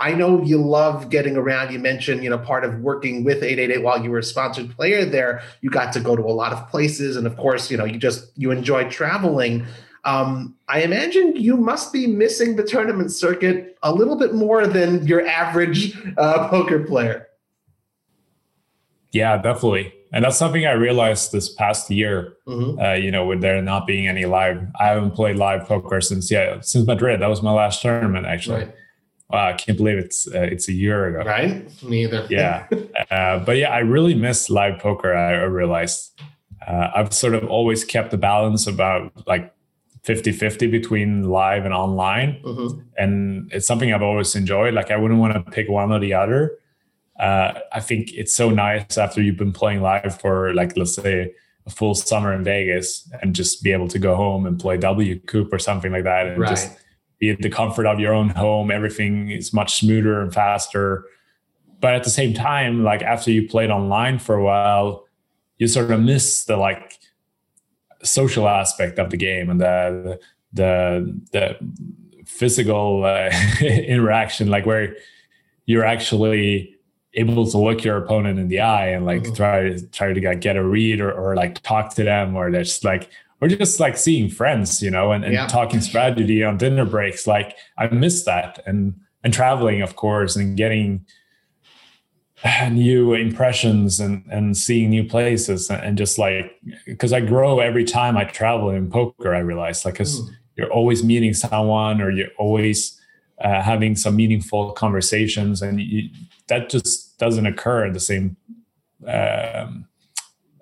I 0.00 0.12
know 0.12 0.42
you 0.42 0.58
love 0.58 1.08
getting 1.08 1.36
around. 1.36 1.72
You 1.72 1.78
mentioned, 1.78 2.24
you 2.24 2.28
know, 2.28 2.36
part 2.36 2.64
of 2.64 2.80
working 2.80 3.22
with 3.22 3.44
888 3.44 3.82
while 3.82 4.02
you 4.02 4.10
were 4.10 4.18
a 4.18 4.24
sponsored 4.24 4.70
player 4.74 5.04
there, 5.04 5.40
you 5.60 5.70
got 5.70 5.92
to 5.92 6.00
go 6.00 6.16
to 6.16 6.22
a 6.22 6.34
lot 6.34 6.52
of 6.52 6.68
places, 6.68 7.16
and 7.16 7.26
of 7.26 7.36
course, 7.36 7.70
you 7.70 7.76
know, 7.76 7.84
you 7.84 7.98
just 7.98 8.36
you 8.36 8.50
enjoy 8.50 8.90
traveling. 8.90 9.64
Um, 10.04 10.56
I 10.68 10.82
imagine 10.82 11.36
you 11.36 11.56
must 11.56 11.92
be 11.92 12.06
missing 12.06 12.56
the 12.56 12.64
tournament 12.64 13.12
circuit 13.12 13.78
a 13.82 13.94
little 13.94 14.16
bit 14.16 14.34
more 14.34 14.66
than 14.66 15.06
your 15.06 15.26
average 15.26 15.96
uh, 16.18 16.48
poker 16.48 16.80
player. 16.80 17.28
Yeah, 19.14 19.38
definitely 19.38 19.94
and 20.14 20.24
that's 20.24 20.36
something 20.36 20.64
I 20.64 20.72
realized 20.72 21.32
this 21.32 21.52
past 21.52 21.90
year. 21.90 22.36
Mm-hmm. 22.46 22.78
Uh, 22.80 22.92
you 22.92 23.10
know, 23.10 23.26
with 23.26 23.40
there 23.40 23.60
not 23.60 23.84
being 23.84 24.06
any 24.06 24.26
live, 24.26 24.64
I 24.78 24.86
haven't 24.86 25.10
played 25.10 25.36
live 25.36 25.66
poker 25.66 26.00
since 26.00 26.30
yeah 26.30 26.60
since 26.60 26.86
Madrid. 26.86 27.20
That 27.20 27.26
was 27.26 27.42
my 27.42 27.50
last 27.50 27.82
tournament 27.82 28.24
actually. 28.24 28.66
Right. 28.66 28.74
Wow, 29.30 29.48
I 29.48 29.52
can't 29.54 29.76
believe 29.76 29.98
it's 29.98 30.28
uh, 30.28 30.42
it's 30.42 30.68
a 30.68 30.72
year 30.72 31.06
ago. 31.06 31.28
Right? 31.28 31.82
Me 31.82 32.04
either. 32.04 32.28
yeah, 32.30 32.68
uh, 33.10 33.40
but 33.40 33.56
yeah, 33.56 33.70
I 33.70 33.80
really 33.80 34.14
miss 34.14 34.48
live 34.48 34.78
poker. 34.78 35.12
I, 35.12 35.42
realized 35.42 36.20
uh, 36.64 36.90
I've 36.94 37.12
sort 37.12 37.34
of 37.34 37.44
always 37.50 37.82
kept 37.82 38.12
the 38.12 38.16
balance 38.16 38.68
about 38.68 39.12
like 39.26 39.52
50-50 40.04 40.70
between 40.70 41.24
live 41.24 41.64
and 41.64 41.74
online, 41.74 42.40
mm-hmm. 42.44 42.80
and 42.96 43.52
it's 43.52 43.66
something 43.66 43.92
I've 43.92 44.02
always 44.02 44.36
enjoyed. 44.36 44.74
Like 44.74 44.92
I 44.92 44.96
wouldn't 44.96 45.18
want 45.18 45.34
to 45.34 45.50
pick 45.50 45.68
one 45.68 45.90
or 45.90 45.98
the 45.98 46.14
other 46.14 46.56
uh, 47.18 47.60
I 47.72 47.80
think 47.80 48.12
it's 48.12 48.34
so 48.34 48.50
nice 48.50 48.98
after 48.98 49.22
you've 49.22 49.36
been 49.36 49.52
playing 49.52 49.82
live 49.82 50.20
for 50.20 50.52
like 50.54 50.76
let's 50.76 50.94
say 50.94 51.32
a 51.66 51.70
full 51.70 51.94
summer 51.94 52.32
in 52.32 52.44
Vegas 52.44 53.08
and 53.22 53.34
just 53.34 53.62
be 53.62 53.72
able 53.72 53.88
to 53.88 53.98
go 53.98 54.16
home 54.16 54.46
and 54.46 54.58
play 54.58 54.76
WCOOP 54.76 55.52
or 55.52 55.58
something 55.58 55.92
like 55.92 56.04
that 56.04 56.26
and 56.26 56.38
right. 56.38 56.50
just 56.50 56.76
be 57.18 57.30
at 57.30 57.40
the 57.40 57.48
comfort 57.48 57.86
of 57.86 58.00
your 58.00 58.12
own 58.12 58.30
home. 58.30 58.70
Everything 58.70 59.30
is 59.30 59.52
much 59.52 59.80
smoother 59.80 60.20
and 60.20 60.34
faster. 60.34 61.04
But 61.80 61.94
at 61.94 62.04
the 62.04 62.10
same 62.10 62.34
time, 62.34 62.82
like 62.82 63.02
after 63.02 63.30
you 63.30 63.48
played 63.48 63.70
online 63.70 64.18
for 64.18 64.34
a 64.34 64.44
while, 64.44 65.06
you 65.58 65.68
sort 65.68 65.90
of 65.90 66.00
miss 66.00 66.44
the 66.44 66.56
like 66.56 66.98
social 68.02 68.48
aspect 68.48 68.98
of 68.98 69.10
the 69.10 69.16
game 69.16 69.48
and 69.48 69.60
the 69.60 70.20
the 70.52 71.20
the 71.32 71.56
physical 72.26 73.04
uh, 73.04 73.30
interaction, 73.60 74.48
like 74.48 74.66
where 74.66 74.96
you're 75.66 75.84
actually 75.84 76.73
able 77.14 77.46
to 77.46 77.58
look 77.58 77.84
your 77.84 77.96
opponent 77.96 78.38
in 78.38 78.48
the 78.48 78.60
eye 78.60 78.88
and 78.88 79.06
like 79.06 79.22
mm-hmm. 79.22 79.34
try 79.34 79.68
to 79.68 79.86
try 79.88 80.12
to 80.12 80.20
get, 80.20 80.40
get 80.40 80.56
a 80.56 80.64
read 80.64 81.00
or, 81.00 81.12
or 81.12 81.34
like 81.36 81.62
talk 81.62 81.94
to 81.94 82.02
them 82.02 82.36
or 82.36 82.50
just 82.50 82.84
like 82.84 83.10
or 83.40 83.48
just 83.48 83.80
like 83.80 83.96
seeing 83.96 84.28
friends 84.28 84.82
you 84.82 84.90
know 84.90 85.12
and, 85.12 85.24
and 85.24 85.34
yeah. 85.34 85.46
talking 85.46 85.80
strategy 85.80 86.42
on 86.42 86.56
dinner 86.56 86.84
breaks 86.84 87.26
like 87.26 87.56
i 87.78 87.86
miss 87.88 88.24
that 88.24 88.62
and 88.66 88.94
and 89.22 89.32
traveling 89.32 89.82
of 89.82 89.96
course 89.96 90.36
and 90.36 90.56
getting 90.56 91.04
new 92.70 93.14
impressions 93.14 94.00
and 94.00 94.24
and 94.30 94.56
seeing 94.56 94.90
new 94.90 95.04
places 95.04 95.70
and 95.70 95.96
just 95.96 96.18
like 96.18 96.60
because 96.86 97.12
i 97.12 97.20
grow 97.20 97.60
every 97.60 97.84
time 97.84 98.16
i 98.16 98.24
travel 98.24 98.70
in 98.70 98.90
poker 98.90 99.34
i 99.34 99.38
realize 99.38 99.84
like 99.84 99.94
because 99.94 100.20
mm. 100.20 100.30
you're 100.56 100.72
always 100.72 101.04
meeting 101.04 101.34
someone 101.34 102.00
or 102.00 102.10
you're 102.10 102.34
always 102.38 103.00
uh, 103.42 103.60
having 103.60 103.96
some 103.96 104.14
meaningful 104.14 104.72
conversations 104.72 105.60
and 105.60 105.80
you, 105.80 106.08
that 106.46 106.70
just 106.70 107.03
doesn't 107.24 107.46
occur 107.46 107.86
at 107.86 107.94
the 107.94 108.00
same 108.00 108.36
um, 109.06 109.86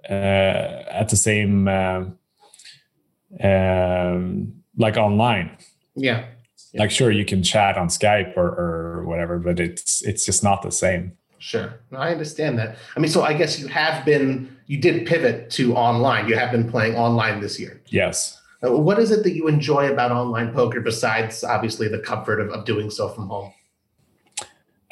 uh, 0.09 0.13
at 0.13 1.09
the 1.09 1.17
same 1.17 1.69
um, 1.69 2.19
um, 3.43 4.53
like 4.77 4.97
online. 4.97 5.57
Yeah. 5.95 6.25
yeah. 6.73 6.81
Like 6.81 6.91
sure 6.91 7.11
you 7.11 7.25
can 7.25 7.43
chat 7.43 7.77
on 7.77 7.89
Skype 7.89 8.37
or, 8.37 8.47
or 8.47 9.05
whatever, 9.07 9.39
but 9.39 9.61
it's 9.61 10.03
it's 10.03 10.25
just 10.25 10.43
not 10.43 10.63
the 10.63 10.73
same. 10.73 11.13
Sure. 11.39 11.81
No, 11.91 11.99
I 11.99 12.11
understand 12.13 12.59
that. 12.59 12.77
I 12.97 13.01
mean, 13.01 13.11
so 13.11 13.23
I 13.23 13.33
guess 13.35 13.59
you 13.59 13.67
have 13.67 14.05
been 14.05 14.57
you 14.67 14.79
did 14.81 15.07
pivot 15.07 15.51
to 15.51 15.75
online. 15.75 16.29
You 16.29 16.37
have 16.37 16.53
been 16.53 16.71
playing 16.71 16.97
online 16.97 17.41
this 17.41 17.59
year. 17.59 17.81
Yes. 17.89 18.41
Uh, 18.65 18.79
what 18.79 18.99
is 19.01 19.11
it 19.11 19.25
that 19.25 19.35
you 19.35 19.49
enjoy 19.49 19.91
about 19.91 20.13
online 20.13 20.53
poker 20.53 20.81
besides 20.81 21.43
obviously 21.43 21.89
the 21.89 21.99
comfort 21.99 22.41
of, 22.41 22.49
of 22.51 22.65
doing 22.65 22.91
so 22.91 23.09
from 23.09 23.27
home? 23.27 23.53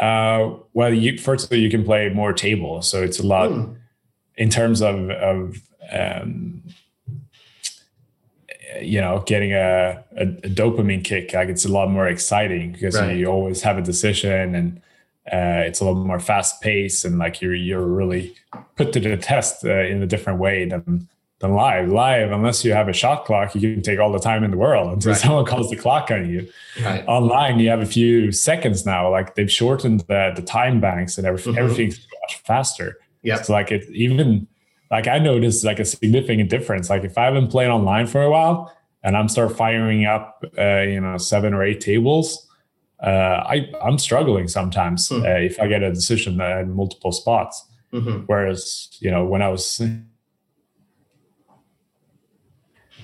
Uh, 0.00 0.56
well, 0.72 0.92
you, 0.92 1.18
first 1.18 1.44
of 1.46 1.52
all, 1.52 1.58
you 1.58 1.70
can 1.70 1.84
play 1.84 2.08
more 2.08 2.32
table, 2.32 2.80
so 2.80 3.02
it's 3.02 3.18
a 3.18 3.26
lot 3.26 3.50
mm. 3.50 3.76
in 4.36 4.48
terms 4.48 4.80
of 4.80 5.10
of 5.10 5.60
um, 5.92 6.62
you 8.80 8.98
know 8.98 9.22
getting 9.26 9.52
a, 9.52 10.02
a, 10.16 10.22
a, 10.22 10.48
dopamine 10.48 11.04
kick. 11.04 11.34
Like 11.34 11.50
it's 11.50 11.66
a 11.66 11.72
lot 11.72 11.90
more 11.90 12.08
exciting 12.08 12.72
because 12.72 12.98
right. 12.98 13.14
you 13.14 13.26
always 13.26 13.60
have 13.60 13.76
a 13.76 13.82
decision, 13.82 14.54
and 14.54 14.78
uh, 15.30 15.66
it's 15.66 15.80
a 15.80 15.84
little 15.84 16.02
more 16.02 16.18
fast 16.18 16.62
paced, 16.62 17.04
and 17.04 17.18
like 17.18 17.42
you're 17.42 17.54
you're 17.54 17.86
really 17.86 18.34
put 18.76 18.94
to 18.94 19.00
the 19.00 19.18
test 19.18 19.66
uh, 19.66 19.80
in 19.80 20.02
a 20.02 20.06
different 20.06 20.38
way 20.38 20.64
than 20.64 21.08
than 21.40 21.54
live. 21.54 21.88
Live, 21.88 22.30
unless 22.30 22.64
you 22.64 22.72
have 22.72 22.88
a 22.88 22.92
shot 22.92 23.24
clock, 23.24 23.54
you 23.54 23.60
can 23.60 23.82
take 23.82 23.98
all 23.98 24.12
the 24.12 24.18
time 24.18 24.44
in 24.44 24.50
the 24.50 24.56
world 24.56 24.92
until 24.92 25.12
right. 25.12 25.20
someone 25.20 25.44
calls 25.44 25.70
the 25.70 25.76
clock 25.76 26.10
on 26.10 26.28
you. 26.28 26.48
Right. 26.82 27.04
Online, 27.06 27.58
you 27.58 27.68
have 27.70 27.80
a 27.80 27.86
few 27.86 28.30
seconds 28.30 28.86
now. 28.86 29.10
Like 29.10 29.34
they've 29.34 29.50
shortened 29.50 30.00
the, 30.00 30.32
the 30.36 30.42
time 30.42 30.80
banks 30.80 31.18
and 31.18 31.26
everything. 31.26 31.54
Mm-hmm. 31.54 31.64
Everything's 31.64 31.98
much 31.98 32.42
faster. 32.44 32.98
Yeah. 33.22 33.40
So 33.42 33.54
like 33.54 33.72
it 33.72 33.88
even 33.90 34.46
like 34.90 35.06
I 35.06 35.18
noticed 35.18 35.64
like 35.64 35.78
a 35.78 35.84
significant 35.84 36.50
difference. 36.50 36.90
Like 36.90 37.04
if 37.04 37.16
I 37.16 37.24
haven't 37.24 37.48
played 37.48 37.68
online 37.68 38.06
for 38.06 38.22
a 38.22 38.30
while 38.30 38.74
and 39.02 39.16
I'm 39.16 39.28
start 39.28 39.56
firing 39.56 40.04
up, 40.04 40.44
uh, 40.58 40.80
you 40.80 41.00
know, 41.00 41.16
seven 41.16 41.54
or 41.54 41.62
eight 41.62 41.80
tables, 41.80 42.46
uh, 43.02 43.44
I 43.46 43.70
I'm 43.82 43.98
struggling 43.98 44.46
sometimes 44.46 45.08
mm-hmm. 45.08 45.24
uh, 45.24 45.28
if 45.28 45.58
I 45.58 45.68
get 45.68 45.82
a 45.82 45.90
decision 45.90 46.38
in 46.38 46.72
multiple 46.72 47.12
spots. 47.12 47.66
Mm-hmm. 47.94 48.24
Whereas 48.26 48.88
you 49.00 49.10
know 49.10 49.24
when 49.24 49.40
I 49.40 49.48
was 49.48 49.80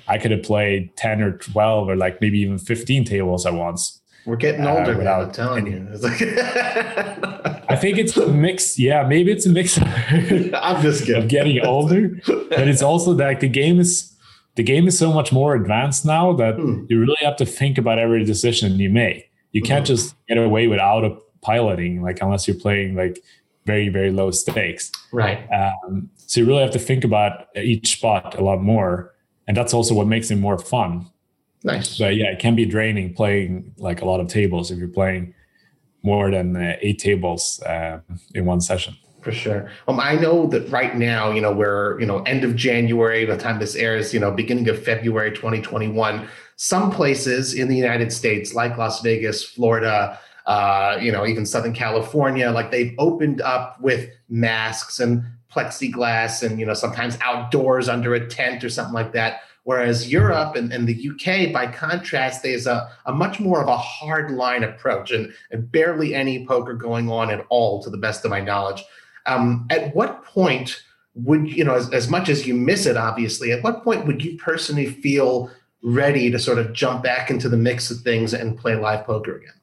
I 0.08 0.18
could 0.18 0.30
have 0.30 0.42
played 0.42 0.96
10 0.96 1.22
or 1.22 1.38
12 1.38 1.88
or 1.88 1.96
like 1.96 2.20
maybe 2.20 2.38
even 2.40 2.58
15 2.58 3.04
tables 3.04 3.46
at 3.46 3.54
once. 3.54 4.00
We're 4.24 4.36
getting 4.36 4.66
uh, 4.66 4.74
older 4.74 4.94
uh, 4.94 4.98
without 4.98 5.24
I'm 5.24 5.32
telling 5.32 5.66
any, 5.68 5.76
you. 5.76 5.96
Like 5.98 6.20
I 7.70 7.76
think 7.76 7.98
it's 7.98 8.16
a 8.16 8.26
mix. 8.26 8.78
Yeah, 8.78 9.04
maybe 9.04 9.30
it's 9.30 9.46
a 9.46 9.50
mix. 9.50 9.78
I'm 9.80 10.82
just 10.82 11.06
kidding. 11.06 11.22
Of 11.22 11.28
getting 11.28 11.64
older, 11.64 12.20
but 12.26 12.68
it's 12.68 12.82
also 12.82 13.12
like 13.12 13.40
the 13.40 13.48
game 13.48 13.78
is 13.78 14.12
the 14.56 14.64
game 14.64 14.88
is 14.88 14.98
so 14.98 15.12
much 15.12 15.32
more 15.32 15.54
advanced 15.54 16.04
now 16.04 16.32
that 16.34 16.56
hmm. 16.56 16.84
you 16.88 16.98
really 16.98 17.16
have 17.20 17.36
to 17.36 17.46
think 17.46 17.78
about 17.78 17.98
every 17.98 18.24
decision 18.24 18.78
you 18.80 18.90
make. 18.90 19.30
You 19.52 19.62
can't 19.62 19.86
hmm. 19.86 19.94
just 19.94 20.16
get 20.26 20.38
away 20.38 20.66
with 20.66 20.80
auto 20.80 21.22
piloting, 21.42 22.02
like 22.02 22.20
unless 22.20 22.48
you're 22.48 22.58
playing 22.58 22.96
like 22.96 23.22
very 23.64 23.88
very 23.88 24.10
low 24.10 24.32
stakes. 24.32 24.90
Right. 25.12 25.46
Um, 25.52 26.10
so 26.16 26.40
you 26.40 26.46
really 26.46 26.62
have 26.62 26.72
to 26.72 26.80
think 26.80 27.04
about 27.04 27.46
each 27.54 27.92
spot 27.92 28.36
a 28.36 28.42
lot 28.42 28.60
more 28.60 29.14
and 29.46 29.56
that's 29.56 29.74
also 29.74 29.94
what 29.94 30.06
makes 30.06 30.30
it 30.30 30.36
more 30.36 30.58
fun. 30.58 31.06
Nice. 31.62 31.98
But 31.98 32.16
yeah, 32.16 32.26
it 32.26 32.38
can 32.38 32.54
be 32.54 32.64
draining 32.64 33.14
playing 33.14 33.74
like 33.78 34.02
a 34.02 34.04
lot 34.04 34.20
of 34.20 34.28
tables 34.28 34.70
if 34.70 34.78
you're 34.78 34.88
playing 34.88 35.34
more 36.02 36.30
than 36.30 36.56
uh, 36.56 36.76
eight 36.80 36.98
tables 36.98 37.60
uh, 37.62 38.00
in 38.34 38.46
one 38.46 38.60
session. 38.60 38.96
For 39.22 39.32
sure. 39.32 39.68
Um, 39.88 39.98
I 39.98 40.14
know 40.14 40.46
that 40.46 40.70
right 40.70 40.96
now, 40.96 41.32
you 41.32 41.40
know, 41.40 41.52
we're 41.52 41.98
you 41.98 42.06
know 42.06 42.22
end 42.22 42.44
of 42.44 42.54
January. 42.54 43.26
By 43.26 43.34
the 43.34 43.42
time 43.42 43.58
this 43.58 43.74
airs, 43.74 44.14
you 44.14 44.20
know, 44.20 44.30
beginning 44.30 44.68
of 44.68 44.82
February 44.82 45.32
2021. 45.32 46.28
Some 46.54 46.90
places 46.90 47.52
in 47.52 47.68
the 47.68 47.76
United 47.76 48.12
States, 48.12 48.54
like 48.54 48.78
Las 48.78 49.02
Vegas, 49.02 49.44
Florida, 49.44 50.18
uh, 50.46 50.96
you 51.00 51.10
know, 51.10 51.26
even 51.26 51.44
Southern 51.44 51.74
California, 51.74 52.50
like 52.50 52.70
they've 52.70 52.94
opened 52.98 53.40
up 53.40 53.80
with 53.80 54.08
masks 54.28 55.00
and 55.00 55.24
plexiglass 55.50 56.42
and 56.42 56.58
you 56.58 56.66
know 56.66 56.74
sometimes 56.74 57.18
outdoors 57.22 57.88
under 57.88 58.14
a 58.14 58.26
tent 58.28 58.64
or 58.64 58.70
something 58.70 58.94
like 58.94 59.12
that. 59.12 59.40
Whereas 59.64 60.12
Europe 60.12 60.54
and, 60.54 60.72
and 60.72 60.86
the 60.86 61.10
UK, 61.10 61.52
by 61.52 61.66
contrast, 61.66 62.44
there's 62.44 62.68
a, 62.68 62.88
a 63.04 63.12
much 63.12 63.40
more 63.40 63.60
of 63.60 63.66
a 63.66 63.76
hard 63.76 64.30
line 64.30 64.62
approach 64.62 65.10
and, 65.10 65.34
and 65.50 65.72
barely 65.72 66.14
any 66.14 66.46
poker 66.46 66.72
going 66.72 67.10
on 67.10 67.32
at 67.32 67.44
all, 67.48 67.82
to 67.82 67.90
the 67.90 67.96
best 67.96 68.24
of 68.24 68.30
my 68.30 68.40
knowledge. 68.40 68.84
Um, 69.26 69.66
at 69.70 69.92
what 69.92 70.24
point 70.24 70.80
would 71.16 71.50
you 71.50 71.64
know 71.64 71.74
as, 71.74 71.90
as 71.92 72.08
much 72.08 72.28
as 72.28 72.46
you 72.46 72.54
miss 72.54 72.84
it 72.84 72.96
obviously 72.96 73.50
at 73.50 73.62
what 73.64 73.82
point 73.82 74.06
would 74.06 74.22
you 74.22 74.36
personally 74.36 74.86
feel 74.86 75.50
ready 75.82 76.30
to 76.30 76.38
sort 76.38 76.58
of 76.58 76.72
jump 76.72 77.02
back 77.02 77.30
into 77.30 77.48
the 77.48 77.56
mix 77.56 77.90
of 77.90 78.00
things 78.00 78.34
and 78.34 78.58
play 78.58 78.76
live 78.76 79.04
poker 79.06 79.36
again 79.36 79.54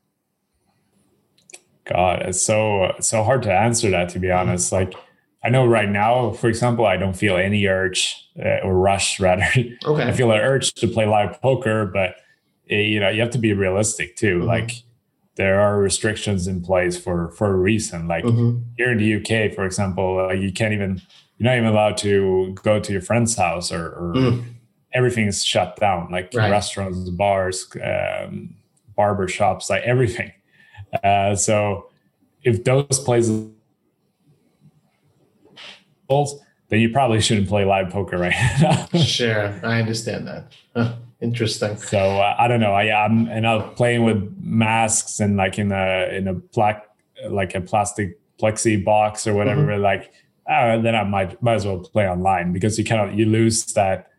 god 1.86 2.24
it's 2.24 2.42
so 2.42 2.92
so 3.00 3.24
hard 3.24 3.44
to 3.44 3.54
answer 3.54 3.92
that 3.92 4.10
to 4.10 4.20
be 4.20 4.32
honest 4.32 4.72
like 4.72 4.96
i 5.44 5.50
know 5.50 5.66
right 5.66 5.90
now 5.90 6.32
for 6.32 6.48
example 6.48 6.86
i 6.86 6.98
don't 6.98 7.16
feel 7.16 7.38
any 7.38 7.66
urge 7.68 8.28
uh, 8.44 8.60
or 8.64 8.78
rush 8.78 9.20
rather 9.20 9.46
okay 9.86 10.04
i 10.04 10.12
feel 10.12 10.32
an 10.32 10.40
urge 10.40 10.74
to 10.74 10.88
play 10.88 11.06
live 11.06 11.42
poker 11.42 11.86
but 11.86 12.16
it, 12.68 12.76
eh, 12.76 12.82
you 12.82 13.00
know 13.00 13.10
you 13.10 13.22
have 13.22 13.32
to 13.32 13.38
be 13.38 13.54
realistic 13.54 14.16
too 14.16 14.40
mm-hmm. 14.40 14.48
like 14.48 14.84
there 15.36 15.60
are 15.60 15.80
restrictions 15.80 16.48
in 16.48 16.62
place 16.62 16.98
for 16.98 17.32
for 17.32 17.54
a 17.54 17.58
reason 17.58 18.08
like 18.08 18.24
mm-hmm. 18.24 18.60
here 18.78 18.92
in 18.92 18.98
the 18.98 19.16
uk 19.16 19.54
for 19.54 19.66
example 19.66 20.28
like 20.28 20.40
you 20.40 20.52
can't 20.52 20.74
even 20.74 21.02
you're 21.38 21.50
not 21.50 21.58
even 21.58 21.70
allowed 21.70 21.98
to 21.98 22.54
go 22.64 22.80
to 22.80 22.92
your 22.92 23.02
friend's 23.02 23.36
house 23.36 23.72
or, 23.72 23.88
or 23.88 24.14
mm. 24.14 24.44
everything 24.94 25.28
is 25.28 25.44
shut 25.44 25.76
down 25.78 26.10
like 26.12 26.32
right. 26.34 26.50
restaurants 26.50 27.10
bars 27.10 27.68
um, 27.84 28.56
barber 28.96 29.28
shops 29.28 29.70
like 29.70 29.84
everything 29.84 30.32
uh, 31.04 31.36
so 31.36 31.90
if 32.44 32.64
those 32.64 33.00
places 33.00 33.48
then 36.70 36.80
you 36.80 36.90
probably 36.90 37.22
shouldn't 37.22 37.48
play 37.48 37.66
live 37.66 37.90
poker 37.90 38.18
right 38.18 38.36
now 38.62 38.86
sure 39.00 39.60
i 39.64 39.80
understand 39.80 40.28
that 40.28 40.98
interesting 41.22 41.78
so 41.78 41.98
uh, 41.98 42.36
i 42.40 42.48
don't 42.48 42.60
know 42.60 42.74
i 42.74 42.86
am 42.86 43.28
and 43.28 43.48
i'm 43.48 43.74
playing 43.76 44.04
with 44.04 44.36
masks 44.40 45.20
and 45.20 45.38
like 45.38 45.58
in 45.58 45.72
a 45.72 46.10
in 46.16 46.28
a 46.28 46.34
black 46.34 46.88
like 47.30 47.56
a 47.56 47.62
plastic 47.62 48.20
plexi 48.42 48.84
box 48.84 49.26
or 49.28 49.34
whatever 49.34 49.62
mm-hmm. 49.62 49.82
like 49.82 50.12
uh, 50.50 50.78
then 50.80 50.96
I 50.96 51.04
might 51.04 51.42
might 51.42 51.56
as 51.56 51.66
well 51.66 51.80
play 51.80 52.08
online 52.08 52.52
because 52.52 52.78
you 52.78 52.84
kind 52.84 53.10
of 53.10 53.18
you 53.18 53.26
lose 53.26 53.66
that 53.74 54.10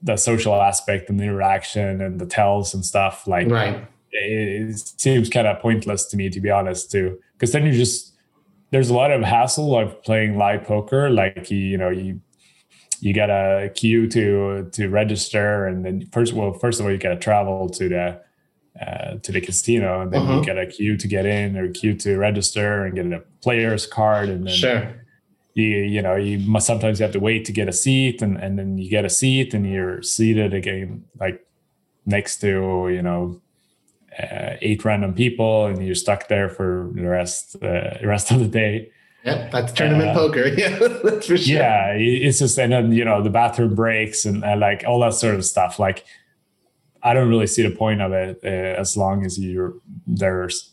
the 0.00 0.16
social 0.16 0.54
aspect 0.54 1.10
and 1.10 1.18
the 1.18 1.24
interaction 1.24 2.00
and 2.00 2.20
the 2.20 2.26
tells 2.26 2.72
and 2.72 2.84
stuff. 2.84 3.26
Like, 3.26 3.48
right. 3.48 3.84
it, 4.12 4.70
it 4.70 4.78
seems 4.78 5.28
kind 5.28 5.46
of 5.48 5.60
pointless 5.60 6.04
to 6.06 6.16
me 6.16 6.30
to 6.30 6.40
be 6.40 6.50
honest 6.50 6.92
too, 6.92 7.18
because 7.34 7.52
then 7.52 7.66
you 7.66 7.72
just 7.72 8.11
there's 8.72 8.90
a 8.90 8.94
lot 8.94 9.12
of 9.12 9.22
hassle 9.22 9.78
of 9.78 10.02
playing 10.02 10.36
live 10.36 10.64
poker. 10.64 11.10
Like 11.10 11.50
you, 11.50 11.58
you 11.58 11.78
know 11.78 11.90
you 11.90 12.20
you 13.00 13.14
got 13.14 13.30
a 13.30 13.70
queue 13.74 14.08
to 14.08 14.68
to 14.72 14.88
register, 14.88 15.66
and 15.66 15.84
then 15.84 16.08
first 16.12 16.32
well 16.32 16.52
first 16.54 16.80
of 16.80 16.86
all 16.86 16.92
you 16.92 16.98
got 16.98 17.10
to 17.10 17.16
travel 17.16 17.68
to 17.68 17.88
the 17.88 18.20
uh, 18.84 19.18
to 19.18 19.30
the 19.30 19.40
casino, 19.40 20.00
and 20.00 20.12
then 20.12 20.22
uh-huh. 20.22 20.38
you 20.38 20.44
get 20.44 20.58
a 20.58 20.66
queue 20.66 20.96
to 20.96 21.06
get 21.06 21.26
in 21.26 21.56
or 21.56 21.70
queue 21.70 21.94
to 21.94 22.16
register 22.16 22.84
and 22.84 22.96
get 22.96 23.06
a 23.06 23.22
player's 23.42 23.86
card, 23.86 24.28
and 24.28 24.48
then 24.48 24.54
sure 24.54 25.02
you 25.54 25.64
you 25.64 26.00
know 26.00 26.16
you 26.16 26.38
must 26.38 26.66
sometimes 26.66 26.98
you 26.98 27.04
have 27.04 27.12
to 27.12 27.20
wait 27.20 27.44
to 27.44 27.52
get 27.52 27.68
a 27.68 27.72
seat 27.72 28.22
and 28.22 28.36
and 28.38 28.58
then 28.58 28.78
you 28.78 28.88
get 28.88 29.04
a 29.04 29.10
seat 29.10 29.52
and 29.54 29.70
you're 29.70 30.02
seated 30.02 30.54
again 30.54 31.04
like 31.20 31.46
next 32.06 32.38
to 32.38 32.88
you 32.88 33.02
know 33.02 33.40
uh, 34.18 34.56
eight 34.60 34.84
random 34.84 35.14
people 35.14 35.66
and 35.66 35.84
you're 35.84 35.94
stuck 35.94 36.28
there 36.28 36.48
for 36.48 36.90
the 36.94 37.06
rest 37.06 37.56
uh, 37.56 37.98
the 38.00 38.06
rest 38.06 38.30
of 38.30 38.38
the 38.40 38.48
day. 38.48 38.90
Yeah 39.24 39.48
that's 39.50 39.72
tournament 39.72 40.10
uh, 40.10 40.14
poker. 40.14 40.48
Yeah 40.56 40.78
that's 40.78 41.26
for 41.26 41.36
sure. 41.36 41.56
yeah 41.56 41.92
it's 41.92 42.40
just 42.40 42.58
and 42.58 42.72
then 42.72 42.92
you 42.92 43.04
know 43.04 43.22
the 43.22 43.30
bathroom 43.30 43.74
breaks 43.74 44.24
and, 44.24 44.44
and 44.44 44.60
like 44.60 44.84
all 44.86 45.00
that 45.00 45.14
sort 45.14 45.34
of 45.34 45.44
stuff. 45.44 45.78
Like 45.78 46.04
i 47.04 47.12
don't 47.12 47.28
really 47.28 47.48
see 47.48 47.62
the 47.62 47.74
point 47.74 48.00
of 48.00 48.12
it 48.12 48.38
uh, 48.44 48.80
as 48.80 48.96
long 48.96 49.24
as 49.26 49.38
you're 49.38 49.74
there's 50.06 50.72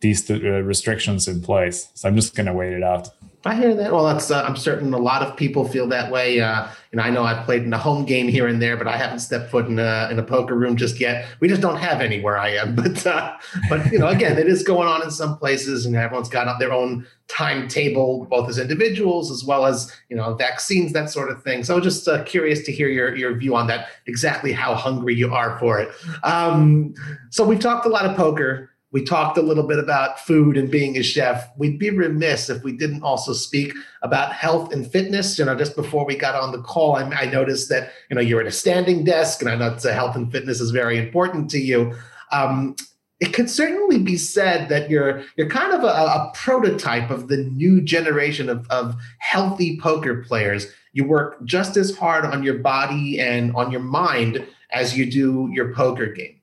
these 0.00 0.28
uh, 0.30 0.34
restrictions 0.62 1.28
in 1.28 1.40
place. 1.40 1.88
So 1.94 2.08
i'm 2.08 2.16
just 2.16 2.34
gonna 2.34 2.54
wait 2.54 2.72
it 2.72 2.82
out 2.82 3.08
I 3.44 3.56
hear 3.56 3.74
that. 3.74 3.92
Well, 3.92 4.04
that's 4.04 4.30
uh, 4.30 4.42
I'm 4.42 4.56
certain 4.56 4.94
a 4.94 4.98
lot 4.98 5.22
of 5.22 5.36
people 5.36 5.66
feel 5.66 5.88
that 5.88 6.12
way. 6.12 6.40
Uh, 6.40 6.68
I 6.96 7.10
know 7.10 7.24
I've 7.24 7.44
played 7.44 7.62
in 7.62 7.72
a 7.72 7.78
home 7.78 8.04
game 8.04 8.28
here 8.28 8.46
and 8.46 8.62
there, 8.62 8.76
but 8.76 8.86
I 8.86 8.96
haven't 8.96 9.18
stepped 9.18 9.50
foot 9.50 9.66
in 9.66 9.78
a 9.80 10.08
in 10.12 10.18
a 10.18 10.22
poker 10.22 10.54
room 10.54 10.76
just 10.76 11.00
yet. 11.00 11.26
We 11.40 11.48
just 11.48 11.60
don't 11.60 11.78
have 11.78 12.00
any 12.00 12.20
where 12.20 12.38
I 12.38 12.50
am. 12.50 12.76
But 12.82 13.06
uh, 13.06 13.36
but 13.68 13.90
you 13.90 13.98
know, 13.98 14.08
again, 14.08 14.38
it 14.38 14.46
is 14.46 14.62
going 14.62 14.86
on 14.86 15.02
in 15.02 15.10
some 15.10 15.38
places, 15.38 15.86
and 15.86 15.96
everyone's 15.96 16.28
got 16.28 16.58
their 16.58 16.72
own 16.72 17.06
timetable, 17.28 18.26
both 18.26 18.48
as 18.48 18.58
individuals 18.58 19.30
as 19.30 19.44
well 19.44 19.66
as 19.66 19.92
you 20.08 20.16
know 20.16 20.34
vaccines, 20.34 20.92
that 20.92 21.10
sort 21.10 21.30
of 21.30 21.42
thing. 21.42 21.64
So 21.64 21.80
just 21.80 22.06
uh, 22.06 22.22
curious 22.24 22.62
to 22.66 22.72
hear 22.72 22.88
your 22.88 23.16
your 23.16 23.34
view 23.34 23.56
on 23.56 23.66
that. 23.66 23.88
Exactly 24.06 24.52
how 24.52 24.74
hungry 24.74 25.14
you 25.14 25.34
are 25.34 25.58
for 25.58 25.80
it. 25.80 25.90
Um, 26.22 26.94
so 27.30 27.44
we've 27.44 27.60
talked 27.60 27.86
a 27.86 27.88
lot 27.88 28.06
of 28.06 28.16
poker. 28.16 28.71
We 28.92 29.02
talked 29.02 29.38
a 29.38 29.42
little 29.42 29.66
bit 29.66 29.78
about 29.78 30.20
food 30.20 30.56
and 30.56 30.70
being 30.70 30.98
a 30.98 31.02
chef. 31.02 31.50
We'd 31.56 31.78
be 31.78 31.90
remiss 31.90 32.50
if 32.50 32.62
we 32.62 32.72
didn't 32.72 33.02
also 33.02 33.32
speak 33.32 33.72
about 34.02 34.34
health 34.34 34.72
and 34.72 34.90
fitness. 34.90 35.38
You 35.38 35.46
know, 35.46 35.56
just 35.56 35.74
before 35.74 36.04
we 36.04 36.14
got 36.14 36.34
on 36.34 36.52
the 36.52 36.60
call, 36.60 36.96
I, 36.96 37.02
I 37.04 37.24
noticed 37.24 37.70
that 37.70 37.92
you 38.10 38.14
know 38.14 38.20
you're 38.20 38.42
at 38.42 38.46
a 38.46 38.52
standing 38.52 39.02
desk, 39.02 39.40
and 39.40 39.50
I 39.50 39.56
know 39.56 39.74
that 39.74 39.94
health 39.94 40.14
and 40.14 40.30
fitness 40.30 40.60
is 40.60 40.70
very 40.70 40.98
important 40.98 41.50
to 41.52 41.58
you. 41.58 41.94
Um, 42.30 42.76
it 43.18 43.32
could 43.32 43.48
certainly 43.48 43.98
be 43.98 44.16
said 44.16 44.68
that 44.68 44.90
you're 44.90 45.22
you're 45.36 45.48
kind 45.48 45.72
of 45.72 45.84
a, 45.84 45.86
a 45.86 46.32
prototype 46.34 47.08
of 47.08 47.28
the 47.28 47.38
new 47.38 47.80
generation 47.80 48.48
of, 48.48 48.66
of 48.68 48.96
healthy 49.18 49.78
poker 49.80 50.22
players. 50.22 50.66
You 50.92 51.04
work 51.04 51.42
just 51.44 51.76
as 51.76 51.96
hard 51.96 52.24
on 52.24 52.42
your 52.42 52.58
body 52.58 53.18
and 53.18 53.54
on 53.56 53.70
your 53.70 53.80
mind 53.80 54.46
as 54.70 54.98
you 54.98 55.10
do 55.10 55.48
your 55.52 55.72
poker 55.72 56.06
game. 56.06 56.40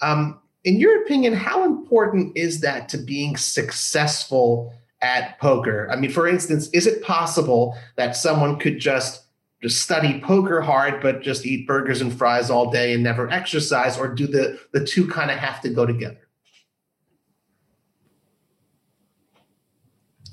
Um, 0.00 0.38
in 0.64 0.78
your 0.78 1.02
opinion, 1.02 1.32
how 1.32 1.64
important 1.64 2.36
is 2.36 2.60
that 2.60 2.88
to 2.90 2.98
being 2.98 3.36
successful 3.36 4.72
at 5.00 5.38
poker? 5.40 5.88
I 5.90 5.96
mean, 5.96 6.10
for 6.10 6.28
instance, 6.28 6.68
is 6.72 6.86
it 6.86 7.02
possible 7.02 7.76
that 7.96 8.16
someone 8.16 8.58
could 8.58 8.78
just 8.78 9.20
just 9.60 9.80
study 9.80 10.20
poker 10.20 10.60
hard, 10.60 11.00
but 11.00 11.22
just 11.22 11.46
eat 11.46 11.68
burgers 11.68 12.00
and 12.00 12.12
fries 12.12 12.50
all 12.50 12.68
day 12.70 12.94
and 12.94 13.02
never 13.02 13.30
exercise, 13.30 13.96
or 13.96 14.08
do 14.08 14.26
the 14.26 14.58
the 14.72 14.84
two 14.84 15.06
kind 15.06 15.30
of 15.30 15.38
have 15.38 15.60
to 15.62 15.68
go 15.68 15.86
together? 15.86 16.18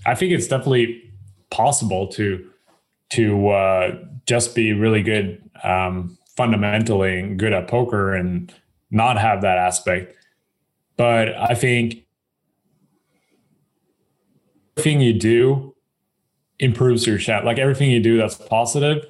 I 0.05 0.15
think 0.15 0.31
it's 0.31 0.47
definitely 0.47 1.11
possible 1.49 2.07
to 2.07 2.49
to 3.11 3.49
uh, 3.49 4.03
just 4.25 4.55
be 4.55 4.73
really 4.73 5.01
good 5.01 5.41
um, 5.63 6.17
fundamentally 6.35 7.35
good 7.35 7.53
at 7.53 7.67
poker 7.67 8.13
and 8.13 8.53
not 8.91 9.17
have 9.19 9.41
that 9.41 9.57
aspect. 9.57 10.15
But 10.99 11.33
I 11.37 11.55
think 11.55 12.03
everything 14.75 14.99
you 14.99 15.13
do 15.13 15.73
improves 16.59 17.07
your 17.07 17.17
chance. 17.17 17.45
Like 17.45 17.57
everything 17.57 17.89
you 17.89 18.03
do 18.03 18.17
that's 18.17 18.35
positive 18.35 19.05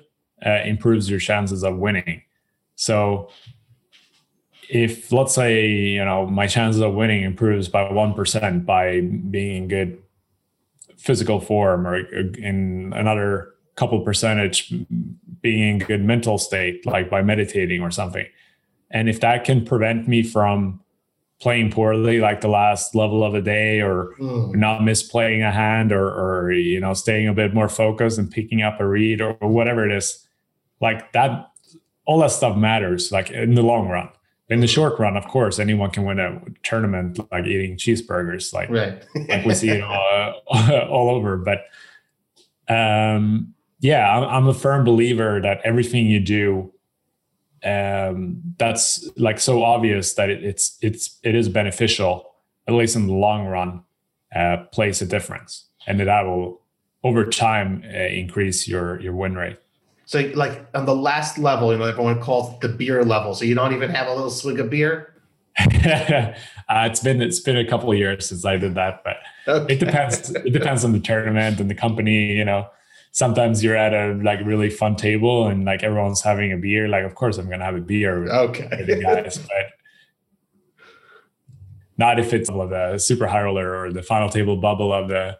uh, 0.46 0.60
improves 0.66 1.10
your 1.10 1.20
chances 1.20 1.64
of 1.64 1.78
winning. 1.78 2.22
So 2.76 3.32
if 4.70 5.12
let's 5.12 5.34
say 5.34 5.66
you 5.68 6.06
know 6.06 6.28
my 6.28 6.46
chances 6.46 6.80
of 6.80 6.94
winning 6.94 7.24
improves 7.24 7.68
by 7.70 7.92
one 7.92 8.14
percent 8.14 8.68
by 8.68 9.02
being 9.02 9.64
in 9.64 9.68
good 9.68 9.98
physical 10.96 11.40
form, 11.40 11.88
or 11.88 11.98
in 12.36 12.94
another 12.96 13.56
couple 13.78 14.00
percentage 14.02 14.72
being 15.42 15.70
in 15.70 15.80
good 15.80 16.04
mental 16.04 16.38
state, 16.38 16.86
like 16.86 17.10
by 17.10 17.24
meditating 17.24 17.82
or 17.82 17.90
something, 17.90 18.28
and 18.92 19.10
if 19.10 19.22
that 19.22 19.44
can 19.44 19.66
prevent 19.66 20.08
me 20.08 20.22
from 20.22 20.82
playing 21.40 21.72
poorly 21.72 22.20
like 22.20 22.42
the 22.42 22.50
last 22.50 22.94
level 22.94 23.24
of 23.24 23.34
a 23.34 23.42
day 23.42 23.82
or 23.82 24.14
mm. 24.20 24.54
not 24.56 24.82
misplaying 24.82 25.48
a 25.48 25.52
hand 25.52 25.92
or, 25.92 26.08
or 26.08 26.52
you 26.52 26.80
know 26.80 26.94
staying 26.94 27.28
a 27.28 27.34
bit 27.34 27.54
more 27.54 27.70
focused 27.70 28.18
and 28.18 28.30
picking 28.30 28.62
up 28.62 28.80
a 28.80 28.88
read 28.88 29.22
or, 29.22 29.38
or, 29.40 29.50
whatever 29.50 29.90
it 29.90 29.96
is 29.96 30.28
like 30.82 31.12
that 31.14 31.52
all 32.06 32.20
that 32.20 32.32
stuff 32.32 32.58
matters 32.58 33.12
like 33.12 33.32
in 33.32 33.56
the 33.56 33.62
long 33.62 33.88
run 33.88 34.10
in 34.50 34.60
the 34.60 34.68
hmm. 34.68 34.72
short 34.72 35.00
run 35.00 35.16
of 35.16 35.26
course 35.28 35.60
anyone 35.60 35.90
can 35.90 36.04
win 36.04 36.20
a 36.20 36.42
tournament 36.64 37.20
like 37.32 37.46
eating 37.46 37.78
cheeseburgers 37.78 38.54
like 38.54 38.70
right. 38.70 39.06
like 39.30 39.46
we 39.46 39.54
see 39.54 39.70
it 39.70 39.82
all, 39.82 40.42
all 40.90 41.10
over 41.10 41.38
but 41.38 41.66
um 42.74 43.54
yeah 43.80 44.12
I'm, 44.12 44.24
I'm 44.24 44.48
a 44.48 44.54
firm 44.54 44.84
believer 44.84 45.40
that 45.40 45.62
everything 45.64 46.08
you 46.08 46.20
do 46.20 46.74
um, 47.64 48.42
that's 48.58 49.10
like 49.18 49.40
so 49.40 49.64
obvious 49.64 50.14
that 50.14 50.30
it, 50.30 50.44
it's 50.44 50.78
it's 50.82 51.20
it 51.24 51.36
is 51.36 51.50
beneficial 51.50 52.32
at 52.68 52.74
least 52.74 52.96
in 52.96 53.08
the 53.08 53.14
long 53.14 53.46
run 53.46 53.84
uh, 54.36 54.58
plays 54.72 55.02
a 55.02 55.06
difference 55.06 55.66
and 55.88 56.00
that 56.00 56.26
will 56.26 56.62
over 57.04 57.26
time 57.26 57.84
uh, 57.86 57.98
increase 57.98 58.68
your 58.68 59.00
your 59.02 59.14
win 59.14 59.36
rate 59.36 59.58
so 60.06 60.20
like 60.36 60.66
on 60.74 60.86
the 60.86 60.96
last 60.96 61.38
level 61.38 61.72
you 61.72 61.78
know 61.78 61.86
everyone 61.86 62.22
calls 62.22 62.54
it 62.54 62.62
the 62.62 62.70
beer 62.70 63.04
level 63.04 63.34
so 63.34 63.46
you 63.46 63.56
don't 63.56 63.74
even 63.74 63.90
have 63.90 64.08
a 64.08 64.14
little 64.14 64.30
swig 64.30 64.60
of 64.60 64.70
beer 64.70 65.14
uh, 65.60 66.34
it's 66.70 67.02
been 67.02 67.22
it's 67.22 67.40
been 67.40 67.58
a 67.58 67.68
couple 67.68 67.92
of 67.92 67.98
years 67.98 68.30
since 68.30 68.46
I 68.46 68.56
did 68.56 68.76
that, 68.76 69.04
but 69.04 69.18
okay. 69.46 69.74
it 69.74 69.80
depends. 69.80 70.30
It 70.30 70.54
depends 70.54 70.86
on 70.86 70.94
the 70.94 71.02
tournament 71.02 71.60
and 71.60 71.70
the 71.70 71.76
company. 71.76 72.32
You 72.34 72.46
know, 72.46 72.70
sometimes 73.12 73.64
you're 73.64 73.76
at 73.76 73.94
a 73.94 74.14
like 74.24 74.40
really 74.46 74.70
fun 74.70 74.96
table 74.96 75.48
and 75.48 75.66
like 75.66 75.84
everyone's 75.84 76.22
having 76.22 76.52
a 76.52 76.58
beer. 76.58 76.88
Like, 76.88 77.04
of 77.04 77.16
course, 77.16 77.38
I'm 77.38 77.50
gonna 77.50 77.66
have 77.66 77.76
a 77.76 77.82
beer 77.82 78.22
with, 78.22 78.30
okay. 78.32 78.84
the 78.86 79.02
guys, 79.02 79.38
but 79.48 79.66
not 81.98 82.20
if 82.20 82.34
it's 82.34 82.50
of 82.50 82.70
the 82.70 82.98
super 82.98 83.28
high 83.28 83.44
roller 83.44 83.76
or 83.76 83.92
the 83.92 84.04
final 84.04 84.30
table 84.30 84.58
bubble 84.58 84.94
of 84.94 85.10
the 85.10 85.38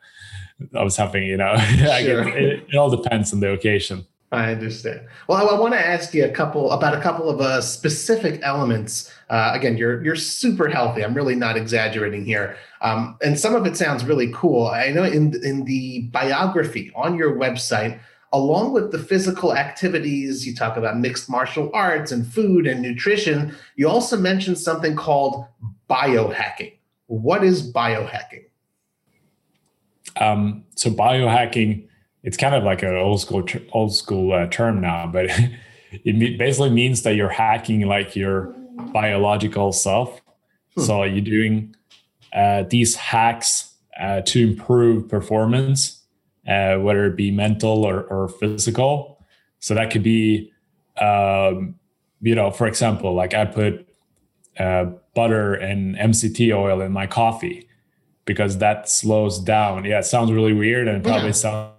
of 0.74 0.92
something. 0.92 1.24
You 1.24 1.38
know, 1.38 1.56
Sure. 1.78 2.28
it, 2.28 2.66
it 2.70 2.76
all 2.76 2.90
depends 2.90 3.34
on 3.34 3.40
the 3.40 3.52
occasion. 3.52 4.06
I 4.32 4.52
understand. 4.52 5.02
Well, 5.28 5.38
I, 5.38 5.56
I 5.56 5.60
want 5.60 5.74
to 5.74 5.80
ask 5.80 6.14
you 6.14 6.24
a 6.24 6.30
couple 6.30 6.72
about 6.72 6.96
a 6.96 7.02
couple 7.02 7.30
of 7.30 7.42
uh, 7.42 7.62
specific 7.62 8.40
elements. 8.44 9.12
Uh, 9.30 9.52
again, 9.56 9.76
you're 9.78 10.04
you're 10.04 10.16
super 10.16 10.68
healthy. 10.68 11.04
I'm 11.04 11.16
really 11.16 11.36
not 11.36 11.58
exaggerating 11.58 12.26
here, 12.26 12.58
um, 12.82 13.18
and 13.22 13.40
some 13.40 13.56
of 13.56 13.66
it 13.66 13.76
sounds 13.76 14.06
really 14.06 14.32
cool. 14.34 14.68
I 14.68 14.90
know 14.90 15.04
in 15.04 15.34
in 15.44 15.66
the 15.66 16.02
biography 16.12 16.92
on 16.96 17.18
your 17.18 17.36
website, 17.36 18.00
along 18.32 18.74
with 18.74 18.92
the 18.92 19.00
physical 19.00 19.56
activities, 19.56 20.46
you 20.48 20.56
talk 20.56 20.78
about 20.78 20.98
mixed 20.98 21.30
martial 21.30 21.70
arts 21.74 22.12
and 22.12 22.26
food 22.26 22.68
and 22.68 22.82
nutrition. 22.82 23.56
You 23.76 23.90
also 23.90 24.18
mentioned 24.18 24.58
something 24.58 24.96
called 24.96 25.46
biohacking. 25.90 26.74
What 27.08 27.44
is 27.44 27.72
biohacking? 27.72 28.46
Um, 30.18 30.64
so 30.76 30.90
biohacking, 30.90 31.88
it's 32.24 32.38
kind 32.38 32.56
of 32.56 32.64
like 32.64 32.84
an 32.84 32.96
old 32.96 33.22
school 33.22 33.46
old 33.72 33.94
school 33.94 34.34
uh, 34.34 34.48
term 34.48 34.80
now, 34.80 35.08
but 35.08 35.26
it 35.92 36.38
basically 36.38 36.70
means 36.70 37.02
that 37.02 37.16
you're 37.16 37.30
hacking 37.30 37.88
like 37.88 38.16
your 38.16 38.56
biological 38.94 39.74
self. 39.74 40.22
Hmm. 40.76 40.82
So 40.82 41.04
you're 41.04 41.22
doing 41.22 41.76
uh, 42.34 42.64
these 42.70 42.96
hacks 42.96 43.76
uh, 44.00 44.22
to 44.22 44.50
improve 44.50 45.10
performance, 45.10 46.04
uh, 46.48 46.76
whether 46.78 47.06
it 47.06 47.16
be 47.16 47.32
mental 47.32 47.86
or, 47.86 48.04
or 48.04 48.30
physical. 48.30 49.24
So 49.60 49.74
that 49.76 49.92
could 49.92 50.04
be, 50.04 50.52
um, 51.02 51.76
you 52.22 52.36
know, 52.36 52.52
for 52.52 52.68
example, 52.68 53.14
like 53.14 53.34
I 53.34 53.46
put 53.46 53.88
uh, 54.58 54.86
butter 55.16 55.54
and 55.54 55.96
MCT 55.96 56.56
oil 56.56 56.82
in 56.82 56.92
my 56.92 57.08
coffee 57.08 57.68
because 58.26 58.58
that 58.60 58.90
slows 58.90 59.40
down. 59.40 59.86
Yeah, 59.86 60.00
it 60.00 60.06
sounds 60.06 60.32
really 60.32 60.54
weird 60.54 60.88
and 60.88 61.04
probably 61.04 61.30
Yeah. 61.30 61.72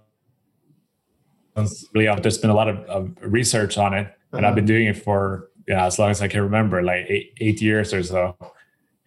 sounds 1.55 1.85
really. 1.93 2.21
There's 2.21 2.37
been 2.37 2.49
a 2.49 2.55
lot 2.55 2.67
of, 2.67 2.77
of 2.85 3.11
research 3.21 3.77
on 3.77 3.93
it, 3.93 4.13
and 4.31 4.45
I've 4.45 4.55
been 4.55 4.65
doing 4.65 4.87
it 4.87 4.97
for 4.97 5.49
you 5.67 5.75
know, 5.75 5.81
as 5.83 5.99
long 5.99 6.09
as 6.09 6.21
I 6.21 6.27
can 6.27 6.41
remember, 6.41 6.81
like 6.81 7.05
eight, 7.07 7.33
eight 7.39 7.61
years 7.61 7.93
or 7.93 8.03
so. 8.03 8.35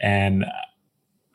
And 0.01 0.45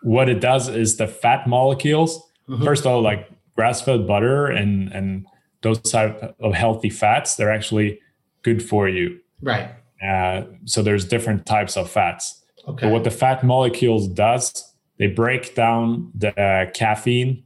what 0.03 0.29
it 0.29 0.39
does 0.39 0.67
is 0.69 0.97
the 0.97 1.07
fat 1.07 1.47
molecules, 1.47 2.21
Mhm. 2.47 2.63
first 2.63 2.85
of 2.85 2.91
all, 2.91 3.01
like 3.01 3.29
grass-fed 3.55 4.07
butter 4.07 4.47
and 4.47 4.91
and 4.93 5.25
those 5.61 5.79
type 5.79 6.35
of 6.39 6.53
healthy 6.53 6.89
fats, 6.89 7.35
they're 7.35 7.51
actually 7.51 7.99
good 8.43 8.63
for 8.63 8.87
you. 8.87 9.19
Right. 9.41 9.69
Uh, 10.01 10.43
so 10.65 10.81
there's 10.81 11.03
different 11.05 11.45
types 11.45 11.75
of 11.75 11.89
fats. 11.89 12.41
Okay. 12.67 12.85
But 12.85 12.93
what 12.93 13.03
the 13.03 13.11
fat 13.11 13.43
molecules 13.43 14.07
does, 14.07 14.73
they 14.97 15.07
break 15.07 15.55
down 15.55 16.11
the 16.15 16.29
uh, 16.41 16.71
caffeine, 16.71 17.43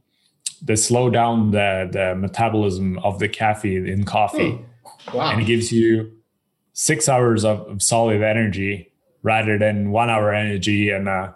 they 0.62 0.76
slow 0.76 1.10
down 1.10 1.50
the, 1.50 1.88
the 1.90 2.14
metabolism 2.14 2.98
of 3.00 3.18
the 3.18 3.28
caffeine 3.28 3.86
in 3.88 4.04
coffee, 4.04 4.52
Hmm. 5.08 5.16
Wow. 5.16 5.32
and 5.32 5.40
it 5.42 5.46
gives 5.46 5.72
you 5.72 6.12
six 6.72 7.08
hours 7.08 7.44
of, 7.44 7.60
of 7.68 7.82
solid 7.82 8.22
energy 8.22 8.92
rather 9.24 9.58
than 9.58 9.90
one 9.90 10.08
hour 10.08 10.32
energy 10.32 10.90
and 10.90 11.08
a, 11.08 11.34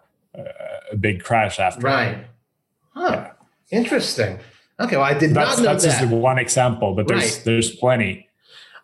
a 0.92 0.96
big 0.96 1.22
crash 1.22 1.58
after. 1.58 1.80
Right. 1.86 2.26
Huh. 2.94 3.30
Interesting. 3.70 4.38
Okay. 4.80 4.96
Well, 4.96 5.04
I 5.04 5.14
did 5.14 5.34
That's, 5.34 5.56
not 5.58 5.62
know 5.64 5.72
that's 5.72 5.84
that. 5.84 6.00
just 6.00 6.12
one 6.12 6.38
example, 6.38 6.94
but 6.94 7.06
there's 7.08 7.36
Right. 7.36 7.42
there's 7.44 7.74
plenty. 7.76 8.28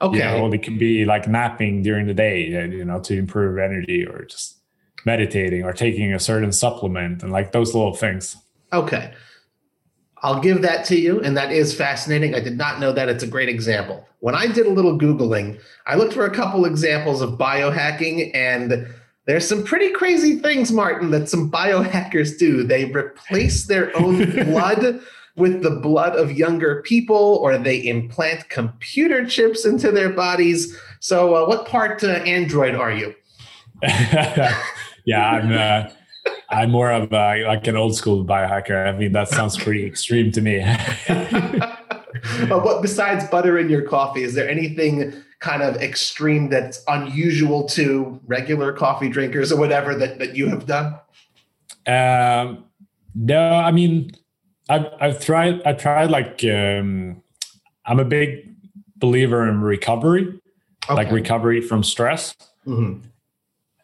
okay. 0.01 0.19
You 0.19 0.25
know, 0.25 0.53
it 0.53 0.63
can 0.63 0.77
be 0.77 1.05
like 1.05 1.27
napping 1.29 1.83
during 1.83 2.07
the 2.07 2.15
day, 2.15 2.55
uh, 2.57 2.65
you 2.67 2.85
know, 2.85 3.01
to 3.01 3.17
improve 3.17 3.59
energy 3.59 4.05
or 4.05 4.25
just 4.25 4.59
meditating 5.07 5.63
or 5.65 5.73
taking 5.73 6.13
a 6.13 6.19
certain 6.19 6.53
supplement 6.53 7.23
and 7.23 7.31
like 7.33 7.53
those 7.53 7.75
little 7.75 7.95
things. 7.95 8.37
Okay. 8.73 9.13
I'll 10.23 10.41
give 10.41 10.63
that 10.63 10.85
to 10.87 10.99
you. 10.99 11.21
And 11.21 11.37
that 11.37 11.53
is 11.53 11.75
fascinating. 11.75 12.35
I 12.35 12.41
did 12.41 12.57
not 12.57 12.81
know 12.81 12.93
that. 12.93 13.09
It's 13.11 13.23
a 13.23 13.27
great 13.27 13.49
example. 13.51 14.07
When 14.21 14.35
I 14.35 14.47
did 14.47 14.67
a 14.67 14.71
little 14.71 14.99
Googling, 14.99 15.61
I 15.87 15.97
looked 15.97 16.15
for 16.15 16.25
a 16.25 16.31
couple 16.35 16.65
examples 16.65 17.21
of 17.21 17.33
biohacking, 17.33 18.35
and 18.35 18.89
there's 19.27 19.49
some 19.49 19.65
pretty 19.65 19.91
crazy 19.91 20.39
things, 20.39 20.71
Martin, 20.71 21.11
that 21.11 21.29
some 21.29 21.51
biohackers 21.51 22.39
do. 22.39 22.63
They 22.63 22.87
replace 22.87 23.67
their 23.67 23.97
own 23.97 24.31
blood 24.45 25.01
with 25.37 25.63
the 25.63 25.71
blood 25.71 26.15
of 26.15 26.33
younger 26.33 26.83
people, 26.83 27.39
or 27.43 27.59
they 27.59 27.79
implant 27.79 28.49
computer 28.51 29.27
chips 29.27 29.65
into 29.65 29.91
their 29.91 30.11
bodies. 30.11 30.77
So, 31.01 31.35
uh, 31.35 31.49
what 31.49 31.67
part 31.67 32.05
uh, 32.05 32.09
Android 32.09 32.75
are 32.75 32.93
you? 32.93 33.15
yeah, 33.83 35.31
I'm 35.31 35.53
uh, 35.53 35.91
I'm 36.51 36.71
more 36.71 36.93
of 36.93 37.13
uh, 37.13 37.37
like 37.47 37.67
an 37.67 37.77
old 37.77 37.97
school 37.97 38.25
biohacker. 38.25 38.87
I 38.87 38.97
mean, 38.97 39.13
that 39.13 39.29
sounds 39.29 39.57
pretty 39.57 39.87
extreme 39.87 40.31
to 40.33 40.41
me. 40.41 40.65
but 42.49 42.65
what 42.65 42.83
besides 42.83 43.25
butter 43.29 43.59
in 43.59 43.69
your 43.69 43.83
coffee? 43.83 44.23
Is 44.23 44.35
there 44.35 44.49
anything 44.49 45.15
kind 45.45 45.63
of 45.63 45.77
extreme 45.77 46.49
that's 46.49 46.83
unusual 46.89 47.65
to 47.69 48.19
regular 48.27 48.73
coffee 48.73 49.11
drinkers 49.11 49.53
or 49.53 49.59
whatever 49.59 49.95
that, 49.95 50.19
that 50.19 50.35
you 50.35 50.49
have 50.49 50.65
done? 50.65 50.99
um, 51.87 52.65
no, 53.15 53.39
I 53.39 53.71
mean, 53.71 54.11
I've 54.71 54.87
I've 54.99 55.21
tried 55.21 55.63
I 55.67 55.75
tried 55.75 56.11
like 56.11 56.43
um, 56.45 57.23
I'm 57.85 58.01
a 58.01 58.05
big 58.05 58.57
believer 58.97 59.47
in 59.47 59.61
recovery, 59.61 60.41
like 60.89 61.13
recovery 61.13 61.61
from 61.61 61.85
stress. 61.85 62.35
Mhm. 62.67 63.03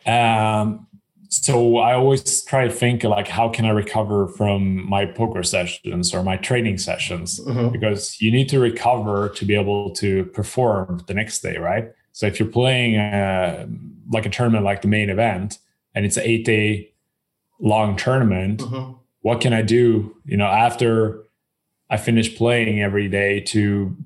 Um, 0.06 0.86
so 1.32 1.76
I 1.78 1.94
always 1.94 2.42
try 2.42 2.66
to 2.66 2.72
think 2.72 3.04
like, 3.04 3.28
how 3.28 3.48
can 3.48 3.64
I 3.64 3.70
recover 3.70 4.26
from 4.28 4.88
my 4.88 5.06
poker 5.06 5.42
sessions 5.44 6.12
or 6.12 6.22
my 6.24 6.36
training 6.36 6.78
sessions? 6.78 7.40
Mhm. 7.46 7.70
Because 7.72 8.20
you 8.20 8.30
need 8.32 8.48
to 8.50 8.58
recover 8.58 9.28
to 9.30 9.44
be 9.44 9.54
able 9.54 9.90
to 10.02 10.24
perform 10.34 11.02
the 11.06 11.14
next 11.14 11.40
day, 11.40 11.56
right? 11.56 11.86
So 12.12 12.26
if 12.26 12.38
you're 12.40 12.48
playing 12.48 12.96
uh, 12.98 13.66
like 14.12 14.26
a 14.26 14.30
tournament 14.30 14.64
like 14.64 14.82
the 14.82 14.88
main 14.88 15.08
event 15.08 15.58
and 15.94 16.04
it's 16.04 16.16
an 16.16 16.24
eight 16.26 16.44
day 16.44 16.90
long 17.60 17.94
tournament, 17.96 18.60
Mhm. 18.60 18.98
what 19.22 19.40
can 19.40 19.52
I 19.52 19.62
do, 19.62 20.16
you 20.24 20.36
know, 20.36 20.46
after 20.46 21.22
I 21.88 21.96
finish 21.96 22.36
playing 22.36 22.82
every 22.82 23.08
day 23.08 23.40
to 23.54 23.96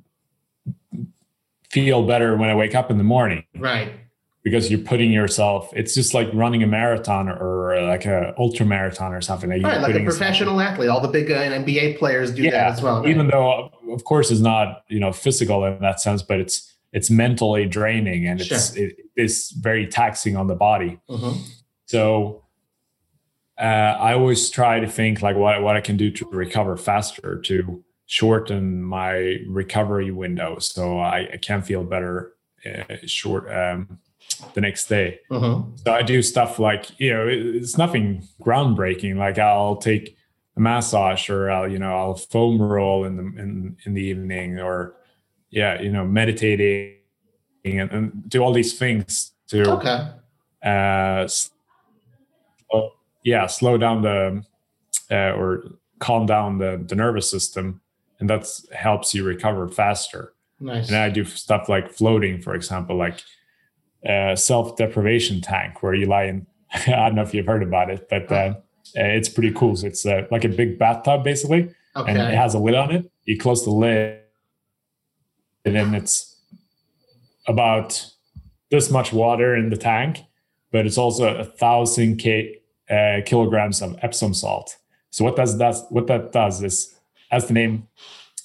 feel 1.71 2.07
better 2.07 2.37
when 2.37 2.51
I 2.51 2.55
wake 2.55 2.75
up 2.75 2.91
in 2.91 2.99
the 2.99 3.05
morning? 3.05 3.45
Right. 3.59 3.91
Because 4.45 4.71
you're 4.71 4.79
putting 4.81 5.11
yourself 5.11 5.71
it's 5.75 5.95
just 5.95 6.13
like 6.15 6.29
running 6.35 6.63
a 6.63 6.67
marathon 6.67 7.29
or 7.29 7.81
like 7.83 8.05
a 8.05 8.35
ultra 8.39 8.65
marathon 8.67 9.13
or 9.13 9.21
something 9.21 9.49
that 9.51 9.63
Right. 9.63 9.79
Like 9.81 9.83
a 9.83 9.87
putting 9.87 10.05
yourself- 10.05 10.19
professional 10.21 10.61
athlete. 10.61 10.91
All 10.91 11.01
the 11.01 11.09
big 11.09 11.31
uh, 11.31 11.41
NBA 11.65 11.99
players 11.99 12.31
do 12.33 12.43
that 12.43 12.53
yeah 12.53 12.71
as 12.73 12.83
well. 12.83 13.01
right? 13.01 13.09
even 13.09 13.27
though 13.29 13.71
of 13.91 14.05
course 14.05 14.31
it's 14.31 14.41
not 14.41 14.85
you 14.89 15.01
know 15.01 15.13
physical 15.13 15.65
in 15.65 15.79
that 15.81 16.01
sense 16.01 16.23
but 16.23 16.39
it's 16.41 16.71
it's 16.93 17.11
mentally 17.11 17.67
draining 17.67 18.29
and 18.29 18.41
it's 18.41 18.77
it, 18.77 18.97
it's 19.17 19.51
very 19.53 19.87
taxing 19.87 20.37
on 20.37 20.47
the 20.47 20.55
body 20.55 20.99
Mhm. 21.11 21.39
so 21.87 22.43
uh, 23.59 23.63
i 24.09 24.13
always 24.15 24.51
try 24.51 24.81
to 24.81 24.87
think 24.89 25.23
like 25.23 25.37
what, 25.37 25.63
what 25.63 25.77
i 25.77 25.81
can 25.81 25.97
do 25.97 26.11
to 26.11 26.25
recover 26.31 26.77
faster 26.77 27.41
to 27.41 27.83
shorten 28.07 28.83
my 28.83 29.39
recovery 29.49 30.11
window 30.11 30.59
so 30.59 30.99
i, 30.99 31.19
I 31.33 31.37
can 31.41 31.63
feel 31.63 31.85
better 31.85 32.33
uh, 32.67 32.97
short 33.07 33.45
um, 33.53 33.99
the 34.55 34.61
next 34.61 34.89
day 34.89 35.19
Mhm. 35.31 35.79
so 35.81 35.93
I 35.93 36.03
do 36.03 36.23
stuff 36.23 36.59
like, 36.59 36.99
you 37.01 37.13
know, 37.13 37.27
it's 37.29 37.77
nothing 37.79 38.27
groundbreaking. 38.43 39.17
Like 39.17 39.39
I'll 39.39 39.77
take 39.77 40.17
a 40.57 40.61
massage 40.61 41.29
or 41.31 41.51
I'll, 41.51 41.69
you 41.71 41.79
know, 41.79 41.95
I'll 41.97 42.15
foam 42.15 42.61
roll 42.61 43.05
in 43.05 43.17
the 43.17 43.23
in, 43.43 43.77
in 43.85 43.95
the 43.95 44.03
evening 44.03 44.59
or 44.61 44.95
yeah, 45.51 45.81
you 45.81 45.91
know, 45.93 46.05
meditating 46.05 46.97
and, 47.65 47.91
and 47.91 48.29
do 48.29 48.41
all 48.41 48.53
these 48.53 48.79
things 48.79 49.33
to 49.49 49.71
Okay. 49.73 50.09
uh 50.65 51.27
slow, 51.29 52.93
yeah, 53.25 53.47
slow 53.47 53.77
down 53.79 54.03
the 54.03 54.45
uh, 55.11 55.33
or 55.39 55.65
calm 55.99 56.27
down 56.27 56.59
the, 56.59 56.83
the 56.89 56.95
nervous 56.95 57.31
system 57.31 57.81
and 58.21 58.29
that's 58.31 58.67
helps 58.73 59.15
you 59.15 59.25
recover 59.25 59.69
faster. 59.69 60.33
Nice. 60.61 60.89
And 60.89 60.97
I 60.97 61.09
do 61.11 61.25
stuff 61.25 61.69
like 61.69 61.91
floating, 61.91 62.41
for 62.41 62.55
example, 62.55 62.97
like 62.97 63.21
uh, 64.09 64.37
self 64.37 64.77
deprivation 64.77 65.41
tank, 65.41 65.83
where 65.83 65.95
you 65.95 66.07
lie 66.07 66.25
in. 66.25 66.47
I 66.75 67.07
don't 67.07 67.15
know 67.15 67.23
if 67.23 67.35
you've 67.35 67.47
heard 67.47 67.63
about 67.63 67.91
it, 67.91 68.07
but 68.09 68.31
uh, 68.31 68.55
it's 68.95 69.29
pretty 69.29 69.53
cool. 69.53 69.77
So 69.77 69.87
it's 69.87 70.05
uh, 70.05 70.27
like 70.31 70.45
a 70.45 70.49
big 70.49 70.79
bathtub, 70.79 71.25
basically, 71.25 71.75
and 71.95 72.19
it 72.19 72.35
has 72.35 72.55
a 72.55 72.59
lid 72.59 72.75
on 72.75 72.91
it. 72.91 73.11
You 73.25 73.39
close 73.39 73.65
the 73.65 73.71
lid, 73.71 74.21
and 75.65 75.75
then 75.75 75.95
it's 75.95 76.37
about 77.47 78.11
this 78.71 78.91
much 78.91 79.13
water 79.13 79.55
in 79.55 79.71
the 79.71 79.77
tank, 79.77 80.21
but 80.73 80.87
it's 80.87 80.99
also 80.99 81.37
a 81.37 81.45
thousand 81.45 82.17
k 82.17 82.59
uh, 82.91 83.21
kilograms 83.25 83.81
of 83.81 83.97
Epsom 84.03 84.35
salt. 84.35 84.77
So 85.11 85.25
what 85.25 85.37
does 85.37 85.59
that 85.59 85.77
what 85.91 86.07
that 86.09 86.33
does 86.33 86.63
is, 86.63 86.95
as 87.31 87.47
the 87.47 87.55
name 87.55 87.89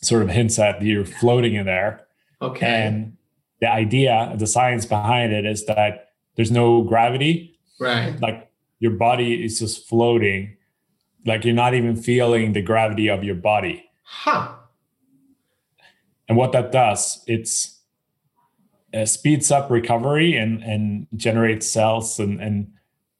sort 0.02 0.22
of 0.22 0.30
hints 0.30 0.60
at 0.60 0.82
you're 0.82 1.06
floating 1.06 1.56
in 1.56 1.66
there. 1.66 2.06
Okay. 2.42 2.66
And 2.66 3.18
the 3.62 3.70
idea, 3.70 4.34
the 4.38 4.48
science 4.48 4.86
behind 4.86 5.34
it 5.34 5.46
is 5.46 5.66
that 5.66 6.12
there's 6.36 6.52
no 6.52 6.82
gravity. 6.84 7.60
right. 7.80 8.20
Like 8.22 8.50
your 8.80 8.92
body 8.92 9.44
is 9.44 9.60
just 9.60 9.88
floating. 9.90 10.56
Like 11.26 11.44
you're 11.44 11.54
not 11.54 11.74
even 11.74 11.96
feeling 11.98 12.54
the 12.54 12.62
gravity 12.62 13.10
of 13.10 13.24
your 13.24 13.36
body. 13.36 13.84
Huh. 14.04 14.54
And 16.28 16.38
what 16.38 16.52
that 16.54 16.72
does, 16.72 17.24
it's 17.28 17.80
uh, 18.94 19.06
speeds 19.06 19.52
up 19.52 19.70
recovery 19.70 20.36
and 20.36 20.64
and 20.64 21.08
generates 21.16 21.68
cells 21.68 22.20
and 22.20 22.42
and 22.42 22.72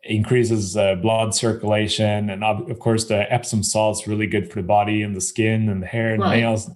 increases 0.04 0.78
uh, 0.78 0.96
blood 0.96 1.36
circulation 1.36 2.30
and 2.30 2.42
of, 2.44 2.70
of 2.72 2.80
course 2.80 3.06
the 3.06 3.32
Epsom 3.32 3.62
salt 3.62 3.98
is 4.00 4.08
really 4.08 4.26
good 4.28 4.50
for 4.50 4.62
the 4.62 4.68
body 4.68 5.02
and 5.04 5.14
the 5.16 5.22
skin 5.22 5.68
and 5.68 5.84
the 5.84 5.88
hair 5.88 6.14
and 6.14 6.22
Right. 6.24 6.38
nails. 6.40 6.70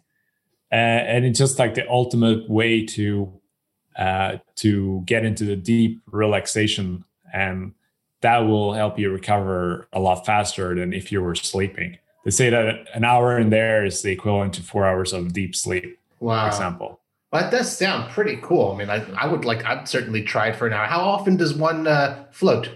Uh, 0.71 0.75
and 0.75 1.23
it's 1.23 1.39
just 1.39 1.57
like 1.57 1.73
the 1.75 1.89
ultimate 1.89 2.49
way 2.49 2.85
to 2.85 3.31
uh, 3.95 4.37
to 4.57 5.01
get 5.05 5.25
into 5.25 5.43
the 5.45 5.55
deep 5.55 6.01
relaxation 6.11 7.03
and 7.33 7.73
that 8.21 8.39
will 8.39 8.73
help 8.73 8.97
you 8.97 9.11
recover 9.11 9.87
a 9.91 9.99
lot 9.99 10.25
faster 10.25 10.73
than 10.75 10.93
if 10.93 11.11
you 11.11 11.21
were 11.21 11.35
sleeping. 11.35 11.97
They 12.23 12.31
say 12.31 12.49
that 12.49 12.87
an 12.93 13.03
hour 13.03 13.37
in 13.37 13.49
there 13.49 13.83
is 13.83 14.01
the 14.01 14.11
equivalent 14.11 14.53
to 14.53 14.61
four 14.63 14.85
hours 14.85 15.11
of 15.11 15.33
deep 15.33 15.55
sleep, 15.55 15.99
for 16.19 16.25
Wow. 16.27 16.47
example. 16.47 16.99
Well, 17.31 17.41
that 17.41 17.51
does 17.51 17.75
sound 17.75 18.11
pretty 18.11 18.37
cool. 18.41 18.71
I 18.71 18.77
mean, 18.77 18.89
I, 18.89 19.03
I 19.17 19.27
would 19.27 19.43
like, 19.43 19.65
I'd 19.65 19.89
certainly 19.89 20.21
try 20.23 20.47
it 20.49 20.55
for 20.55 20.67
an 20.67 20.73
hour. 20.73 20.85
How 20.85 21.01
often 21.01 21.35
does 21.35 21.53
one 21.53 21.85
uh, 21.87 22.25
float? 22.31 22.69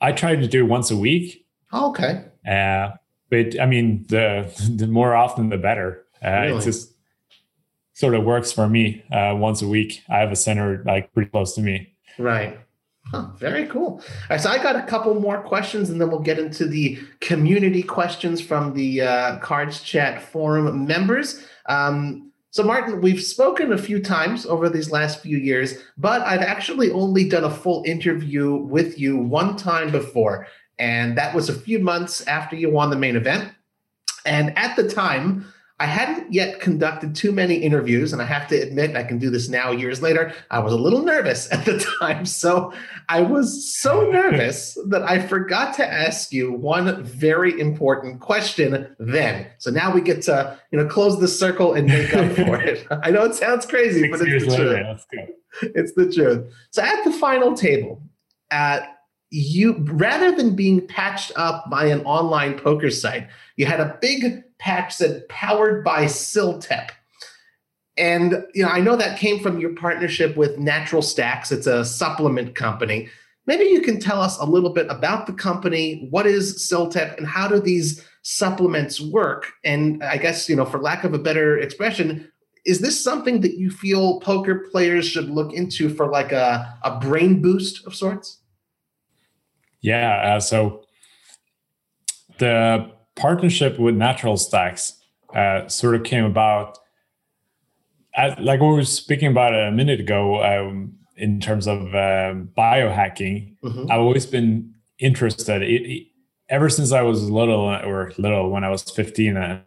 I 0.00 0.12
try 0.12 0.36
to 0.36 0.46
do 0.46 0.66
once 0.66 0.90
a 0.90 0.96
week, 0.96 1.44
Oh, 1.72 1.90
okay. 1.90 2.24
uh, 2.48 2.90
but 3.30 3.58
I 3.60 3.66
mean, 3.66 4.04
the 4.08 4.52
the 4.76 4.86
more 4.86 5.14
often 5.14 5.48
the 5.48 5.58
better. 5.58 6.04
Uh, 6.24 6.42
Really? 6.42 6.58
It 6.58 6.64
just 6.64 6.92
sort 7.94 8.14
of 8.14 8.24
works 8.24 8.52
for 8.52 8.68
me. 8.68 9.04
Uh, 9.12 9.34
once 9.36 9.62
a 9.62 9.68
week, 9.68 10.02
I 10.08 10.18
have 10.18 10.32
a 10.32 10.36
center 10.36 10.82
like 10.86 11.12
pretty 11.12 11.30
close 11.30 11.54
to 11.54 11.60
me. 11.60 11.94
Right. 12.18 12.58
Huh, 13.06 13.28
very 13.36 13.66
cool. 13.66 13.94
All 13.94 14.02
right, 14.30 14.40
so 14.40 14.48
I 14.48 14.62
got 14.62 14.76
a 14.76 14.82
couple 14.82 15.18
more 15.18 15.42
questions, 15.42 15.90
and 15.90 16.00
then 16.00 16.08
we'll 16.08 16.20
get 16.20 16.38
into 16.38 16.66
the 16.66 16.98
community 17.20 17.82
questions 17.82 18.40
from 18.40 18.74
the 18.74 19.02
uh, 19.02 19.38
Cards 19.38 19.82
Chat 19.82 20.22
forum 20.22 20.86
members. 20.86 21.44
Um, 21.66 22.30
so, 22.50 22.62
Martin, 22.62 23.00
we've 23.00 23.22
spoken 23.22 23.72
a 23.72 23.78
few 23.78 24.00
times 24.00 24.46
over 24.46 24.68
these 24.68 24.90
last 24.90 25.20
few 25.20 25.38
years, 25.38 25.74
but 25.98 26.20
I've 26.22 26.42
actually 26.42 26.90
only 26.92 27.28
done 27.28 27.44
a 27.44 27.50
full 27.50 27.82
interview 27.86 28.54
with 28.54 28.98
you 28.98 29.16
one 29.16 29.56
time 29.56 29.90
before, 29.90 30.46
and 30.78 31.16
that 31.18 31.34
was 31.34 31.48
a 31.48 31.54
few 31.54 31.80
months 31.80 32.26
after 32.26 32.54
you 32.54 32.70
won 32.70 32.90
the 32.90 32.96
main 32.96 33.16
event. 33.16 33.52
And 34.24 34.56
at 34.56 34.76
the 34.76 34.88
time, 34.88 35.52
I 35.82 35.86
hadn't 35.86 36.32
yet 36.32 36.60
conducted 36.60 37.16
too 37.16 37.32
many 37.32 37.56
interviews, 37.56 38.12
and 38.12 38.22
I 38.22 38.24
have 38.26 38.46
to 38.50 38.56
admit, 38.56 38.94
I 38.94 39.02
can 39.02 39.18
do 39.18 39.30
this 39.30 39.48
now 39.48 39.72
years 39.72 40.00
later. 40.00 40.32
I 40.48 40.60
was 40.60 40.72
a 40.72 40.76
little 40.76 41.02
nervous 41.02 41.50
at 41.52 41.64
the 41.64 41.84
time. 41.98 42.24
So 42.24 42.72
I 43.08 43.22
was 43.22 43.74
so 43.74 44.08
nervous 44.08 44.78
that 44.90 45.02
I 45.02 45.18
forgot 45.26 45.74
to 45.78 45.92
ask 45.92 46.30
you 46.30 46.52
one 46.52 47.02
very 47.02 47.58
important 47.60 48.20
question 48.20 48.94
then. 49.00 49.48
So 49.58 49.72
now 49.72 49.92
we 49.92 50.02
get 50.02 50.22
to, 50.22 50.56
you 50.70 50.78
know, 50.78 50.86
close 50.86 51.18
the 51.18 51.26
circle 51.26 51.74
and 51.74 51.88
make 51.88 52.14
up 52.14 52.30
for 52.36 52.62
it. 52.62 52.86
I 52.88 53.10
know 53.10 53.24
it 53.24 53.34
sounds 53.34 53.66
crazy, 53.66 54.02
Six 54.02 54.18
but 54.20 54.28
it's 54.28 54.44
the 54.44 54.50
later, 54.50 54.82
truth 54.84 55.30
it's 55.62 55.94
the 55.94 56.12
truth. 56.12 56.54
So 56.70 56.80
at 56.80 57.02
the 57.02 57.12
final 57.12 57.54
table, 57.54 58.00
at 58.52 58.98
you 59.30 59.78
rather 59.80 60.30
than 60.30 60.54
being 60.54 60.86
patched 60.86 61.32
up 61.34 61.68
by 61.70 61.86
an 61.86 62.02
online 62.04 62.56
poker 62.56 62.90
site, 62.90 63.26
you 63.56 63.66
had 63.66 63.80
a 63.80 63.98
big 64.00 64.44
patch 64.62 64.94
said 64.94 65.28
powered 65.28 65.84
by 65.84 66.04
CILTEP. 66.04 66.90
And 67.96 68.44
you 68.54 68.62
know, 68.62 68.70
I 68.70 68.80
know 68.80 68.96
that 68.96 69.18
came 69.18 69.40
from 69.40 69.60
your 69.60 69.74
partnership 69.74 70.36
with 70.36 70.58
Natural 70.58 71.02
Stacks. 71.02 71.52
It's 71.52 71.66
a 71.66 71.84
supplement 71.84 72.54
company. 72.54 73.08
Maybe 73.46 73.64
you 73.64 73.80
can 73.82 73.98
tell 73.98 74.20
us 74.20 74.38
a 74.38 74.46
little 74.46 74.70
bit 74.70 74.86
about 74.88 75.26
the 75.26 75.32
company. 75.32 76.06
What 76.10 76.26
is 76.26 76.64
CILTEP, 76.66 77.18
and 77.18 77.26
how 77.26 77.48
do 77.48 77.60
these 77.60 78.06
supplements 78.22 79.00
work? 79.00 79.52
And 79.64 80.02
I 80.04 80.16
guess 80.16 80.48
you 80.48 80.56
know, 80.56 80.64
for 80.64 80.78
lack 80.78 81.02
of 81.04 81.12
a 81.12 81.18
better 81.18 81.58
expression, 81.58 82.30
is 82.64 82.78
this 82.78 83.02
something 83.02 83.40
that 83.40 83.58
you 83.58 83.68
feel 83.70 84.20
poker 84.20 84.68
players 84.70 85.06
should 85.06 85.28
look 85.28 85.52
into 85.52 85.90
for 85.90 86.06
like 86.06 86.30
a, 86.30 86.78
a 86.82 87.00
brain 87.00 87.42
boost 87.42 87.84
of 87.84 87.94
sorts? 87.94 88.38
Yeah. 89.80 90.36
Uh, 90.36 90.40
so 90.40 90.84
the 92.38 92.92
partnership 93.16 93.78
with 93.78 93.94
Natural 93.94 94.36
Stacks 94.36 95.00
uh, 95.34 95.68
sort 95.68 95.94
of 95.94 96.04
came 96.04 96.24
about, 96.24 96.78
as, 98.14 98.38
like 98.38 98.60
we 98.60 98.66
were 98.68 98.84
speaking 98.84 99.28
about 99.30 99.54
a 99.54 99.70
minute 99.70 100.00
ago, 100.00 100.42
um, 100.44 100.94
in 101.16 101.40
terms 101.40 101.66
of 101.66 101.80
um, 101.94 102.50
biohacking. 102.56 103.54
Mhm. 103.62 103.90
I've 103.90 104.00
always 104.00 104.26
been 104.26 104.74
interested. 104.98 105.62
It, 105.62 105.82
it- 105.90 106.06
ever 106.48 106.68
since 106.68 106.92
I 106.92 107.00
was 107.00 107.30
little, 107.30 107.64
or 107.64 108.12
little 108.18 108.50
when 108.50 108.62
I 108.64 108.68
was 108.68 108.82
15 108.82 109.36
uh, 109.38 109.60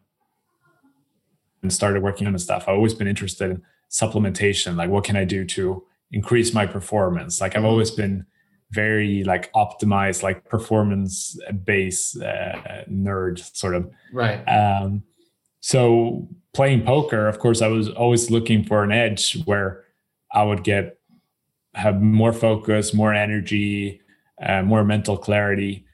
and 1.64 1.74
started 1.74 2.04
working 2.04 2.28
on 2.28 2.34
the 2.34 2.40
stuff, 2.40 2.66
I've 2.68 2.76
always 2.76 2.94
been 2.94 3.08
interested 3.08 3.50
in 3.50 3.62
supplementation. 3.90 4.76
Like, 4.76 4.90
what 4.92 5.04
can 5.04 5.16
I 5.16 5.24
do 5.26 5.46
to 5.46 5.84
increase 6.12 6.54
my 6.54 6.68
performance? 6.68 7.42
Like, 7.42 7.56
I've 7.56 7.64
Mhm. 7.64 7.68
always 7.72 7.90
been 7.90 8.26
very 8.76 9.24
like 9.24 9.52
optimized, 9.54 10.22
like 10.22 10.48
performance 10.50 11.40
based 11.64 12.22
uh, 12.22 12.84
nerd 12.92 13.40
sort 13.56 13.76
of. 13.76 13.90
Right. 14.14 14.44
Um, 14.44 15.04
so 15.62 16.28
playing 16.54 16.84
poker, 16.86 17.28
of 17.28 17.40
course, 17.40 17.62
I 17.62 17.68
was 17.68 17.90
always 17.90 18.30
looking 18.30 18.64
for 18.64 18.84
an 18.84 18.92
edge 18.92 19.42
where 19.46 19.84
I 20.32 20.44
would 20.44 20.64
get 20.64 21.00
have 21.74 22.02
more 22.02 22.34
focus, 22.34 22.94
more 22.94 23.14
energy, 23.14 24.02
uh, 24.42 24.62
more 24.62 24.84
mental 24.84 25.18
clarity, 25.18 25.86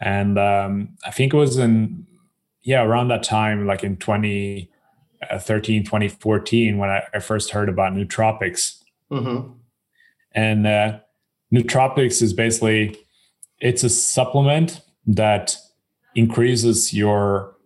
and 0.00 0.38
um, 0.38 0.96
I 1.04 1.10
think 1.10 1.34
it 1.34 1.36
was 1.36 1.58
in 1.58 2.06
yeah 2.62 2.82
around 2.82 3.08
that 3.08 3.22
time, 3.24 3.66
like 3.66 3.84
in 3.84 3.96
2013, 3.96 5.84
2014, 5.84 6.78
when 6.78 6.90
I, 6.90 7.02
I 7.12 7.18
first 7.18 7.50
heard 7.50 7.68
about 7.68 7.92
nootropics, 7.92 8.82
hmm 9.10 9.58
and 10.32 10.66
uh, 10.66 10.98
nootropics 11.52 12.20
is 12.22 12.32
basically 12.32 12.96
it's 13.60 13.82
a 13.84 13.88
supplement 13.88 14.80
that 15.06 15.56
increases 16.14 16.92
your 16.92 17.56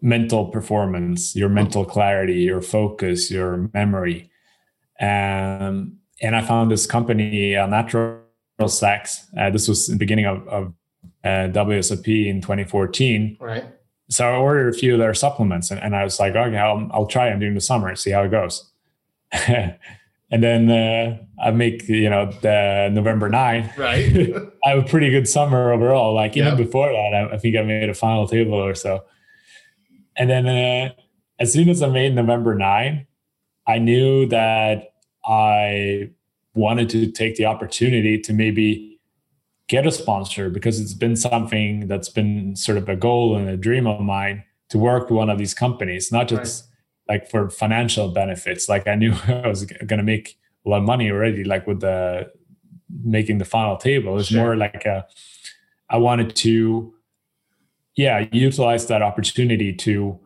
mental 0.00 0.46
performance 0.46 1.34
your 1.34 1.48
mental 1.48 1.84
clarity 1.84 2.40
your 2.40 2.60
focus 2.62 3.30
your 3.30 3.70
memory 3.72 4.30
um, 5.00 5.96
and 6.22 6.36
i 6.36 6.42
found 6.42 6.70
this 6.70 6.86
company 6.86 7.56
uh, 7.56 7.66
natural 7.66 8.20
stacks 8.66 9.26
uh, 9.38 9.50
this 9.50 9.66
was 9.68 9.88
in 9.88 9.94
the 9.94 9.98
beginning 9.98 10.26
of, 10.26 10.46
of 10.48 10.72
uh, 11.24 11.48
wsop 11.52 12.06
in 12.26 12.40
2014 12.40 13.36
Right. 13.40 13.64
so 14.10 14.26
I 14.28 14.36
ordered 14.36 14.74
a 14.74 14.78
few 14.78 14.92
of 14.94 14.98
their 14.98 15.14
supplements 15.14 15.70
and, 15.70 15.80
and 15.80 15.96
I 15.96 16.04
was 16.04 16.20
like, 16.20 16.34
okay, 16.36 16.56
I'll, 16.58 16.88
I'll 16.92 17.06
try 17.06 17.30
them 17.30 17.40
during 17.40 17.54
the 17.54 17.60
summer 17.60 17.88
and 17.88 17.98
see 17.98 18.10
how 18.10 18.22
it 18.24 18.30
goes. 18.30 18.70
and 20.34 20.42
then 20.42 20.68
uh, 20.68 21.16
I 21.40 21.52
make, 21.52 21.88
you 21.88 22.10
know, 22.10 22.28
the 22.42 22.90
November 22.92 23.28
9. 23.28 23.70
Right. 23.78 24.32
I 24.64 24.70
have 24.70 24.78
a 24.84 24.88
pretty 24.88 25.08
good 25.08 25.28
summer 25.28 25.72
overall. 25.72 26.12
Like 26.12 26.36
even 26.36 26.48
Yeah. 26.58 26.64
before 26.64 26.88
that, 26.90 27.14
I, 27.14 27.34
I 27.34 27.38
think 27.38 27.56
I 27.56 27.62
made 27.62 27.88
a 27.88 27.94
final 27.94 28.26
table 28.26 28.54
or 28.54 28.74
so. 28.74 29.04
And 30.16 30.28
then 30.28 30.48
uh, 30.48 30.92
as 31.38 31.52
soon 31.52 31.68
as 31.68 31.82
I 31.82 31.88
made 31.88 32.16
November 32.16 32.56
9, 32.56 33.06
I 33.68 33.78
knew 33.78 34.26
that 34.26 34.94
I 35.24 36.10
wanted 36.56 36.88
to 36.90 37.12
take 37.12 37.36
the 37.36 37.46
opportunity 37.46 38.18
to 38.18 38.32
maybe 38.32 38.98
get 39.68 39.86
a 39.86 39.92
sponsor 39.92 40.50
because 40.50 40.80
it's 40.80 40.94
been 40.94 41.14
something 41.14 41.86
that's 41.86 42.08
been 42.08 42.56
sort 42.56 42.76
of 42.76 42.88
a 42.88 42.96
goal 42.96 43.36
and 43.36 43.48
a 43.48 43.56
dream 43.56 43.86
of 43.86 44.00
mine 44.00 44.42
to 44.70 44.78
work 44.78 45.04
with 45.10 45.16
one 45.16 45.30
of 45.30 45.38
these 45.38 45.54
companies, 45.54 46.10
not 46.10 46.26
just 46.26 46.64
like 47.08 47.28
for 47.28 47.50
financial 47.50 48.08
benefits. 48.08 48.68
Like 48.68 48.86
I 48.86 48.94
knew 48.94 49.12
I 49.28 49.46
was 49.46 49.64
going 49.64 49.98
to 49.98 50.02
make 50.02 50.38
a 50.66 50.68
lot 50.70 50.78
of 50.78 50.84
money 50.84 51.10
already, 51.10 51.44
like 51.44 51.66
with 51.66 51.80
the 51.80 52.30
making 53.02 53.38
the 53.38 53.44
final 53.44 53.76
table. 53.76 54.18
It's 54.18 54.28
Sure. 54.28 54.40
more 54.42 54.56
like 54.56 54.84
a, 54.86 55.06
I 55.90 55.98
wanted 55.98 56.34
to, 56.36 56.94
yeah, 57.96 58.26
utilize 58.32 58.86
that 58.86 59.02
opportunity 59.02 59.72
to 59.74 60.18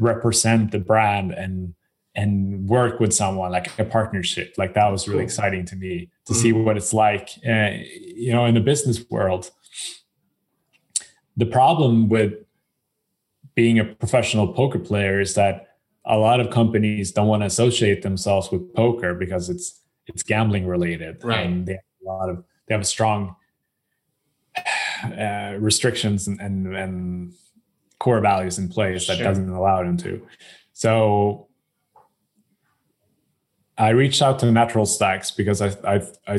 represent 0.00 0.72
the 0.72 0.78
brand 0.78 1.32
and 1.32 1.74
and 2.16 2.68
work 2.68 3.00
with 3.00 3.12
someone 3.12 3.50
like 3.50 3.76
a 3.78 3.84
partnership 3.84 4.54
like 4.56 4.74
that 4.74 4.90
was 4.90 5.08
really 5.08 5.24
exciting 5.24 5.64
to 5.64 5.74
me 5.76 6.08
to 6.26 6.34
see 6.34 6.52
what 6.52 6.76
it's 6.76 6.92
like 6.92 7.30
uh, 7.46 7.70
you 8.16 8.32
know 8.32 8.44
in 8.44 8.54
the 8.54 8.60
business 8.60 9.04
world 9.10 9.50
the 11.36 11.46
problem 11.46 12.08
with 12.08 12.32
being 13.54 13.78
a 13.78 13.84
professional 13.84 14.52
poker 14.52 14.78
player 14.78 15.20
is 15.20 15.34
that 15.34 15.73
a 16.06 16.16
lot 16.18 16.38
of 16.40 16.50
companies 16.50 17.12
don't 17.12 17.28
want 17.28 17.42
to 17.42 17.46
associate 17.46 18.02
themselves 18.02 18.50
with 18.50 18.72
poker 18.74 19.14
because 19.14 19.48
it's 19.48 19.80
it's 20.06 20.22
gambling 20.22 20.66
related 20.66 21.22
Right. 21.24 21.46
and 21.46 21.66
they 21.66 21.72
have 21.72 21.80
a 22.02 22.06
lot 22.06 22.28
of 22.28 22.44
they 22.66 22.74
have 22.74 22.82
a 22.82 22.84
strong 22.84 23.36
uh, 25.04 25.56
restrictions 25.58 26.28
and, 26.28 26.40
and 26.40 26.76
and 26.76 27.32
core 27.98 28.20
values 28.20 28.58
in 28.58 28.68
place 28.68 29.06
that 29.06 29.16
Sure. 29.16 29.24
doesn't 29.24 29.48
allow 29.48 29.82
them 29.82 29.96
to 29.98 30.26
So 30.72 31.48
I 33.78 33.88
reached 33.90 34.22
out 34.22 34.38
to 34.40 34.52
Natural 34.52 34.86
Stacks 34.86 35.30
because 35.32 35.60
I, 35.60 35.68
I, 35.84 36.00
I, 36.28 36.38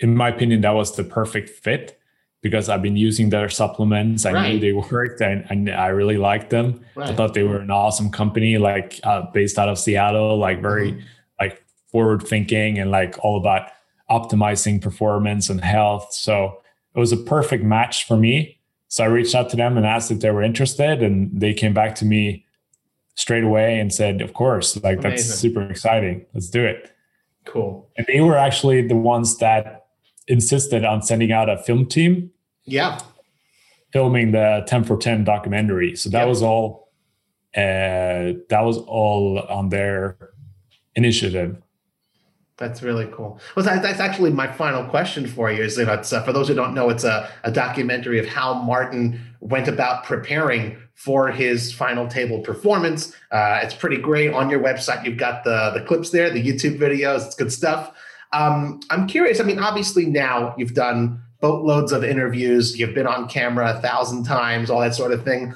in 0.00 0.14
my 0.16 0.28
opinion, 0.28 0.60
that 0.60 0.70
was 0.70 0.94
the 0.94 1.02
perfect 1.02 1.48
fit 1.50 1.98
because 2.44 2.68
I've 2.68 2.82
been 2.82 2.96
using 2.96 3.30
their 3.30 3.48
supplements. 3.48 4.26
I 4.26 4.32
right. 4.32 4.52
knew 4.52 4.60
they 4.60 4.74
worked 4.74 5.22
and, 5.22 5.46
and 5.48 5.70
I 5.70 5.86
really 5.88 6.18
liked 6.18 6.50
them. 6.50 6.84
Right. 6.94 7.08
I 7.08 7.14
thought 7.14 7.32
they 7.32 7.42
were 7.42 7.56
an 7.56 7.70
awesome 7.70 8.10
company, 8.10 8.58
like 8.58 9.00
uh, 9.02 9.22
based 9.32 9.58
out 9.58 9.70
of 9.70 9.78
Seattle, 9.78 10.36
like 10.36 10.60
very 10.60 10.92
mm-hmm. 10.92 11.00
like 11.40 11.64
forward 11.90 12.22
thinking 12.22 12.78
and 12.78 12.90
like 12.90 13.16
all 13.24 13.38
about 13.38 13.70
optimizing 14.10 14.78
performance 14.78 15.48
and 15.48 15.62
health. 15.62 16.12
So 16.12 16.60
it 16.94 16.98
was 16.98 17.12
a 17.12 17.16
perfect 17.16 17.64
match 17.64 18.06
for 18.06 18.18
me. 18.18 18.60
So 18.88 19.04
I 19.04 19.06
reached 19.06 19.34
out 19.34 19.48
to 19.48 19.56
them 19.56 19.78
and 19.78 19.86
asked 19.86 20.10
if 20.10 20.20
they 20.20 20.30
were 20.30 20.42
interested, 20.42 21.02
and 21.02 21.30
they 21.32 21.54
came 21.54 21.72
back 21.72 21.94
to 21.96 22.04
me 22.04 22.44
straight 23.14 23.42
away 23.42 23.80
and 23.80 23.92
said, 23.92 24.20
"Of 24.20 24.34
course, 24.34 24.76
like 24.84 24.98
Amazing. 24.98 25.10
that's 25.10 25.34
super 25.34 25.62
exciting. 25.62 26.26
Let's 26.34 26.50
do 26.50 26.62
it." 26.62 26.92
Cool. 27.46 27.88
And 27.96 28.06
they 28.06 28.20
were 28.20 28.36
actually 28.36 28.86
the 28.86 28.96
ones 28.96 29.38
that 29.38 29.86
insisted 30.28 30.84
on 30.84 31.02
sending 31.02 31.32
out 31.32 31.48
a 31.48 31.56
film 31.56 31.86
team. 31.86 32.30
Yeah. 32.64 32.98
Filming 33.92 34.32
the 34.32 34.64
10 34.66 34.84
for 34.84 34.96
10 34.96 35.24
documentary. 35.24 35.96
So 35.96 36.10
that 36.10 36.26
was 36.26 36.42
all 36.42 36.84
uh 37.56 38.34
that 38.48 38.62
was 38.62 38.78
all 38.78 39.38
on 39.48 39.68
their 39.68 40.16
initiative. 40.96 41.56
That's 42.56 42.82
really 42.82 43.08
cool. 43.12 43.40
Well, 43.56 43.64
that's 43.64 43.98
actually 43.98 44.30
my 44.30 44.50
final 44.50 44.84
question 44.84 45.26
for 45.26 45.50
you. 45.50 45.64
Is 45.64 45.74
that 45.74 45.88
it's, 45.98 46.12
uh, 46.12 46.22
for 46.22 46.32
those 46.32 46.46
who 46.46 46.54
don't 46.54 46.72
know, 46.72 46.88
it's 46.88 47.02
a, 47.02 47.28
a 47.42 47.50
documentary 47.50 48.20
of 48.20 48.26
how 48.26 48.54
Martin 48.54 49.20
went 49.40 49.66
about 49.66 50.04
preparing 50.04 50.76
for 50.94 51.32
his 51.32 51.72
final 51.72 52.06
table 52.06 52.40
performance. 52.40 53.12
Uh, 53.32 53.58
it's 53.60 53.74
pretty 53.74 53.96
great 53.96 54.32
on 54.32 54.48
your 54.50 54.60
website. 54.60 55.04
You've 55.04 55.18
got 55.18 55.42
the 55.42 55.72
the 55.74 55.84
clips 55.84 56.10
there, 56.10 56.30
the 56.30 56.42
YouTube 56.42 56.78
videos. 56.78 57.26
It's 57.26 57.34
good 57.34 57.52
stuff. 57.52 57.92
Um, 58.32 58.78
I'm 58.88 59.08
curious. 59.08 59.40
I 59.40 59.42
mean, 59.42 59.58
obviously 59.58 60.06
now 60.06 60.54
you've 60.56 60.74
done 60.74 61.20
boatloads 61.44 61.92
of 61.92 62.02
interviews. 62.02 62.78
You've 62.78 62.94
been 62.94 63.06
on 63.06 63.28
camera 63.28 63.76
a 63.76 63.82
thousand 63.82 64.24
times, 64.24 64.70
all 64.70 64.80
that 64.80 64.94
sort 64.94 65.12
of 65.12 65.24
thing. 65.24 65.52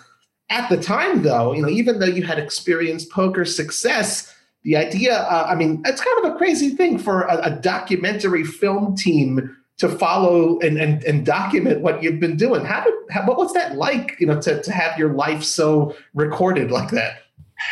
At 0.51 0.69
the 0.69 0.77
time, 0.77 1.23
though, 1.23 1.55
you 1.55 1.63
know, 1.63 1.69
even 1.71 1.99
though 1.99 2.05
you 2.05 2.25
had 2.25 2.39
experienced 2.39 3.11
poker 3.11 3.47
success 3.47 4.35
the 4.65 4.77
idea, 4.77 5.17
uh, 5.17 5.47
I 5.49 5.55
mean, 5.55 5.81
it's 5.87 6.03
kind 6.03 6.19
of 6.23 6.35
a 6.35 6.37
crazy 6.37 6.77
thing 6.77 6.99
for 6.99 7.23
a, 7.23 7.39
a 7.45 7.51
documentary 7.53 8.45
film 8.45 8.97
team 8.97 9.57
to 9.79 9.89
follow 9.89 10.59
and, 10.59 10.77
and, 10.77 11.03
and 11.05 11.25
document 11.25 11.81
what 11.81 12.03
you've 12.03 12.21
been 12.21 12.37
doing. 12.37 12.67
How 12.67 12.85
did, 12.85 12.93
how, 13.09 13.25
what 13.27 13.39
was 13.39 13.55
that 13.55 13.77
like, 13.77 14.15
you 14.21 14.27
know, 14.27 14.39
to, 14.43 14.63
to 14.63 14.71
have 14.71 14.99
your 14.99 15.15
life 15.15 15.43
so 15.43 15.97
recorded 16.13 16.71
like 16.71 16.91
that? 16.91 17.23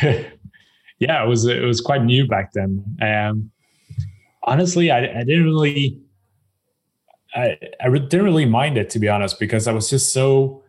yeah, 0.98 1.22
it 1.22 1.28
was, 1.28 1.44
it 1.44 1.64
was 1.64 1.82
quite 1.82 2.02
new 2.02 2.26
back 2.26 2.52
then. 2.54 2.82
Um, 3.02 3.50
honestly, 4.44 4.90
I, 4.90 5.00
I 5.20 5.24
didn't 5.24 5.44
really, 5.44 6.00
I, 7.36 7.58
I 7.80 7.88
didn't 7.90 8.24
really 8.24 8.46
mind 8.46 8.78
it 8.78 8.90
to 8.90 8.98
be 8.98 9.08
honest, 9.08 9.38
because 9.38 9.68
I 9.68 9.72
was 9.72 9.90
just 9.90 10.12
so 10.12 10.62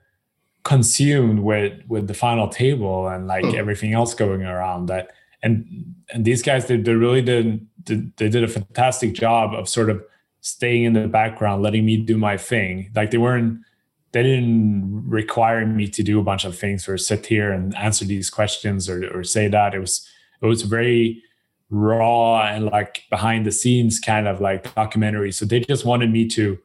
consumed 0.64 1.40
with, 1.40 1.82
with 1.88 2.08
the 2.08 2.14
final 2.14 2.50
table 2.50 3.08
and 3.08 3.26
like 3.26 3.46
hmm. 3.46 3.56
everything 3.56 3.94
else 3.94 4.14
going 4.14 4.44
around 4.44 4.88
that 4.88 5.12
and 5.44 5.96
and 6.14 6.26
these 6.26 6.42
guys 6.42 6.68
they, 6.68 6.78
they 6.78 6.94
really 6.94 7.22
did, 7.22 7.66
did 7.84 8.16
they 8.18 8.28
did 8.28 8.44
a 8.44 8.48
fantastic 8.48 9.14
job 9.14 9.54
of 9.54 9.70
sort 9.70 9.90
of 9.90 10.04
staying 10.42 10.84
in 10.84 10.94
the 10.94 11.08
background 11.08 11.64
letting 11.64 11.86
me 11.86 11.96
do 11.96 12.18
my 12.18 12.36
thing 12.36 12.92
like 12.96 13.12
they 13.12 13.18
weren't 13.18 13.60
they 14.14 14.24
didn't 14.24 15.08
require 15.08 15.66
me 15.66 15.88
to 15.88 16.02
do 16.02 16.20
a 16.20 16.24
bunch 16.24 16.44
of 16.44 16.58
things 16.58 16.88
or 16.88 16.98
sit 16.98 17.26
here 17.26 17.52
and 17.52 17.76
answer 17.76 18.04
these 18.04 18.30
questions 18.30 18.90
or, 18.90 19.08
or 19.16 19.24
say 19.24 19.48
that 19.48 19.74
it 19.74 19.80
was 19.80 20.08
it 20.42 20.46
was 20.46 20.64
very 20.64 21.24
raw 21.70 22.42
and 22.44 22.66
like 22.66 23.04
behind 23.10 23.46
the 23.46 23.52
scenes 23.52 24.00
kind 24.00 24.28
of 24.28 24.40
like 24.40 24.74
documentary. 24.76 25.32
So 25.32 25.46
they 25.46 25.60
just 25.60 25.86
wanted 25.86 26.12
me 26.12 26.28
to 26.30 26.58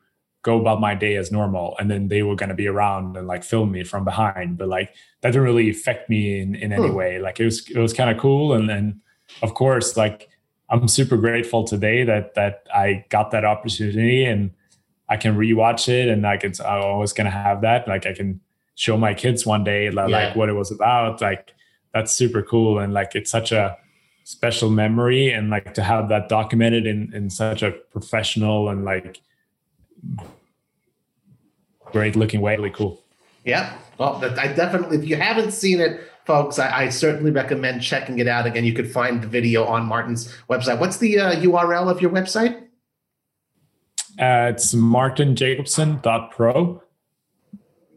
go 0.42 0.60
about 0.60 0.80
my 0.80 0.94
day 0.94 1.16
as 1.16 1.30
normal 1.30 1.76
and 1.78 1.90
then 1.90 2.08
they 2.08 2.22
were 2.22 2.34
going 2.34 2.48
to 2.48 2.54
be 2.54 2.66
around 2.66 3.16
and 3.16 3.26
like 3.26 3.44
film 3.44 3.72
me 3.72 3.84
from 3.84 4.04
behind. 4.04 4.58
But 4.58 4.68
like 4.68 4.94
that 5.20 5.30
didn't 5.30 5.42
really 5.42 5.70
affect 5.70 6.08
me 6.08 6.40
in, 6.40 6.54
in 6.54 6.72
any 6.72 6.88
hmm. 6.88 6.94
way. 6.94 7.18
Like 7.18 7.40
it 7.40 7.44
was 7.44 7.68
it 7.70 7.78
was 7.78 7.92
kind 7.92 8.10
of 8.10 8.18
cool 8.18 8.52
and 8.52 8.68
then 8.68 9.00
of 9.40 9.54
course 9.54 9.96
like 9.96 10.28
i'm 10.68 10.86
super 10.86 11.16
grateful 11.16 11.64
today 11.64 12.04
that 12.04 12.34
that 12.34 12.66
i 12.74 13.02
got 13.08 13.30
that 13.30 13.46
opportunity 13.46 14.24
and 14.24 14.50
i 15.08 15.16
can 15.16 15.34
rewatch 15.36 15.88
it 15.88 16.08
and 16.08 16.20
like 16.20 16.44
it's 16.44 16.60
i'm 16.60 16.82
always 16.82 17.14
going 17.14 17.24
to 17.24 17.30
have 17.30 17.62
that. 17.62 17.88
Like 17.88 18.04
i 18.06 18.12
can 18.12 18.40
show 18.74 18.96
my 18.96 19.14
kids 19.14 19.44
one 19.44 19.64
day 19.64 19.90
like, 19.90 20.08
yeah. 20.10 20.26
like 20.28 20.36
what 20.36 20.48
it 20.48 20.54
was 20.54 20.70
about. 20.70 21.20
Like 21.20 21.52
that's 21.94 22.12
super 22.12 22.42
cool 22.42 22.78
and 22.78 22.92
like 22.92 23.14
it's 23.14 23.30
such 23.30 23.52
a 23.52 23.76
special 24.24 24.70
memory 24.70 25.32
and 25.32 25.50
like 25.50 25.74
to 25.74 25.82
have 25.82 26.08
that 26.08 26.28
documented 26.28 26.86
in 26.86 27.12
in 27.14 27.30
such 27.30 27.62
a 27.62 27.72
professional 27.90 28.68
and 28.68 28.84
like 28.84 29.20
great 31.92 32.16
looking 32.16 32.40
way, 32.40 32.56
really 32.56 32.70
cool. 32.70 33.00
Yeah. 33.44 33.76
Well, 33.98 34.24
I 34.38 34.48
definitely, 34.48 34.96
if 34.96 35.06
you 35.06 35.16
haven't 35.16 35.50
seen 35.52 35.78
it, 35.80 36.00
folks, 36.24 36.58
I, 36.58 36.84
I, 36.84 36.88
certainly 36.88 37.30
recommend 37.30 37.82
checking 37.82 38.18
it 38.18 38.26
out. 38.26 38.46
Again, 38.46 38.64
you 38.64 38.72
could 38.72 38.90
find 38.90 39.22
the 39.22 39.26
video 39.26 39.64
on 39.64 39.84
Martin's 39.84 40.34
website. 40.48 40.80
What's 40.80 40.96
the 40.96 41.18
uh, 41.18 41.34
URL 41.36 41.90
of 41.90 42.00
your 42.00 42.10
website? 42.10 42.56
Uh, 44.18 44.48
it's 44.50 44.74
martinjacobson.pro. 44.74 46.82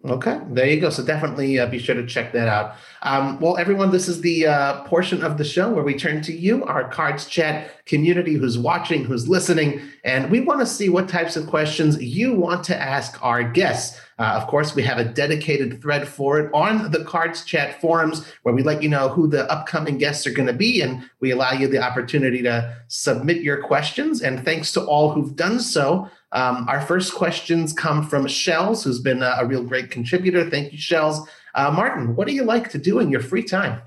Okay, 0.08 0.40
there 0.50 0.68
you 0.68 0.80
go. 0.80 0.92
So 0.92 1.04
definitely 1.04 1.58
uh, 1.58 1.66
be 1.66 1.80
sure 1.80 1.96
to 1.96 2.06
check 2.06 2.32
that 2.34 2.48
out. 2.48 2.76
Um, 3.02 3.40
well, 3.40 3.58
everyone, 3.58 3.90
this 3.90 4.08
is 4.08 4.22
the 4.22 4.46
uh, 4.46 4.84
portion 4.84 5.24
of 5.24 5.40
the 5.40 5.44
show 5.44 5.74
where 5.74 5.84
we 5.84 5.96
turn 5.96 6.22
to 6.24 6.34
you, 6.34 6.64
our 6.66 6.88
Cards 6.90 7.26
Chat 7.26 7.84
community 7.86 8.36
who's 8.36 8.56
watching, 8.56 9.04
who's 9.04 9.28
listening, 9.28 9.82
and 10.04 10.30
we 10.30 10.42
want 10.42 10.60
to 10.60 10.66
see 10.68 10.90
what 10.90 11.10
types 11.10 11.36
of 11.36 11.48
questions 11.48 12.02
you 12.02 12.36
want 12.36 12.64
to 12.66 12.80
ask 12.80 13.24
our 13.24 13.44
guests. 13.44 14.00
Uh, 14.20 14.40
of 14.40 14.48
course, 14.48 14.76
we 14.76 14.84
have 14.84 15.00
a 15.00 15.04
dedicated 15.04 15.82
thread 15.82 16.08
for 16.08 16.40
it 16.40 16.52
on 16.54 16.92
the 16.92 17.04
Cards 17.04 17.44
Chat 17.44 17.82
forums 17.82 18.26
where 18.44 18.54
we 18.54 18.62
let 18.62 18.84
you 18.84 18.90
know 18.90 19.10
who 19.10 19.28
the 19.28 19.52
upcoming 19.52 19.98
guests 19.98 20.28
are 20.28 20.32
going 20.32 20.48
to 20.48 20.54
be, 20.54 20.82
and 20.82 21.04
we 21.20 21.32
allow 21.32 21.52
you 21.52 21.68
the 21.68 21.84
opportunity 21.84 22.44
to 22.44 22.78
submit 22.88 23.42
your 23.42 23.64
questions. 23.64 24.22
And 24.22 24.46
thanks 24.46 24.72
to 24.74 24.86
all 24.86 25.12
who've 25.12 25.36
done 25.36 25.60
so. 25.60 26.10
Um, 26.36 26.68
our 26.68 26.82
first 26.82 27.16
questions 27.16 27.72
come 27.72 28.06
from 28.06 28.28
Shells, 28.28 28.84
who's 28.84 29.00
been 29.00 29.24
a, 29.24 29.38
a 29.40 29.46
real 29.46 29.64
great 29.64 29.90
contributor. 29.90 30.48
Thank 30.50 30.74
you, 30.74 30.78
Shells. 30.78 31.26
Uh, 31.56 31.72
Martin, 31.72 32.14
what 32.18 32.28
do 32.28 32.34
you 32.34 32.44
like 32.44 32.70
to 32.72 32.78
do 32.78 33.00
in 33.00 33.10
your 33.10 33.22
free 33.22 33.44
time? 33.44 33.82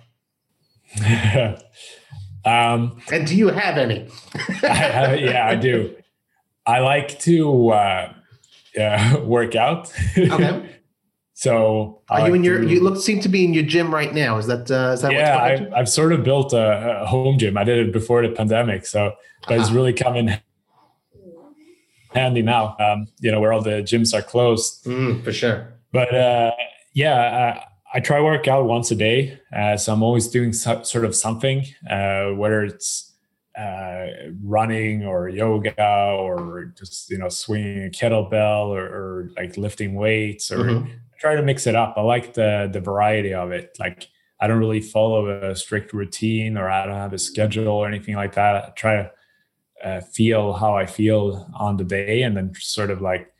um, 2.46 3.02
and 3.12 3.26
do 3.26 3.36
you 3.36 3.48
have 3.48 3.76
any? 3.76 4.08
I, 4.62 5.16
yeah, 5.16 5.46
I 5.46 5.56
do. 5.56 5.94
I 6.64 6.78
like 6.78 7.18
to 7.20 7.68
uh, 7.68 8.14
uh, 8.80 9.20
work 9.24 9.54
out. 9.54 9.92
Okay. 10.16 10.70
so 11.34 12.00
are 12.08 12.28
you 12.28 12.34
in 12.34 12.42
your? 12.42 12.62
To, 12.62 12.66
you 12.66 12.82
look 12.82 12.96
seem 12.96 13.20
to 13.20 13.28
be 13.28 13.44
in 13.44 13.52
your 13.52 13.64
gym 13.64 13.94
right 13.94 14.14
now. 14.14 14.38
Is 14.38 14.46
that 14.46 14.70
uh, 14.70 14.92
is 14.92 15.02
that? 15.02 15.12
Yeah, 15.12 15.38
I've, 15.38 15.72
I've, 15.74 15.88
sort 15.88 16.14
of 16.14 16.24
built 16.24 16.54
a, 16.54 17.02
a, 17.02 17.06
home 17.06 17.36
gym. 17.36 17.58
I 17.58 17.64
did 17.64 17.88
it 17.88 17.92
before 17.92 18.26
the 18.26 18.32
pandemic, 18.34 18.86
so 18.86 19.12
but 19.46 19.52
uh-huh. 19.52 19.62
it's 19.62 19.70
really 19.70 19.92
coming 19.92 20.38
handy 22.18 22.42
now. 22.42 22.76
Um, 22.78 23.06
you 23.20 23.30
know, 23.30 23.40
where 23.40 23.52
all 23.52 23.62
the 23.62 23.82
gyms 23.82 24.16
are 24.16 24.22
closed. 24.22 24.84
Mm, 24.84 25.24
for 25.24 25.32
sure. 25.32 25.74
But 25.92 26.14
uh, 26.14 26.52
yeah, 26.94 27.14
uh, 27.14 27.64
I 27.94 28.00
try 28.00 28.20
work 28.20 28.48
out 28.48 28.66
once 28.66 28.90
a 28.90 28.94
day. 28.94 29.40
Uh, 29.54 29.76
so 29.76 29.92
I'm 29.92 30.02
always 30.02 30.28
doing 30.28 30.52
so, 30.52 30.82
sort 30.82 31.04
of 31.04 31.14
something, 31.14 31.64
uh, 31.88 32.30
whether 32.30 32.62
it's 32.62 33.14
uh, 33.58 34.06
running 34.42 35.04
or 35.04 35.28
yoga 35.28 35.82
or 35.82 36.72
just 36.78 37.10
you 37.10 37.18
know 37.18 37.28
swinging 37.28 37.86
a 37.86 37.90
kettlebell 37.90 38.66
or, 38.66 38.84
or 38.84 39.30
like 39.36 39.56
lifting 39.56 39.94
weights 39.94 40.52
or 40.52 40.58
mm-hmm. 40.58 40.92
try 41.18 41.34
to 41.34 41.42
mix 41.42 41.66
it 41.66 41.74
up. 41.74 41.94
I 41.96 42.02
like 42.02 42.34
the 42.34 42.68
the 42.72 42.80
variety 42.80 43.34
of 43.34 43.50
it. 43.50 43.76
Like 43.80 44.08
I 44.40 44.46
don't 44.46 44.58
really 44.58 44.80
follow 44.80 45.28
a 45.28 45.56
strict 45.56 45.92
routine 45.92 46.56
or 46.56 46.68
I 46.70 46.86
don't 46.86 46.94
have 46.94 47.12
a 47.12 47.18
schedule 47.18 47.68
or 47.68 47.88
anything 47.88 48.14
like 48.14 48.34
that. 48.34 48.54
I 48.54 48.70
try 48.76 48.96
to 48.96 49.10
uh, 49.82 50.00
feel 50.00 50.52
how 50.52 50.76
I 50.76 50.86
feel 50.86 51.48
on 51.54 51.76
the 51.76 51.84
day 51.84 52.22
and 52.22 52.36
then 52.36 52.52
sort 52.58 52.90
of 52.90 53.00
like 53.00 53.32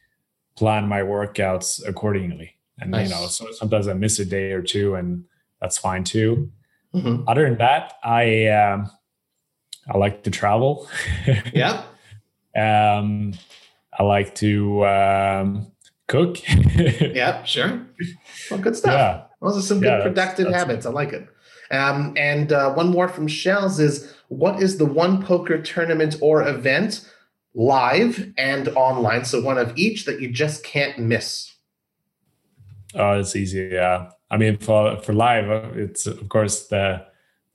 plan 0.57 0.89
my 0.89 1.01
workouts 1.01 1.87
accordingly. 1.87 2.55
And 2.81 2.93
nice. 2.93 3.09
you 3.09 3.15
know, 3.15 3.27
so 3.27 3.51
sometimes 3.53 3.89
I 3.89 3.95
miss 3.95 4.19
a 4.19 4.25
day 4.25 4.53
or 4.53 4.63
two, 4.63 4.95
and 4.95 5.25
that's 5.61 5.79
fine 5.79 6.05
too. 6.05 6.51
Mm-hmm. 6.95 7.29
Other 7.29 7.49
than 7.49 7.59
that, 7.59 7.95
I 8.05 8.47
um, 8.49 8.91
I 9.89 9.99
like 9.99 10.23
to 10.25 10.31
travel. 10.31 10.89
yeah. 11.53 11.83
um, 12.57 13.35
I 13.99 14.03
like 14.05 14.35
to 14.37 14.87
um, 14.87 15.73
cook. 16.07 16.39
yeah, 16.77 17.43
sure. 17.45 17.85
Well, 18.51 18.61
good 18.61 18.77
stuff. 18.77 18.93
Yeah. 18.93 19.25
Those 19.41 19.59
are 19.59 19.67
some 19.67 19.81
good 19.81 20.03
productive 20.03 20.53
habits. 20.53 20.87
I 20.87 20.91
like 20.91 21.13
it. 21.13 21.29
Um, 21.71 22.15
and 22.17 22.53
uh, 22.53 22.73
one 22.73 22.89
more 22.89 23.09
from 23.09 23.29
Shells 23.29 23.79
is 23.79 24.15
what 24.29 24.63
is 24.63 24.79
the 24.79 24.85
one 24.85 25.23
poker 25.23 25.61
tournament 25.61 26.17
or 26.21 26.47
event 26.47 27.09
live 27.55 28.33
and 28.37 28.69
online? 28.69 29.25
So 29.25 29.41
one 29.41 29.59
of 29.59 29.77
each 29.77 30.05
that 30.05 30.21
you 30.21 30.31
just 30.31 30.65
can't 30.65 30.99
miss. 30.99 31.53
Oh, 32.95 33.19
it's 33.19 33.37
easy. 33.37 33.71
Yeah. 33.73 34.11
I 34.31 34.37
mean, 34.37 34.59
for 34.59 35.01
for 35.01 35.13
live, 35.13 35.51
uh, 35.51 35.71
it's 35.75 36.07
of 36.07 36.29
course 36.29 36.69
the 36.69 37.07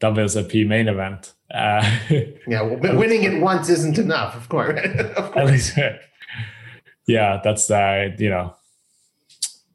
WSOP 0.01 0.67
main 0.67 0.87
event. 0.87 1.33
Uh, 1.53 1.87
yeah, 2.47 2.61
well, 2.61 2.97
winning 2.97 3.23
it 3.23 3.41
once 3.41 3.69
isn't 3.69 3.99
enough, 3.99 4.35
of 4.35 4.49
course. 4.49 4.79
of 5.15 5.31
course. 5.31 5.37
At 5.37 5.45
least, 5.45 5.77
yeah, 7.07 7.39
that's 7.43 7.69
uh, 7.69 8.09
you 8.17 8.29
know 8.29 8.55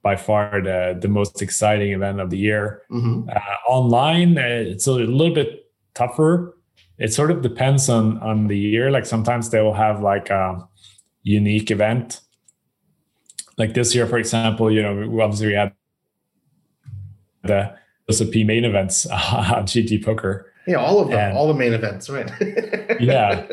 by 0.03 0.17
far 0.17 0.61
the 0.61 0.99
the 1.01 1.09
most 1.09 1.41
exciting 1.43 1.93
event 1.93 2.21
of 2.21 2.31
the 2.31 2.39
year. 2.39 2.83
Mm-hmm. 2.91 3.29
Uh, 3.29 3.71
online, 3.71 4.39
uh, 4.39 4.43
it's 4.43 4.87
a 4.87 4.93
little 4.93 5.35
bit 5.35 5.71
tougher. 5.95 6.58
It 6.99 7.13
sort 7.13 7.31
of 7.31 7.43
depends 7.43 7.89
on 7.89 8.19
on 8.19 8.49
the 8.49 8.59
year. 8.59 8.91
Like 8.91 9.07
sometimes 9.07 9.51
they 9.51 9.61
will 9.61 9.75
have 9.75 10.03
like 10.03 10.31
a 10.31 10.69
unique 11.23 11.71
event. 11.71 12.21
Like 13.57 13.75
this 13.75 13.95
year, 13.95 14.07
for 14.07 14.19
example, 14.19 14.71
you 14.71 14.83
know, 14.83 15.23
obviously 15.23 15.49
we 15.49 15.55
had 15.55 15.73
the 17.43 17.75
WSOP 18.11 18.47
main 18.47 18.65
events 18.65 19.07
on 19.07 19.65
GG 19.67 20.05
Poker. 20.05 20.53
Yeah, 20.67 20.77
all 20.77 21.01
of 21.01 21.09
them, 21.09 21.19
and, 21.19 21.37
all 21.37 21.49
the 21.49 21.55
main 21.55 21.73
events, 21.73 22.11
right? 22.11 22.31
yeah. 23.01 23.47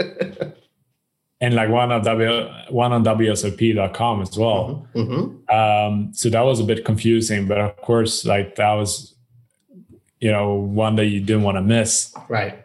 And 1.39 1.53
like 1.53 1.69
one 1.69 1.91
on 1.91 2.03
W 2.03 2.49
one 2.69 2.91
on 2.91 3.05
WSOP.com 3.05 4.21
as 4.21 4.37
well. 4.37 4.87
Mm-hmm. 4.95 5.13
mm-hmm. 5.13 5.55
Um, 5.55 6.13
so 6.13 6.29
that 6.29 6.41
was 6.41 6.59
a 6.59 6.63
bit 6.63 6.83
confusing, 6.83 7.47
but 7.47 7.57
of 7.57 7.77
course, 7.77 8.25
like 8.25 8.55
that 8.55 8.73
was, 8.73 9.15
you 10.19 10.31
know, 10.31 10.55
one 10.55 10.95
that 10.97 11.05
you 11.05 11.21
didn't 11.21 11.43
want 11.43 11.57
to 11.57 11.61
miss. 11.61 12.13
Right. 12.27 12.64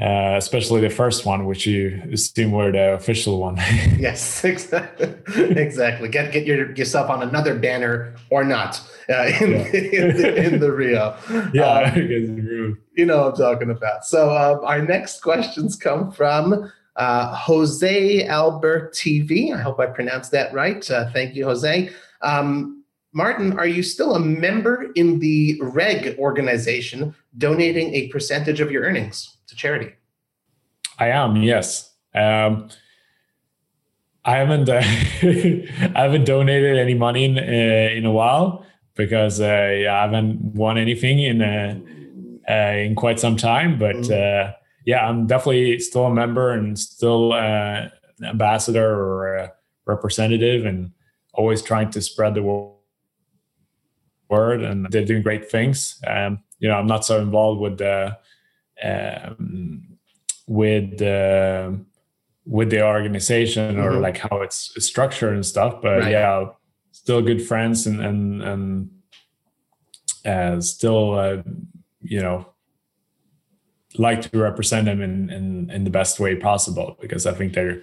Uh, 0.00 0.34
especially 0.38 0.80
the 0.80 0.88
first 0.88 1.26
one, 1.26 1.44
which 1.44 1.66
you 1.66 2.02
assume 2.10 2.52
were 2.52 2.72
the 2.72 2.94
official 2.94 3.38
one. 3.38 3.56
yes, 3.98 4.42
exactly. 4.44 5.12
exactly. 5.36 6.08
Get 6.08 6.32
get 6.32 6.46
your, 6.46 6.72
yourself 6.72 7.10
on 7.10 7.22
another 7.22 7.54
banner 7.54 8.14
or 8.30 8.42
not 8.42 8.80
uh, 9.10 9.30
in, 9.40 9.50
yeah. 9.50 9.58
in, 9.72 10.16
the, 10.16 10.44
in, 10.44 10.60
the, 10.60 10.72
Rio. 10.72 11.16
Yeah, 11.52 11.92
um, 11.94 12.78
you 12.96 13.04
know 13.04 13.24
what 13.24 13.32
I'm 13.32 13.36
talking 13.36 13.70
about. 13.70 14.06
So 14.06 14.34
um, 14.34 14.64
our 14.64 14.80
next 14.80 15.20
questions 15.20 15.76
come 15.76 16.10
from 16.10 16.72
uh, 16.96 17.34
Jose 17.34 18.26
Albert 18.26 18.94
TV. 18.94 19.54
I 19.54 19.60
hope 19.60 19.80
I 19.80 19.86
pronounced 19.86 20.30
that 20.30 20.52
right. 20.54 20.88
Uh, 20.90 21.10
thank 21.12 21.34
you, 21.34 21.44
Jose. 21.44 21.90
Um, 22.22 22.84
Martin, 23.12 23.58
are 23.58 23.66
you 23.66 23.82
still 23.82 24.14
a 24.14 24.20
member 24.20 24.92
in 24.94 25.18
the 25.18 25.60
REG 25.60 26.16
organization, 26.18 27.14
donating 27.36 27.92
a 27.92 28.08
percentage 28.08 28.60
of 28.60 28.70
your 28.70 28.84
earnings? 28.84 29.36
To 29.50 29.56
charity? 29.56 29.92
I 30.98 31.08
am, 31.08 31.36
yes. 31.36 31.94
Um, 32.14 32.68
I 34.24 34.36
haven't 34.36 34.68
uh, 34.68 34.82
I 34.82 36.02
haven't 36.02 36.24
donated 36.24 36.78
any 36.78 36.94
money 36.94 37.24
in 37.24 37.38
uh, 37.38 37.90
in 37.96 38.04
a 38.04 38.10
while 38.10 38.66
because 38.94 39.40
uh, 39.40 39.44
I 39.44 40.02
haven't 40.02 40.40
won 40.54 40.76
anything 40.76 41.20
in 41.20 41.40
uh, 41.40 41.78
uh, 42.48 42.76
in 42.76 42.94
quite 42.94 43.18
some 43.18 43.36
time. 43.36 43.78
But 43.78 43.96
mm-hmm. 43.96 44.50
uh, 44.50 44.52
yeah, 44.84 45.08
I'm 45.08 45.26
definitely 45.26 45.78
still 45.78 46.06
a 46.06 46.14
member 46.14 46.50
and 46.50 46.78
still 46.78 47.34
an 47.34 47.90
ambassador 48.22 48.86
or 48.86 49.36
a 49.36 49.52
representative, 49.86 50.66
and 50.66 50.92
always 51.32 51.62
trying 51.62 51.90
to 51.92 52.02
spread 52.02 52.34
the 52.34 52.42
word. 54.28 54.62
And 54.62 54.86
they're 54.90 55.04
doing 55.04 55.22
great 55.22 55.50
things. 55.50 55.98
Um, 56.06 56.40
you 56.58 56.68
know, 56.68 56.74
I'm 56.74 56.86
not 56.86 57.06
so 57.06 57.20
involved 57.22 57.60
with 57.60 57.78
the 57.78 58.18
um, 58.82 59.98
with 60.46 61.00
uh, 61.02 61.72
with 62.46 62.70
the 62.70 62.84
organization 62.84 63.78
or 63.78 63.92
mm-hmm. 63.92 64.02
like 64.02 64.18
how 64.18 64.40
it's 64.42 64.72
structured 64.84 65.34
and 65.34 65.46
stuff. 65.46 65.80
But 65.82 66.00
right. 66.00 66.10
yeah, 66.10 66.46
still 66.92 67.22
good 67.22 67.46
friends 67.46 67.86
and 67.86 68.00
and 68.00 68.42
and 68.42 68.90
uh, 70.58 70.60
still 70.60 71.18
uh, 71.18 71.42
you 72.02 72.20
know 72.20 72.46
like 73.98 74.22
to 74.22 74.38
represent 74.38 74.86
them 74.86 75.00
in, 75.00 75.30
in 75.30 75.70
in 75.70 75.84
the 75.84 75.90
best 75.90 76.20
way 76.20 76.36
possible 76.36 76.96
because 77.00 77.26
I 77.26 77.32
think 77.32 77.54
they're 77.54 77.82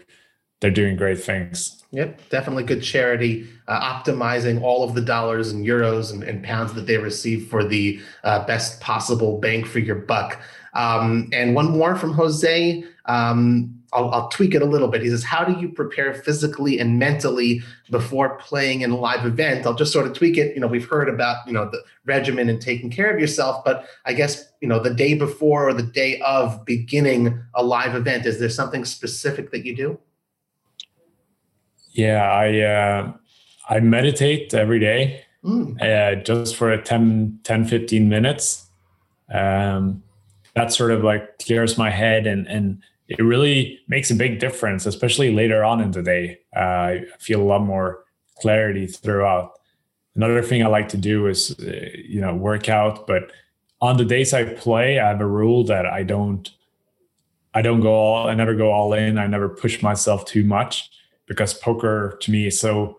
they're 0.59 0.71
doing 0.71 0.95
great 0.95 1.23
things. 1.23 1.83
Yep, 1.91 2.29
definitely 2.29 2.63
good 2.63 2.81
charity, 2.81 3.47
uh, 3.67 3.79
optimizing 3.79 4.61
all 4.61 4.83
of 4.83 4.93
the 4.93 5.01
dollars 5.01 5.51
and 5.51 5.65
euros 5.65 6.11
and, 6.11 6.23
and 6.23 6.43
pounds 6.43 6.73
that 6.73 6.85
they 6.85 6.97
receive 6.97 7.47
for 7.47 7.63
the 7.63 8.01
uh, 8.23 8.45
best 8.45 8.81
possible 8.81 9.39
bang 9.39 9.63
for 9.63 9.79
your 9.79 9.95
buck. 9.95 10.41
Um, 10.77 11.29
and 11.33 11.55
one 11.55 11.71
more 11.71 11.95
from 11.95 12.13
Jose. 12.13 12.83
Um, 13.05 13.73
I'll, 13.93 14.09
I'll, 14.11 14.29
tweak 14.29 14.53
it 14.53 14.61
a 14.61 14.65
little 14.65 14.89
bit. 14.89 15.01
He 15.01 15.09
says, 15.09 15.23
How 15.23 15.43
do 15.43 15.59
you 15.59 15.69
prepare 15.69 16.13
physically 16.13 16.77
and 16.77 16.99
mentally 16.99 17.63
before 17.89 18.37
playing 18.37 18.81
in 18.81 18.91
a 18.91 18.97
live 18.97 19.25
event? 19.25 19.65
I'll 19.65 19.73
just 19.73 19.91
sort 19.91 20.05
of 20.05 20.13
tweak 20.13 20.37
it. 20.37 20.53
You 20.53 20.61
know, 20.61 20.67
we've 20.67 20.87
heard 20.87 21.09
about, 21.09 21.47
you 21.47 21.53
know, 21.53 21.67
the 21.69 21.81
regimen 22.05 22.47
and 22.47 22.61
taking 22.61 22.91
care 22.91 23.11
of 23.11 23.19
yourself, 23.19 23.63
but 23.65 23.87
I 24.05 24.13
guess, 24.13 24.51
you 24.61 24.67
know, 24.67 24.79
the 24.79 24.93
day 24.93 25.15
before 25.15 25.67
or 25.67 25.73
the 25.73 25.83
day 25.83 26.19
of 26.19 26.63
beginning 26.63 27.41
a 27.55 27.63
live 27.63 27.95
event, 27.95 28.27
is 28.27 28.39
there 28.39 28.49
something 28.49 28.85
specific 28.85 29.49
that 29.51 29.65
you 29.65 29.75
do? 29.75 29.99
Yeah, 31.91 32.29
I, 32.31 32.59
uh, 32.59 33.13
I 33.67 33.79
meditate 33.79 34.53
every 34.53 34.79
day, 34.79 35.23
mm. 35.43 35.81
uh, 35.81 36.21
just 36.21 36.55
for 36.55 36.77
10, 36.77 37.39
10, 37.43 37.65
15 37.65 38.07
minutes. 38.07 38.67
Um, 39.33 40.03
that 40.57 40.73
sort 40.73 40.91
of 40.91 41.03
like 41.03 41.39
clears 41.39 41.77
my 41.77 41.89
head 41.89 42.27
and 42.27 42.47
and 42.47 42.81
it 43.07 43.23
really 43.23 43.79
makes 43.87 44.11
a 44.11 44.15
big 44.15 44.39
difference, 44.39 44.85
especially 44.85 45.33
later 45.33 45.63
on 45.63 45.79
in 45.79 45.91
the 45.91 46.03
day. 46.03 46.39
Uh, 46.55 46.59
I 46.59 47.05
feel 47.19 47.41
a 47.41 47.43
lot 47.43 47.61
more 47.61 48.03
clarity 48.41 48.85
throughout. 48.85 49.53
Another 50.15 50.41
thing 50.41 50.63
I 50.63 50.67
like 50.67 50.89
to 50.89 50.97
do 50.97 51.27
is, 51.27 51.57
uh, 51.59 51.89
you 51.95 52.19
know, 52.19 52.35
work 52.35 52.67
out. 52.67 53.07
But 53.07 53.31
on 53.79 53.97
the 53.97 54.05
days 54.05 54.33
I 54.33 54.43
play, 54.43 54.99
I 54.99 55.07
have 55.07 55.21
a 55.21 55.25
rule 55.25 55.63
that 55.65 55.85
I 55.85 56.03
don't, 56.03 56.49
I 57.53 57.61
don't 57.61 57.79
go 57.79 57.93
all, 57.93 58.27
I 58.27 58.33
never 58.33 58.55
go 58.55 58.71
all 58.71 58.93
in. 58.93 59.17
I 59.17 59.27
never 59.27 59.47
push 59.47 59.81
myself 59.81 60.25
too 60.25 60.43
much 60.43 60.89
because 61.27 61.53
poker 61.53 62.17
to 62.21 62.31
me 62.31 62.47
is 62.47 62.59
so, 62.59 62.97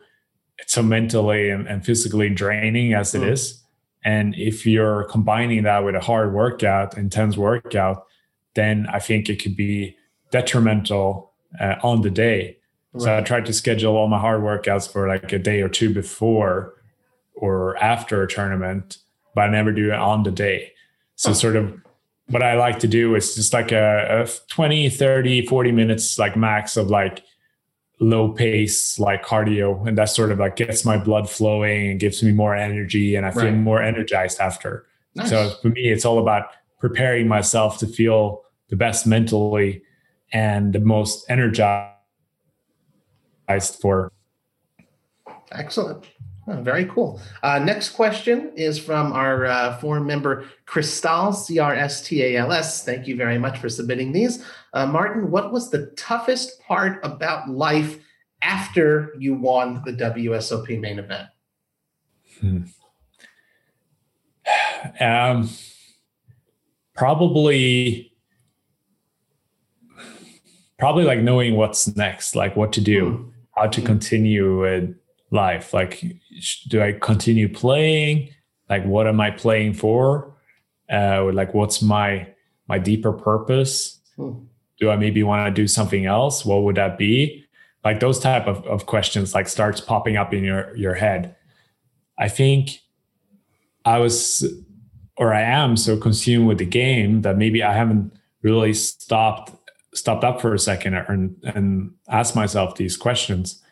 it's 0.59 0.73
so 0.73 0.83
mentally 0.83 1.51
and, 1.51 1.67
and 1.67 1.85
physically 1.85 2.31
draining 2.31 2.95
as 2.95 3.15
it 3.15 3.23
mm. 3.23 3.31
is. 3.31 3.58
And 4.05 4.35
if 4.37 4.65
you're 4.65 5.05
combining 5.05 5.65
that 5.65 5.85
with 5.85 5.95
a 5.95 6.01
hard 6.01 6.33
workout, 6.33 6.97
intense 6.97 7.37
workout, 7.37 8.07
then 8.55 8.87
I 8.93 8.99
think 8.99 9.29
it 9.29 9.43
could 9.43 9.57
be 9.57 9.97
detrimental 10.31 11.33
uh, 11.61 11.77
on 11.83 12.03
the 12.03 12.11
day. 12.11 12.59
Right. 12.93 13.03
So 13.03 13.19
I 13.19 13.21
tried 13.23 13.47
to 13.47 13.53
schedule 13.53 13.97
all 13.97 14.09
my 14.09 14.19
hard 14.19 14.43
workouts 14.43 14.91
for 14.91 15.09
like 15.09 15.33
a 15.33 15.39
day 15.39 15.61
or 15.61 15.69
two 15.69 15.93
before 15.93 16.75
or 17.35 17.77
after 17.79 18.23
a 18.23 18.29
tournament, 18.29 18.99
but 19.35 19.43
I 19.43 19.49
never 19.49 19.73
do 19.73 19.93
it 19.93 19.99
on 19.99 20.23
the 20.23 20.31
day. 20.31 20.73
So, 21.17 21.33
sort 21.33 21.57
of 21.57 21.75
what 22.29 22.43
I 22.43 22.55
like 22.55 22.79
to 22.81 22.87
do 22.87 23.15
is 23.15 23.35
just 23.35 23.53
like 23.53 23.73
a, 23.73 24.25
a 24.25 24.29
20, 24.49 24.89
30, 24.89 25.47
40 25.47 25.73
minutes, 25.73 26.19
like 26.19 26.37
max 26.37 26.77
of 26.77 26.91
like 26.91 27.25
low 28.01 28.31
pace 28.31 28.99
like 28.99 29.25
cardio 29.25 29.87
and 29.87 29.99
that 29.99 30.09
sort 30.09 30.31
of 30.31 30.39
like 30.39 30.57
gets 30.57 30.85
my 30.85 30.97
blood 30.97 31.29
flowing 31.29 31.91
and 31.91 32.01
gives 32.01 32.23
me 32.23 32.31
more 32.31 32.55
energy 32.55 33.17
and 33.17 33.27
i 33.27 33.31
feel 33.31 33.45
right. 33.45 33.55
more 33.55 33.83
energized 33.83 34.39
after 34.41 34.87
nice. 35.17 35.29
so 35.29 35.51
for 35.63 35.69
me 35.71 35.89
it's 35.89 36.05
all 36.05 36.19
about 36.19 36.45
preparing 36.79 37.27
myself 37.27 37.79
to 37.79 37.87
feel 37.87 38.43
the 38.69 38.77
best 38.77 39.05
mentally 39.07 39.83
and 40.33 40.73
the 40.73 40.79
most 40.79 41.29
energized 41.29 41.91
for 43.81 44.13
excellent 45.51 46.07
Oh, 46.51 46.63
very 46.63 46.87
cool. 46.87 47.21
Uh, 47.43 47.59
next 47.59 47.91
question 47.91 48.51
is 48.57 48.79
from 48.79 49.13
our 49.13 49.45
uh, 49.45 49.77
forum 49.79 50.07
member, 50.07 50.47
Crystals, 50.65 51.47
C 51.47 51.59
R 51.59 51.75
S 51.75 52.01
T 52.01 52.23
A 52.23 52.37
L 52.39 52.53
S. 52.53 52.85
Thank 52.85 53.07
you 53.07 53.17
very 53.17 53.37
much 53.37 53.59
for 53.59 53.69
submitting 53.69 54.13
these. 54.13 54.43
Uh, 54.73 54.87
Martin, 54.87 55.31
what 55.31 55.53
was 55.53 55.71
the 55.71 55.87
toughest 55.97 56.59
part 56.61 57.01
about 57.05 57.51
life 57.51 57.99
after 58.41 59.13
you 59.19 59.35
won 59.35 59.83
the 59.85 59.93
WSOP 59.93 60.81
main 60.81 60.99
event? 60.99 61.29
Hmm. 62.41 62.63
Um, 65.01 65.51
probably, 66.95 68.13
probably 70.79 71.03
like 71.03 71.19
knowing 71.19 71.57
what's 71.57 71.97
next, 71.97 72.37
like 72.37 72.55
what 72.55 72.73
to 72.75 72.81
do, 72.81 73.05
mm. 73.05 73.33
how 73.57 73.67
to 73.67 73.83
continue 73.83 74.61
with 74.61 74.95
life. 75.31 75.73
Like, 75.73 76.05
do 76.69 76.83
I 76.83 76.93
continue 76.93 77.49
playing? 77.49 78.35
Like, 78.69 78.85
what 78.85 79.07
am 79.07 79.21
I 79.21 79.31
playing 79.31 79.75
for? 79.75 80.35
Uh, 80.91 81.31
like, 81.33 81.55
what's 81.55 81.83
my 81.83 82.29
my 82.69 82.79
deeper 82.79 83.13
purpose? 83.13 84.01
Mm. 84.19 84.47
Do 84.81 84.91
I 84.91 84.97
maybe 84.97 85.23
want 85.23 85.47
to 85.47 85.63
do 85.63 85.67
something 85.67 86.07
else? 86.07 86.45
What 86.45 86.63
would 86.63 86.77
that 86.77 86.99
be? 86.99 87.45
Like 87.85 88.01
those 88.01 88.19
type 88.19 88.47
of, 88.47 88.65
of 88.67 88.87
questions 88.87 89.35
like 89.35 89.49
starts 89.49 89.81
popping 89.81 90.17
up 90.17 90.35
in 90.35 90.45
your 90.45 90.77
your 90.77 90.95
head. 90.95 91.35
I 92.19 92.29
think 92.29 92.81
I 93.85 93.99
was 93.99 94.45
or 95.17 95.33
I 95.33 95.41
am 95.41 95.77
so 95.77 95.97
consumed 95.97 96.47
with 96.47 96.59
the 96.59 96.67
game 96.67 97.23
that 97.23 97.37
maybe 97.37 97.63
I 97.63 97.73
haven't 97.73 98.13
really 98.43 98.75
stopped 98.75 99.53
stopped 99.95 100.25
up 100.25 100.41
for 100.41 100.55
a 100.55 100.59
second 100.59 100.95
and 100.95 101.37
and 101.43 101.93
asked 102.09 102.37
myself 102.37 102.77
these 102.77 102.97
questions. 102.97 103.63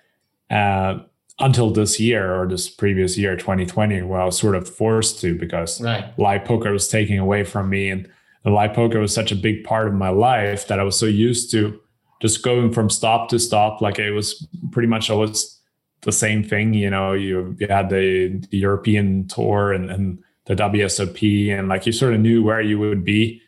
Uh, 0.51 1.01
until 1.39 1.71
this 1.71 2.01
year 2.01 2.35
or 2.35 2.49
this 2.49 2.69
previous 2.69 3.19
year 3.19 3.37
2020 3.37 4.03
where 4.03 4.21
i 4.21 4.25
was 4.25 4.39
sort 4.39 4.55
of 4.55 4.69
forced 4.69 5.21
to 5.21 5.37
because 5.39 5.81
right. 5.81 6.19
live 6.19 6.45
poker 6.45 6.73
was 6.73 6.89
taking 6.89 7.19
away 7.19 7.45
from 7.45 7.69
me 7.69 7.91
and 7.91 8.09
And 8.47 8.55
live 8.55 8.75
poker 8.75 9.01
was 9.01 9.13
such 9.13 9.33
a 9.33 9.37
big 9.37 9.65
part 9.65 9.89
of 9.89 9.95
my 9.95 10.09
life 10.09 10.69
that 10.69 10.79
I 10.79 10.85
was 10.85 10.97
so 10.97 11.07
used 11.07 11.51
to 11.51 11.81
just 12.23 12.45
going 12.45 12.73
from 12.73 12.89
stop 12.89 13.29
to 13.31 13.39
stop. 13.41 13.81
Like 13.81 13.99
it 13.99 14.13
was 14.13 14.47
pretty 14.71 14.87
much 14.87 15.11
always 15.11 15.61
the 16.03 16.13
same 16.13 16.45
thing. 16.45 16.73
You 16.73 16.89
know, 16.89 17.13
you, 17.13 17.57
you 17.59 17.67
had 17.67 17.91
the, 17.91 18.41
the 18.51 18.59
European 18.59 19.27
tour 19.27 19.73
and, 19.73 19.91
and 19.91 20.23
the 20.45 20.55
WSOP, 20.55 21.51
and 21.51 21.69
like 21.69 21.87
you 21.87 21.93
sort 21.93 22.15
of 22.15 22.21
knew 22.21 22.45
where 22.45 22.61
you 22.61 22.79
would 22.79 23.05
be 23.05 23.43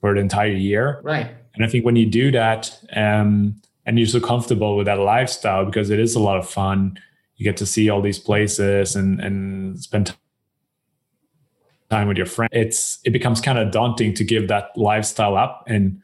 for 0.00 0.14
the 0.14 0.20
entire 0.20 0.52
year. 0.52 1.00
Right. 1.02 1.34
And 1.54 1.64
I 1.64 1.68
think 1.68 1.84
when 1.84 1.96
you 1.96 2.06
do 2.06 2.30
that, 2.30 2.78
um, 2.94 3.60
and 3.86 3.98
you're 3.98 4.06
so 4.06 4.20
comfortable 4.20 4.76
with 4.76 4.86
that 4.86 5.00
lifestyle 5.00 5.64
because 5.64 5.90
it 5.90 5.98
is 5.98 6.14
a 6.14 6.20
lot 6.20 6.38
of 6.38 6.48
fun, 6.48 6.96
you 7.36 7.44
get 7.44 7.56
to 7.58 7.66
see 7.66 7.90
all 7.90 8.00
these 8.00 8.18
places 8.18 8.96
and 8.96 9.20
and 9.20 9.78
spend 9.80 10.14
time 11.90 12.08
with 12.08 12.16
your 12.16 12.26
friends. 12.26 12.50
It's 12.52 12.98
it 13.04 13.10
becomes 13.10 13.40
kind 13.40 13.58
of 13.58 13.70
daunting 13.70 14.14
to 14.14 14.24
give 14.24 14.48
that 14.48 14.70
lifestyle 14.76 15.36
up 15.36 15.64
and 15.66 16.00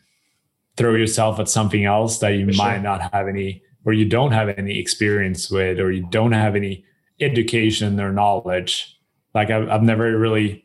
throw 0.77 0.95
yourself 0.95 1.39
at 1.41 1.49
something 1.49 1.85
else 1.85 2.19
that 2.19 2.31
you 2.31 2.47
For 2.53 2.57
might 2.57 2.75
sure. 2.75 2.83
not 2.83 3.13
have 3.13 3.29
any 3.29 3.63
or 3.85 3.93
you 3.93 4.05
don't 4.05 4.33
have 4.33 4.49
any 4.49 4.79
experience 4.79 5.51
with 5.51 5.79
or 5.79 5.91
you 5.91 6.07
don't 6.11 6.33
have 6.33 6.55
any 6.57 6.85
education 7.21 8.01
or 8.01 8.13
knowledge. 8.13 8.99
Like 9.35 9.51
I've, 9.51 9.69
I've 9.69 9.83
never 9.83 10.17
really 10.19 10.65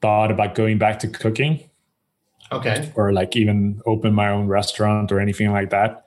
thought 0.00 0.30
about 0.30 0.54
going 0.54 0.78
back 0.78 0.98
to 1.00 1.08
cooking. 1.08 1.68
Okay. 2.52 2.92
Or 2.94 3.12
like 3.12 3.34
even 3.34 3.80
open 3.86 4.14
my 4.14 4.30
own 4.30 4.46
restaurant 4.46 5.10
or 5.10 5.18
anything 5.18 5.50
like 5.50 5.70
that. 5.70 6.04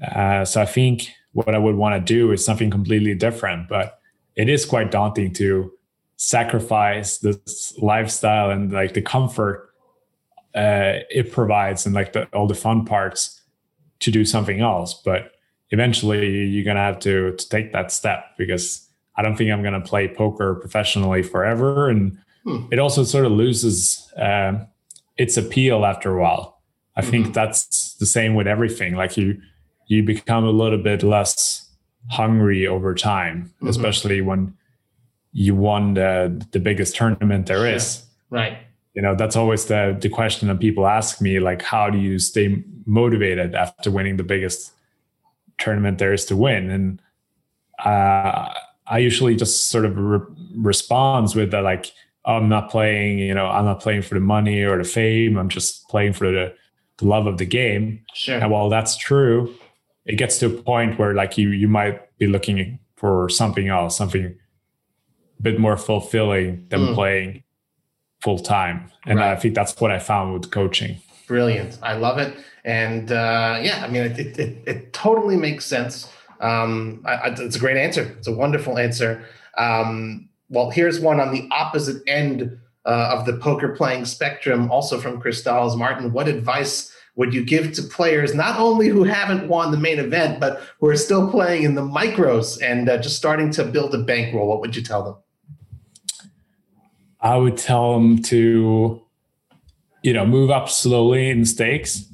Uh, 0.00 0.44
so 0.44 0.62
I 0.62 0.66
think 0.66 1.10
what 1.36 1.54
I 1.54 1.58
would 1.58 1.76
want 1.76 1.94
to 1.94 2.14
do 2.14 2.32
is 2.32 2.42
something 2.42 2.70
completely 2.70 3.14
different, 3.14 3.68
but 3.68 4.00
it 4.36 4.48
is 4.48 4.64
quite 4.64 4.90
daunting 4.90 5.34
to 5.34 5.70
sacrifice 6.16 7.18
this 7.18 7.74
lifestyle 7.78 8.50
and 8.50 8.72
like 8.72 8.94
the 8.94 9.02
comfort 9.02 9.70
uh, 10.54 11.04
it 11.10 11.30
provides 11.32 11.84
and 11.84 11.94
like 11.94 12.14
the, 12.14 12.24
all 12.32 12.46
the 12.46 12.54
fun 12.54 12.86
parts 12.86 13.42
to 14.00 14.10
do 14.10 14.24
something 14.24 14.60
else. 14.60 14.94
But 14.94 15.32
eventually, 15.70 16.46
you're 16.46 16.64
gonna 16.64 16.80
have 16.80 17.00
to, 17.00 17.36
to 17.36 17.48
take 17.50 17.72
that 17.72 17.92
step 17.92 18.24
because 18.38 18.88
I 19.16 19.22
don't 19.22 19.36
think 19.36 19.50
I'm 19.50 19.62
gonna 19.62 19.82
play 19.82 20.08
poker 20.08 20.54
professionally 20.54 21.22
forever, 21.22 21.90
and 21.90 22.18
hmm. 22.44 22.64
it 22.72 22.78
also 22.78 23.04
sort 23.04 23.26
of 23.26 23.32
loses 23.32 24.10
uh, 24.16 24.64
its 25.18 25.36
appeal 25.36 25.84
after 25.84 26.16
a 26.16 26.20
while. 26.22 26.62
I 26.96 27.02
mm-hmm. 27.02 27.10
think 27.10 27.34
that's 27.34 27.92
the 27.96 28.06
same 28.06 28.34
with 28.34 28.46
everything. 28.46 28.94
Like 28.94 29.18
you, 29.18 29.38
you 29.86 30.02
become 30.02 30.44
a 30.44 30.50
little 30.50 30.78
bit 30.78 31.02
less 31.02 31.68
hungry 32.10 32.66
over 32.66 32.94
time, 32.94 33.52
mm-hmm. 33.56 33.68
especially 33.68 34.20
when 34.20 34.54
you 35.32 35.54
won 35.54 35.94
the 35.94 36.46
the 36.52 36.60
biggest 36.60 36.96
tournament 36.96 37.46
there 37.46 37.66
is. 37.66 38.04
Right. 38.30 38.58
You 38.94 39.02
know, 39.02 39.14
that's 39.14 39.36
always 39.36 39.66
the 39.66 39.96
the 40.00 40.08
question 40.08 40.48
that 40.48 40.60
people 40.60 40.86
ask 40.86 41.20
me, 41.20 41.38
like, 41.38 41.62
how 41.62 41.90
do 41.90 41.98
you 41.98 42.18
stay 42.18 42.64
motivated 42.86 43.54
after 43.54 43.90
winning 43.90 44.16
the 44.16 44.24
biggest 44.24 44.72
tournament 45.58 45.98
there 45.98 46.12
is 46.12 46.24
to 46.26 46.36
win? 46.36 46.70
And 46.70 47.02
uh, 47.84 48.54
I 48.86 48.98
usually 48.98 49.36
just 49.36 49.68
sort 49.68 49.84
of 49.84 49.98
re- 49.98 50.20
responds 50.56 51.34
with 51.34 51.50
that, 51.50 51.62
like, 51.62 51.92
oh, 52.24 52.36
I'm 52.36 52.48
not 52.48 52.70
playing, 52.70 53.18
you 53.18 53.34
know, 53.34 53.46
I'm 53.46 53.64
not 53.64 53.80
playing 53.80 54.02
for 54.02 54.14
the 54.14 54.20
money 54.20 54.62
or 54.62 54.78
the 54.78 54.88
fame. 54.88 55.36
I'm 55.36 55.48
just 55.48 55.88
playing 55.88 56.14
for 56.14 56.30
the, 56.30 56.54
the 56.98 57.06
love 57.06 57.26
of 57.26 57.38
the 57.38 57.44
game. 57.44 58.00
Sure. 58.14 58.38
And 58.38 58.50
while 58.50 58.68
that's 58.68 58.96
true, 58.96 59.54
it 60.06 60.16
gets 60.16 60.38
to 60.38 60.46
a 60.46 60.62
point 60.62 60.98
where 60.98 61.14
like 61.14 61.36
you 61.36 61.50
you 61.50 61.68
might 61.68 62.16
be 62.18 62.26
looking 62.26 62.78
for 62.96 63.28
something 63.28 63.68
else, 63.68 63.96
something 63.96 64.24
a 65.38 65.42
bit 65.42 65.58
more 65.58 65.76
fulfilling 65.76 66.66
than 66.68 66.80
mm. 66.80 66.94
playing 66.94 67.42
full 68.22 68.38
time. 68.38 68.90
And 69.04 69.18
right. 69.18 69.32
I 69.32 69.36
think 69.36 69.54
that's 69.54 69.78
what 69.80 69.90
I 69.90 69.98
found 69.98 70.32
with 70.32 70.50
coaching. 70.50 70.96
Brilliant. 71.26 71.78
I 71.82 71.94
love 71.94 72.18
it. 72.18 72.36
And 72.64 73.12
uh, 73.12 73.58
yeah, 73.60 73.82
I 73.84 73.88
mean, 73.88 74.02
it, 74.02 74.18
it, 74.18 74.38
it, 74.38 74.62
it 74.66 74.92
totally 74.92 75.36
makes 75.36 75.66
sense. 75.66 76.10
Um, 76.40 77.02
I, 77.04 77.14
I, 77.14 77.26
it's 77.38 77.56
a 77.56 77.58
great 77.58 77.76
answer. 77.76 78.02
It's 78.18 78.26
a 78.26 78.32
wonderful 78.32 78.78
answer. 78.78 79.24
Um, 79.58 80.28
well, 80.48 80.70
here's 80.70 81.00
one 81.00 81.20
on 81.20 81.32
the 81.32 81.48
opposite 81.52 82.02
end 82.06 82.58
uh, 82.84 83.16
of 83.18 83.26
the 83.26 83.34
poker 83.34 83.70
playing 83.70 84.04
spectrum, 84.04 84.70
also 84.70 84.98
from 84.98 85.20
Crystals 85.20 85.76
Martin. 85.76 86.12
What 86.12 86.28
advice 86.28 86.95
would 87.16 87.32
you 87.32 87.42
give 87.42 87.72
to 87.72 87.82
players 87.82 88.34
not 88.34 88.60
only 88.60 88.88
who 88.88 89.02
haven't 89.02 89.48
won 89.48 89.70
the 89.70 89.78
main 89.78 89.98
event, 89.98 90.38
but 90.38 90.62
who 90.78 90.88
are 90.88 90.96
still 90.96 91.30
playing 91.30 91.64
in 91.64 91.74
the 91.74 91.82
micros 91.82 92.62
and 92.62 92.88
uh, 92.88 92.98
just 92.98 93.16
starting 93.16 93.50
to 93.52 93.64
build 93.64 93.94
a 93.94 93.98
bankroll? 93.98 94.46
What 94.46 94.60
would 94.60 94.76
you 94.76 94.82
tell 94.82 95.02
them? 95.02 95.16
I 97.20 97.36
would 97.36 97.56
tell 97.56 97.94
them 97.94 98.22
to, 98.24 99.02
you 100.02 100.12
know, 100.12 100.26
move 100.26 100.50
up 100.50 100.68
slowly 100.68 101.30
in 101.30 101.46
stakes. 101.46 102.04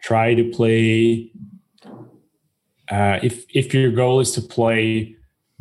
Try 0.00 0.34
to 0.34 0.44
play. 0.44 1.30
Uh, 2.88 3.18
if 3.22 3.44
if 3.54 3.74
your 3.74 3.90
goal 3.90 4.20
is 4.20 4.32
to 4.32 4.40
play 4.40 5.16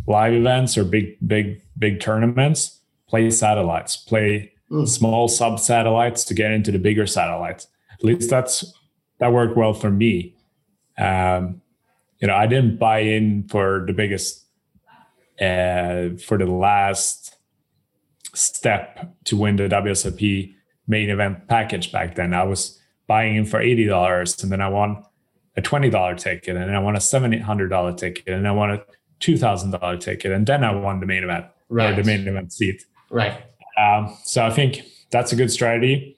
live 0.08 0.34
events 0.34 0.78
or 0.78 0.84
big 0.84 1.18
big 1.28 1.62
big 1.78 2.00
tournaments, 2.00 2.80
play 3.08 3.32
satellites. 3.32 3.98
Play 3.98 4.54
mm. 4.72 4.88
small 4.88 5.28
sub 5.28 5.60
satellites 5.60 6.24
to 6.26 6.36
get 6.36 6.52
into 6.52 6.72
the 6.72 6.80
bigger 6.80 7.08
satellites 7.08 7.68
at 8.00 8.06
least 8.06 8.30
that's 8.30 8.74
that 9.20 9.34
worked 9.34 9.58
well 9.58 9.74
for 9.74 9.90
me. 9.90 10.36
Um, 10.98 11.62
you 12.20 12.28
know, 12.28 12.36
I 12.36 12.48
didn't 12.48 12.78
buy 12.78 13.00
in 13.00 13.48
for 13.48 13.84
the 13.86 13.94
biggest 13.94 14.46
uh, 15.40 16.10
for 16.26 16.38
the 16.38 16.46
last 16.46 17.36
step 18.34 19.14
to 19.26 19.38
win 19.38 19.56
the 19.56 19.68
WSOP 19.68 20.54
main 20.88 21.10
event 21.10 21.48
package 21.48 21.92
back 21.92 22.16
then. 22.16 22.34
I 22.34 22.44
was 22.44 22.80
buying 23.08 23.36
in 23.36 23.46
for 23.46 23.60
eighty 23.60 23.86
dollars, 23.86 24.42
and 24.44 24.52
then 24.52 24.62
I 24.62 24.70
won 24.70 25.04
a 25.56 25.62
twenty 25.62 25.90
dollar 25.90 26.16
ticket, 26.16 26.56
and 26.56 26.70
then 26.70 26.76
I 26.76 26.80
won 26.80 26.96
a 26.96 27.02
seven 27.02 27.38
hundred 27.40 27.70
dollar 27.70 27.94
ticket, 27.94 28.28
and 28.28 28.48
I 28.48 28.52
won 28.52 28.72
a 28.72 28.84
two 29.20 29.38
thousand 29.38 29.72
dollar 29.72 29.98
ticket, 29.98 30.32
and 30.32 30.46
then 30.46 30.64
I 30.64 30.74
won 30.74 31.00
the 31.00 31.06
main 31.06 31.24
event, 31.24 31.46
right? 31.70 31.96
the 31.96 32.04
main 32.04 32.28
event 32.28 32.54
seat, 32.54 32.86
right? 33.10 33.44
Um, 33.78 34.16
so 34.24 34.46
I 34.46 34.50
think 34.50 34.84
that's 35.10 35.32
a 35.32 35.36
good 35.36 35.52
strategy 35.52 36.18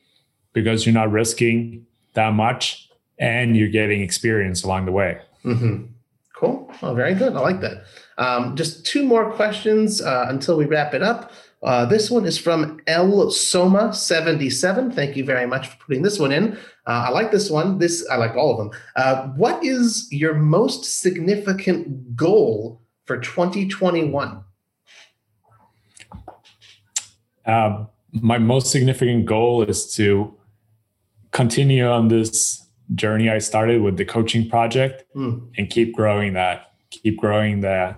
because 0.54 0.86
you're 0.86 0.93
not 0.93 1.12
risking 1.12 1.86
that 2.14 2.34
much 2.34 2.89
and 3.20 3.56
you're 3.56 3.70
getting 3.70 4.02
experience 4.02 4.64
along 4.64 4.86
the 4.86 4.91
way. 4.91 5.20
Mm-hmm. 5.45 5.86
Cool. 6.36 6.72
Well, 6.82 6.95
very 6.95 7.14
good. 7.14 7.36
I 7.36 7.39
like 7.39 7.62
that. 7.62 7.84
Um, 8.18 8.56
just 8.56 8.86
two 8.86 9.06
more 9.06 9.32
questions 9.32 10.02
uh, 10.02 10.26
until 10.30 10.58
we 10.58 10.66
wrap 10.66 10.93
it 10.93 11.04
up. 11.04 11.32
Uh, 11.64 11.86
this 11.86 12.10
one 12.10 12.26
is 12.26 12.38
from 12.38 12.80
El 12.88 13.30
Soma 13.30 13.93
77. 13.93 14.92
Thank 14.92 15.16
you 15.16 15.24
very 15.24 15.46
much 15.46 15.67
for 15.67 15.78
putting 15.86 16.01
this 16.01 16.17
one 16.17 16.32
in. 16.32 16.58
Uh, 16.88 17.05
I 17.08 17.09
like 17.09 17.32
this 17.32 17.51
one. 17.51 17.78
This 17.78 18.08
I 18.09 18.16
like 18.16 18.36
all 18.36 18.51
of 18.51 18.58
them. 18.58 18.82
Uh, 18.96 19.28
what 19.30 19.63
is 19.63 20.08
your 20.12 20.34
most 20.34 20.86
significant 20.86 22.16
goal 22.16 22.82
for 23.05 23.20
2021? 23.20 24.43
Um, 27.46 27.88
my 28.12 28.39
most 28.39 28.71
significant 28.71 29.26
goal 29.26 29.62
is 29.62 29.93
to 29.96 30.36
continue 31.32 31.87
on 31.87 32.08
this 32.08 32.66
journey 32.95 33.29
I 33.29 33.39
started 33.39 33.82
with 33.82 33.97
the 33.97 34.05
coaching 34.05 34.49
project 34.49 35.05
mm. 35.16 35.47
and 35.58 35.70
keep 35.70 35.95
growing 35.95 36.33
that, 36.33 36.74
keep 36.89 37.17
growing 37.17 37.62
the 37.62 37.95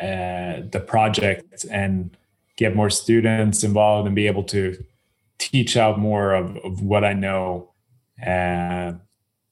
uh, 0.00 0.62
the 0.70 0.82
project 0.86 1.64
and 1.70 2.16
get 2.56 2.74
more 2.74 2.90
students 2.90 3.62
involved 3.62 4.06
and 4.06 4.16
be 4.16 4.26
able 4.26 4.42
to 4.44 4.82
teach 5.38 5.76
out 5.76 5.98
more 5.98 6.34
of, 6.34 6.56
of 6.58 6.82
what 6.82 7.04
I 7.04 7.12
know. 7.12 7.70
And 8.18 9.00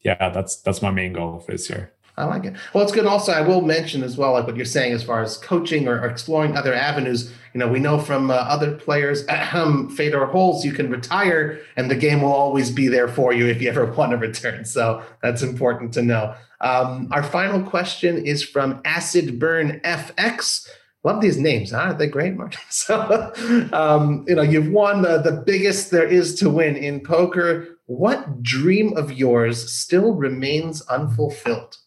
yeah, 0.01 0.31
that's 0.31 0.57
that's 0.63 0.83
my 0.83 0.91
main 0.91 1.13
goal 1.13 1.41
for 1.41 1.53
this 1.53 1.71
year. 1.71 1.93
I 2.21 2.25
like 2.25 2.45
it. 2.45 2.55
Well, 2.75 2.85
it's 2.85 2.93
good. 2.93 3.07
Also, 3.07 3.33
I 3.33 3.41
will 3.41 3.63
mention 3.63 4.03
as 4.03 4.17
well, 4.17 4.33
like 4.33 4.47
what 4.47 4.57
you're 4.57 4.65
saying 4.67 4.93
as 4.93 5.03
far 5.03 5.23
as 5.23 5.39
coaching 5.39 5.89
or, 5.89 6.01
or 6.01 6.07
exploring 6.07 6.57
other 6.57 6.75
avenues. 6.75 7.33
You 7.55 7.59
know, 7.61 7.69
we 7.69 7.81
know 7.81 7.99
from 7.99 8.31
uh, 8.31 8.35
other 8.35 8.77
players, 8.77 9.27
ahem, 9.27 9.89
Fedor 9.97 10.27
Holz, 10.27 10.65
you 10.65 10.73
can 10.73 10.91
retire 10.91 11.61
and 11.77 11.91
the 11.91 11.97
game 11.97 12.23
will 12.23 12.33
always 12.33 12.71
be 12.71 12.89
there 12.89 13.09
for 13.09 13.33
you 13.33 13.47
if 13.47 13.63
you 13.63 13.69
ever 13.71 13.87
want 13.93 14.13
to 14.13 14.19
return. 14.19 14.65
So 14.65 15.03
that's 15.23 15.43
important 15.43 15.95
to 15.95 16.03
know. 16.03 16.35
Um, 16.61 17.09
our 17.11 17.23
final 17.23 17.63
question 17.63 18.25
is 18.25 18.43
from 18.43 18.83
Acid 18.85 19.39
Burn 19.39 19.81
FX. 19.81 20.69
Love 21.03 21.23
these 21.23 21.39
names? 21.39 21.73
Aren't 21.73 21.99
they 21.99 22.07
great, 22.07 22.37
Mark? 22.37 22.55
So, 22.69 23.33
um, 23.73 24.27
you 24.29 24.35
know, 24.35 24.43
you've 24.43 24.71
won 24.71 25.01
the, 25.03 25.19
the 25.19 25.33
biggest 25.33 25.91
there 25.91 26.07
is 26.07 26.35
to 26.37 26.51
win 26.51 26.77
in 26.77 27.01
poker. 27.01 27.79
What 27.87 28.43
dream 28.43 28.97
of 28.97 29.13
yours 29.13 29.73
still 29.73 30.15
remains 30.15 30.83
unfulfilled? 30.83 31.79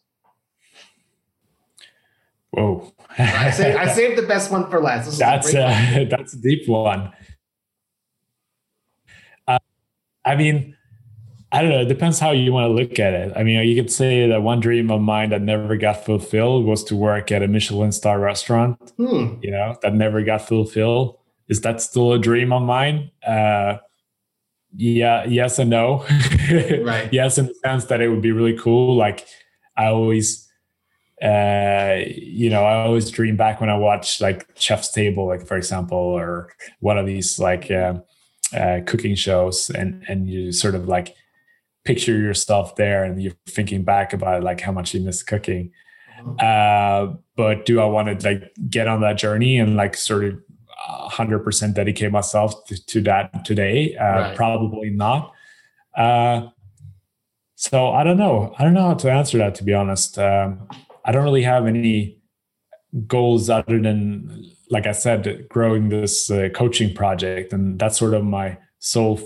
Whoa. 2.53 2.93
I, 3.17 3.49
saved, 3.49 3.77
I 3.77 3.87
saved 3.95 4.17
the 4.17 4.27
best 4.27 4.51
one 4.51 4.69
for 4.69 4.79
last. 4.79 5.05
This 5.05 5.17
that's 5.17 5.53
a, 5.55 6.01
a 6.01 6.05
that's 6.09 6.33
a 6.33 6.37
deep 6.37 6.67
one. 6.67 7.11
Uh, 9.47 9.57
I 10.23 10.35
mean, 10.35 10.77
I 11.51 11.63
don't 11.63 11.71
know. 11.71 11.81
It 11.81 11.87
depends 11.87 12.19
how 12.19 12.29
you 12.29 12.53
want 12.53 12.69
to 12.69 12.73
look 12.73 12.99
at 12.99 13.13
it. 13.13 13.33
I 13.35 13.41
mean, 13.41 13.67
you 13.67 13.81
could 13.81 13.91
say 13.91 14.27
that 14.27 14.43
one 14.43 14.59
dream 14.59 14.91
of 14.91 15.01
mine 15.01 15.31
that 15.31 15.41
never 15.41 15.75
got 15.77 16.05
fulfilled 16.05 16.65
was 16.65 16.83
to 16.85 16.95
work 16.95 17.31
at 17.31 17.41
a 17.41 17.47
Michelin 17.47 17.91
star 17.91 18.19
restaurant. 18.19 18.77
Hmm. 18.97 19.35
You 19.41 19.49
know, 19.49 19.75
that 19.81 19.95
never 19.95 20.21
got 20.21 20.47
fulfilled. 20.47 21.17
Is 21.47 21.61
that 21.61 21.81
still 21.81 22.13
a 22.13 22.19
dream 22.19 22.53
of 22.53 22.61
mine? 22.61 23.09
Uh, 23.25 23.77
yeah, 24.75 25.25
yes 25.25 25.57
and 25.57 25.71
no. 25.71 26.05
right. 26.83 27.11
Yes, 27.11 27.39
in 27.39 27.47
the 27.47 27.55
sense 27.55 27.85
that 27.85 27.99
it 27.99 28.09
would 28.09 28.21
be 28.21 28.31
really 28.31 28.57
cool. 28.57 28.95
Like 28.95 29.27
I 29.75 29.87
always, 29.87 30.47
uh, 31.23 32.03
you 32.05 32.49
know, 32.49 32.65
I 32.65 32.83
always 32.83 33.09
dream 33.09 33.37
back 33.37 33.61
when 33.61 33.69
I 33.69 33.77
watch 33.77 34.19
like 34.19 34.45
Chef's 34.55 34.91
Table, 34.91 35.25
like 35.25 35.47
for 35.47 35.55
example, 35.55 35.97
or 35.97 36.51
one 36.81 36.97
of 36.97 37.05
these 37.05 37.39
like 37.39 37.71
uh, 37.71 37.99
uh, 38.53 38.81
cooking 38.85 39.15
shows, 39.15 39.69
and 39.69 40.03
and 40.09 40.29
you 40.29 40.51
sort 40.51 40.75
of 40.75 40.89
like 40.89 41.15
picture 41.85 42.17
yourself 42.17 42.75
there, 42.75 43.05
and 43.05 43.21
you're 43.21 43.37
thinking 43.47 43.83
back 43.83 44.11
about 44.11 44.43
like 44.43 44.59
how 44.59 44.73
much 44.73 44.93
you 44.93 44.99
miss 44.99 45.23
cooking. 45.23 45.71
Mm-hmm. 46.19 46.35
Uh, 46.39 47.15
but 47.37 47.65
do 47.65 47.79
I 47.79 47.85
want 47.85 48.19
to 48.19 48.29
like 48.29 48.51
get 48.69 48.89
on 48.89 48.99
that 49.01 49.17
journey 49.17 49.57
and 49.57 49.77
like 49.77 49.95
sort 49.95 50.25
of 50.25 50.39
100% 50.89 51.73
dedicate 51.73 52.11
myself 52.11 52.65
to, 52.65 52.85
to 52.85 53.01
that 53.01 53.45
today? 53.45 53.95
Uh, 53.95 54.03
right. 54.03 54.35
Probably 54.35 54.89
not. 54.89 55.31
Uh, 55.95 56.47
so 57.55 57.91
I 57.91 58.03
don't 58.03 58.17
know. 58.17 58.53
I 58.59 58.63
don't 58.65 58.73
know 58.73 58.89
how 58.89 58.93
to 58.95 59.11
answer 59.11 59.37
that, 59.37 59.55
to 59.55 59.63
be 59.63 59.73
honest. 59.73 60.19
Um, 60.19 60.67
I 61.05 61.11
don't 61.11 61.23
really 61.23 61.43
have 61.43 61.67
any 61.67 62.19
goals 63.07 63.49
other 63.49 63.81
than, 63.81 64.45
like 64.69 64.87
I 64.87 64.91
said, 64.91 65.47
growing 65.49 65.89
this 65.89 66.29
uh, 66.31 66.49
coaching 66.53 66.93
project, 66.93 67.53
and 67.53 67.79
that's 67.79 67.97
sort 67.97 68.13
of 68.13 68.23
my 68.23 68.57
sole 68.79 69.19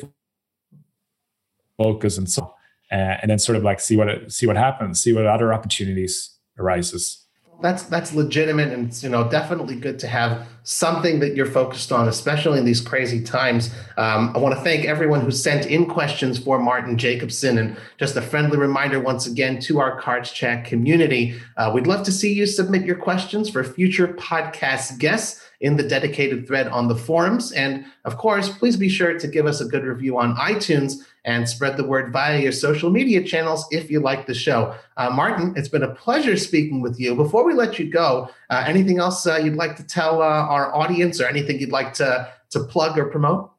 focus. 1.78 2.18
And 2.18 2.30
so, 2.30 2.44
uh, 2.92 2.96
and 3.22 3.30
then 3.30 3.40
sort 3.40 3.58
of 3.58 3.64
like 3.64 3.80
see 3.80 3.96
what 3.96 4.32
see 4.32 4.48
what 4.48 4.58
happens, 4.58 5.02
see 5.02 5.14
what 5.14 5.28
other 5.28 5.54
opportunities 5.54 6.38
arises 6.58 7.27
that's 7.62 7.84
that's 7.84 8.14
legitimate 8.14 8.72
and 8.72 8.88
it's 8.88 9.04
you 9.04 9.10
know 9.10 9.28
definitely 9.30 9.76
good 9.76 9.98
to 9.98 10.08
have 10.08 10.48
something 10.64 11.20
that 11.20 11.36
you're 11.36 11.46
focused 11.46 11.92
on 11.92 12.08
especially 12.08 12.60
in 12.60 12.66
these 12.66 12.82
crazy 12.82 13.22
times 13.22 13.74
um, 13.98 14.32
i 14.36 14.38
want 14.38 14.54
to 14.54 14.62
thank 14.62 14.86
everyone 14.86 15.22
who 15.22 15.32
sent 15.32 15.66
in 15.66 15.86
questions 15.86 16.38
for 16.38 16.60
martin 16.60 16.98
jacobson 16.98 17.58
and 17.58 17.78
just 17.98 18.16
a 18.16 18.22
friendly 18.22 18.58
reminder 18.58 19.00
once 19.00 19.26
again 19.26 19.60
to 19.60 19.80
our 19.80 20.00
cards 20.00 20.32
chat 20.32 20.66
community 20.66 21.36
uh, 21.58 21.72
we'd 21.74 21.88
love 21.88 22.04
to 22.06 22.12
see 22.12 22.34
you 22.34 22.46
submit 22.46 22.84
your 22.84 22.98
questions 22.98 23.50
for 23.50 23.64
future 23.64 24.10
podcast 24.10 24.98
guests 25.00 25.44
in 25.60 25.76
the 25.76 25.84
dedicated 25.84 26.46
thread 26.46 26.68
on 26.68 26.88
the 26.88 26.96
forums. 26.96 27.52
And 27.52 27.86
of 28.06 28.18
course, 28.18 28.50
please 28.50 28.78
be 28.78 28.90
sure 28.90 29.18
to 29.18 29.28
give 29.28 29.46
us 29.46 29.60
a 29.60 29.66
good 29.66 29.84
review 29.84 30.18
on 30.20 30.36
iTunes 30.36 30.98
and 31.28 31.48
spread 31.48 31.76
the 31.76 31.84
word 31.84 32.12
via 32.12 32.40
your 32.40 32.54
social 32.54 32.90
media 32.90 33.22
channels 33.22 33.68
if 33.70 33.92
you 33.92 34.00
like 34.00 34.26
the 34.26 34.34
show. 34.34 34.74
Uh, 34.96 35.10
Martin, 35.10 35.54
it's 35.58 35.68
been 35.68 35.84
a 35.84 35.94
pleasure 35.94 36.38
speaking 36.38 36.82
with 36.82 36.98
you. 37.00 37.14
Before 37.14 37.46
we 37.46 37.54
let 37.54 37.78
you 37.78 37.92
go, 37.92 38.30
uh, 38.50 38.64
anything 38.66 38.98
else 38.98 39.28
uh, 39.28 39.36
you'd 39.36 39.58
like 39.58 39.76
to 39.76 39.84
tell 39.84 40.22
uh, 40.22 40.26
our 40.26 40.74
audience 40.74 41.20
or 41.20 41.28
anything 41.28 41.60
you'd 41.60 41.70
like 41.70 41.94
to, 41.96 42.32
to 42.52 42.64
plug 42.64 42.98
or 42.98 43.06
promote? 43.06 43.52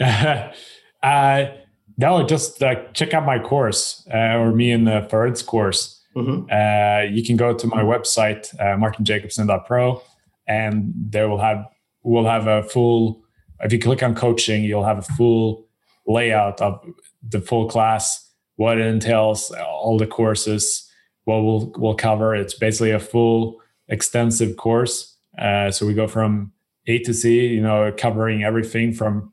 Uh, 1.02 1.52
no, 1.98 2.26
just 2.26 2.62
uh, 2.62 2.76
check 2.94 3.12
out 3.12 3.26
my 3.26 3.38
course 3.38 4.08
or 4.10 4.52
me 4.52 4.70
and 4.70 4.86
the 4.86 5.06
Ferd's 5.10 5.42
course. 5.42 6.02
Mm-hmm. 6.16 6.50
Uh, 6.50 7.12
you 7.14 7.22
can 7.22 7.36
go 7.36 7.52
to 7.52 7.66
my 7.66 7.82
website, 7.82 8.58
uh, 8.58 8.78
martinjacobson.pro, 8.78 10.02
and 10.48 10.94
there 10.96 11.28
will 11.28 11.40
have 11.40 11.66
we'll 12.02 12.24
have 12.24 12.46
a 12.46 12.62
full. 12.62 13.22
If 13.60 13.70
you 13.70 13.78
click 13.78 14.02
on 14.02 14.14
coaching, 14.14 14.64
you'll 14.64 14.84
have 14.84 14.98
a 14.98 15.02
full 15.02 15.66
layout 16.06 16.60
of 16.60 16.84
the 17.26 17.40
full 17.40 17.68
class, 17.68 18.30
what 18.56 18.78
it 18.78 18.86
entails, 18.86 19.50
all 19.52 19.98
the 19.98 20.06
courses, 20.06 20.90
what 21.24 21.42
we'll 21.42 21.72
we'll 21.76 21.94
cover. 21.94 22.34
It's 22.34 22.54
basically 22.54 22.90
a 22.90 23.00
full, 23.00 23.60
extensive 23.88 24.56
course. 24.56 25.16
Uh, 25.38 25.70
so 25.70 25.86
we 25.86 25.94
go 25.94 26.06
from 26.06 26.52
A 26.86 26.98
to 27.00 27.12
Z, 27.12 27.46
you 27.46 27.60
know, 27.60 27.92
covering 27.96 28.44
everything 28.44 28.92
from 28.92 29.32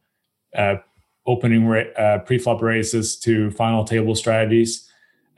uh, 0.56 0.76
opening 1.27 1.68
ra- 1.68 1.91
uh, 1.98 2.19
pre-flop 2.19 2.61
races 2.61 3.18
to 3.19 3.52
final 3.52 3.84
table 3.84 4.15
strategies 4.15 4.88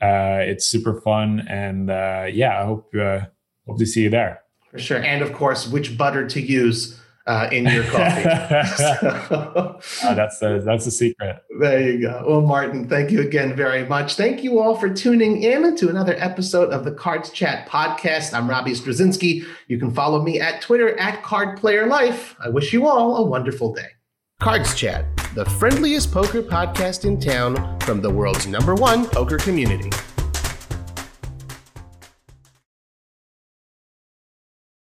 uh, 0.04 0.38
it's 0.40 0.66
super 0.66 1.00
fun, 1.00 1.46
and 1.48 1.90
uh, 1.90 2.26
yeah, 2.30 2.60
I 2.60 2.64
hope 2.64 2.94
uh, 2.94 3.20
hope 3.66 3.78
to 3.78 3.86
see 3.86 4.02
you 4.02 4.10
there. 4.10 4.42
For 4.70 4.78
sure, 4.78 5.02
and 5.02 5.22
of 5.22 5.32
course, 5.32 5.66
which 5.66 5.96
butter 5.96 6.26
to 6.28 6.40
use 6.40 7.00
uh, 7.26 7.48
in 7.50 7.66
your 7.66 7.84
coffee. 7.84 8.22
so, 8.76 8.84
uh, 8.84 9.78
that's 10.14 10.38
the 10.38 10.62
that's 10.64 10.84
the 10.84 10.90
secret. 10.90 11.42
There 11.60 11.90
you 11.90 12.00
go. 12.02 12.24
Well, 12.26 12.40
Martin, 12.42 12.88
thank 12.88 13.10
you 13.10 13.20
again 13.20 13.56
very 13.56 13.86
much. 13.86 14.14
Thank 14.14 14.44
you 14.44 14.60
all 14.60 14.76
for 14.76 14.92
tuning 14.92 15.42
in 15.42 15.76
to 15.76 15.88
another 15.88 16.14
episode 16.18 16.70
of 16.72 16.84
the 16.84 16.92
Cards 16.92 17.30
Chat 17.30 17.68
podcast. 17.68 18.34
I'm 18.34 18.48
Robbie 18.48 18.72
Strazynski. 18.72 19.44
You 19.68 19.78
can 19.78 19.90
follow 19.90 20.22
me 20.22 20.40
at 20.40 20.60
Twitter 20.60 20.98
at 20.98 21.22
Card 21.22 21.58
Player 21.58 21.86
Life. 21.86 22.36
I 22.44 22.48
wish 22.48 22.72
you 22.72 22.86
all 22.86 23.16
a 23.16 23.22
wonderful 23.24 23.72
day. 23.72 23.88
Cards 24.40 24.74
Chat, 24.74 25.04
the 25.34 25.44
friendliest 25.44 26.12
poker 26.12 26.42
podcast 26.42 27.04
in 27.04 27.18
town 27.18 27.80
from 27.80 28.02
the 28.02 28.10
world's 28.10 28.46
number 28.46 28.74
one 28.74 29.06
poker 29.06 29.38
community. 29.38 29.90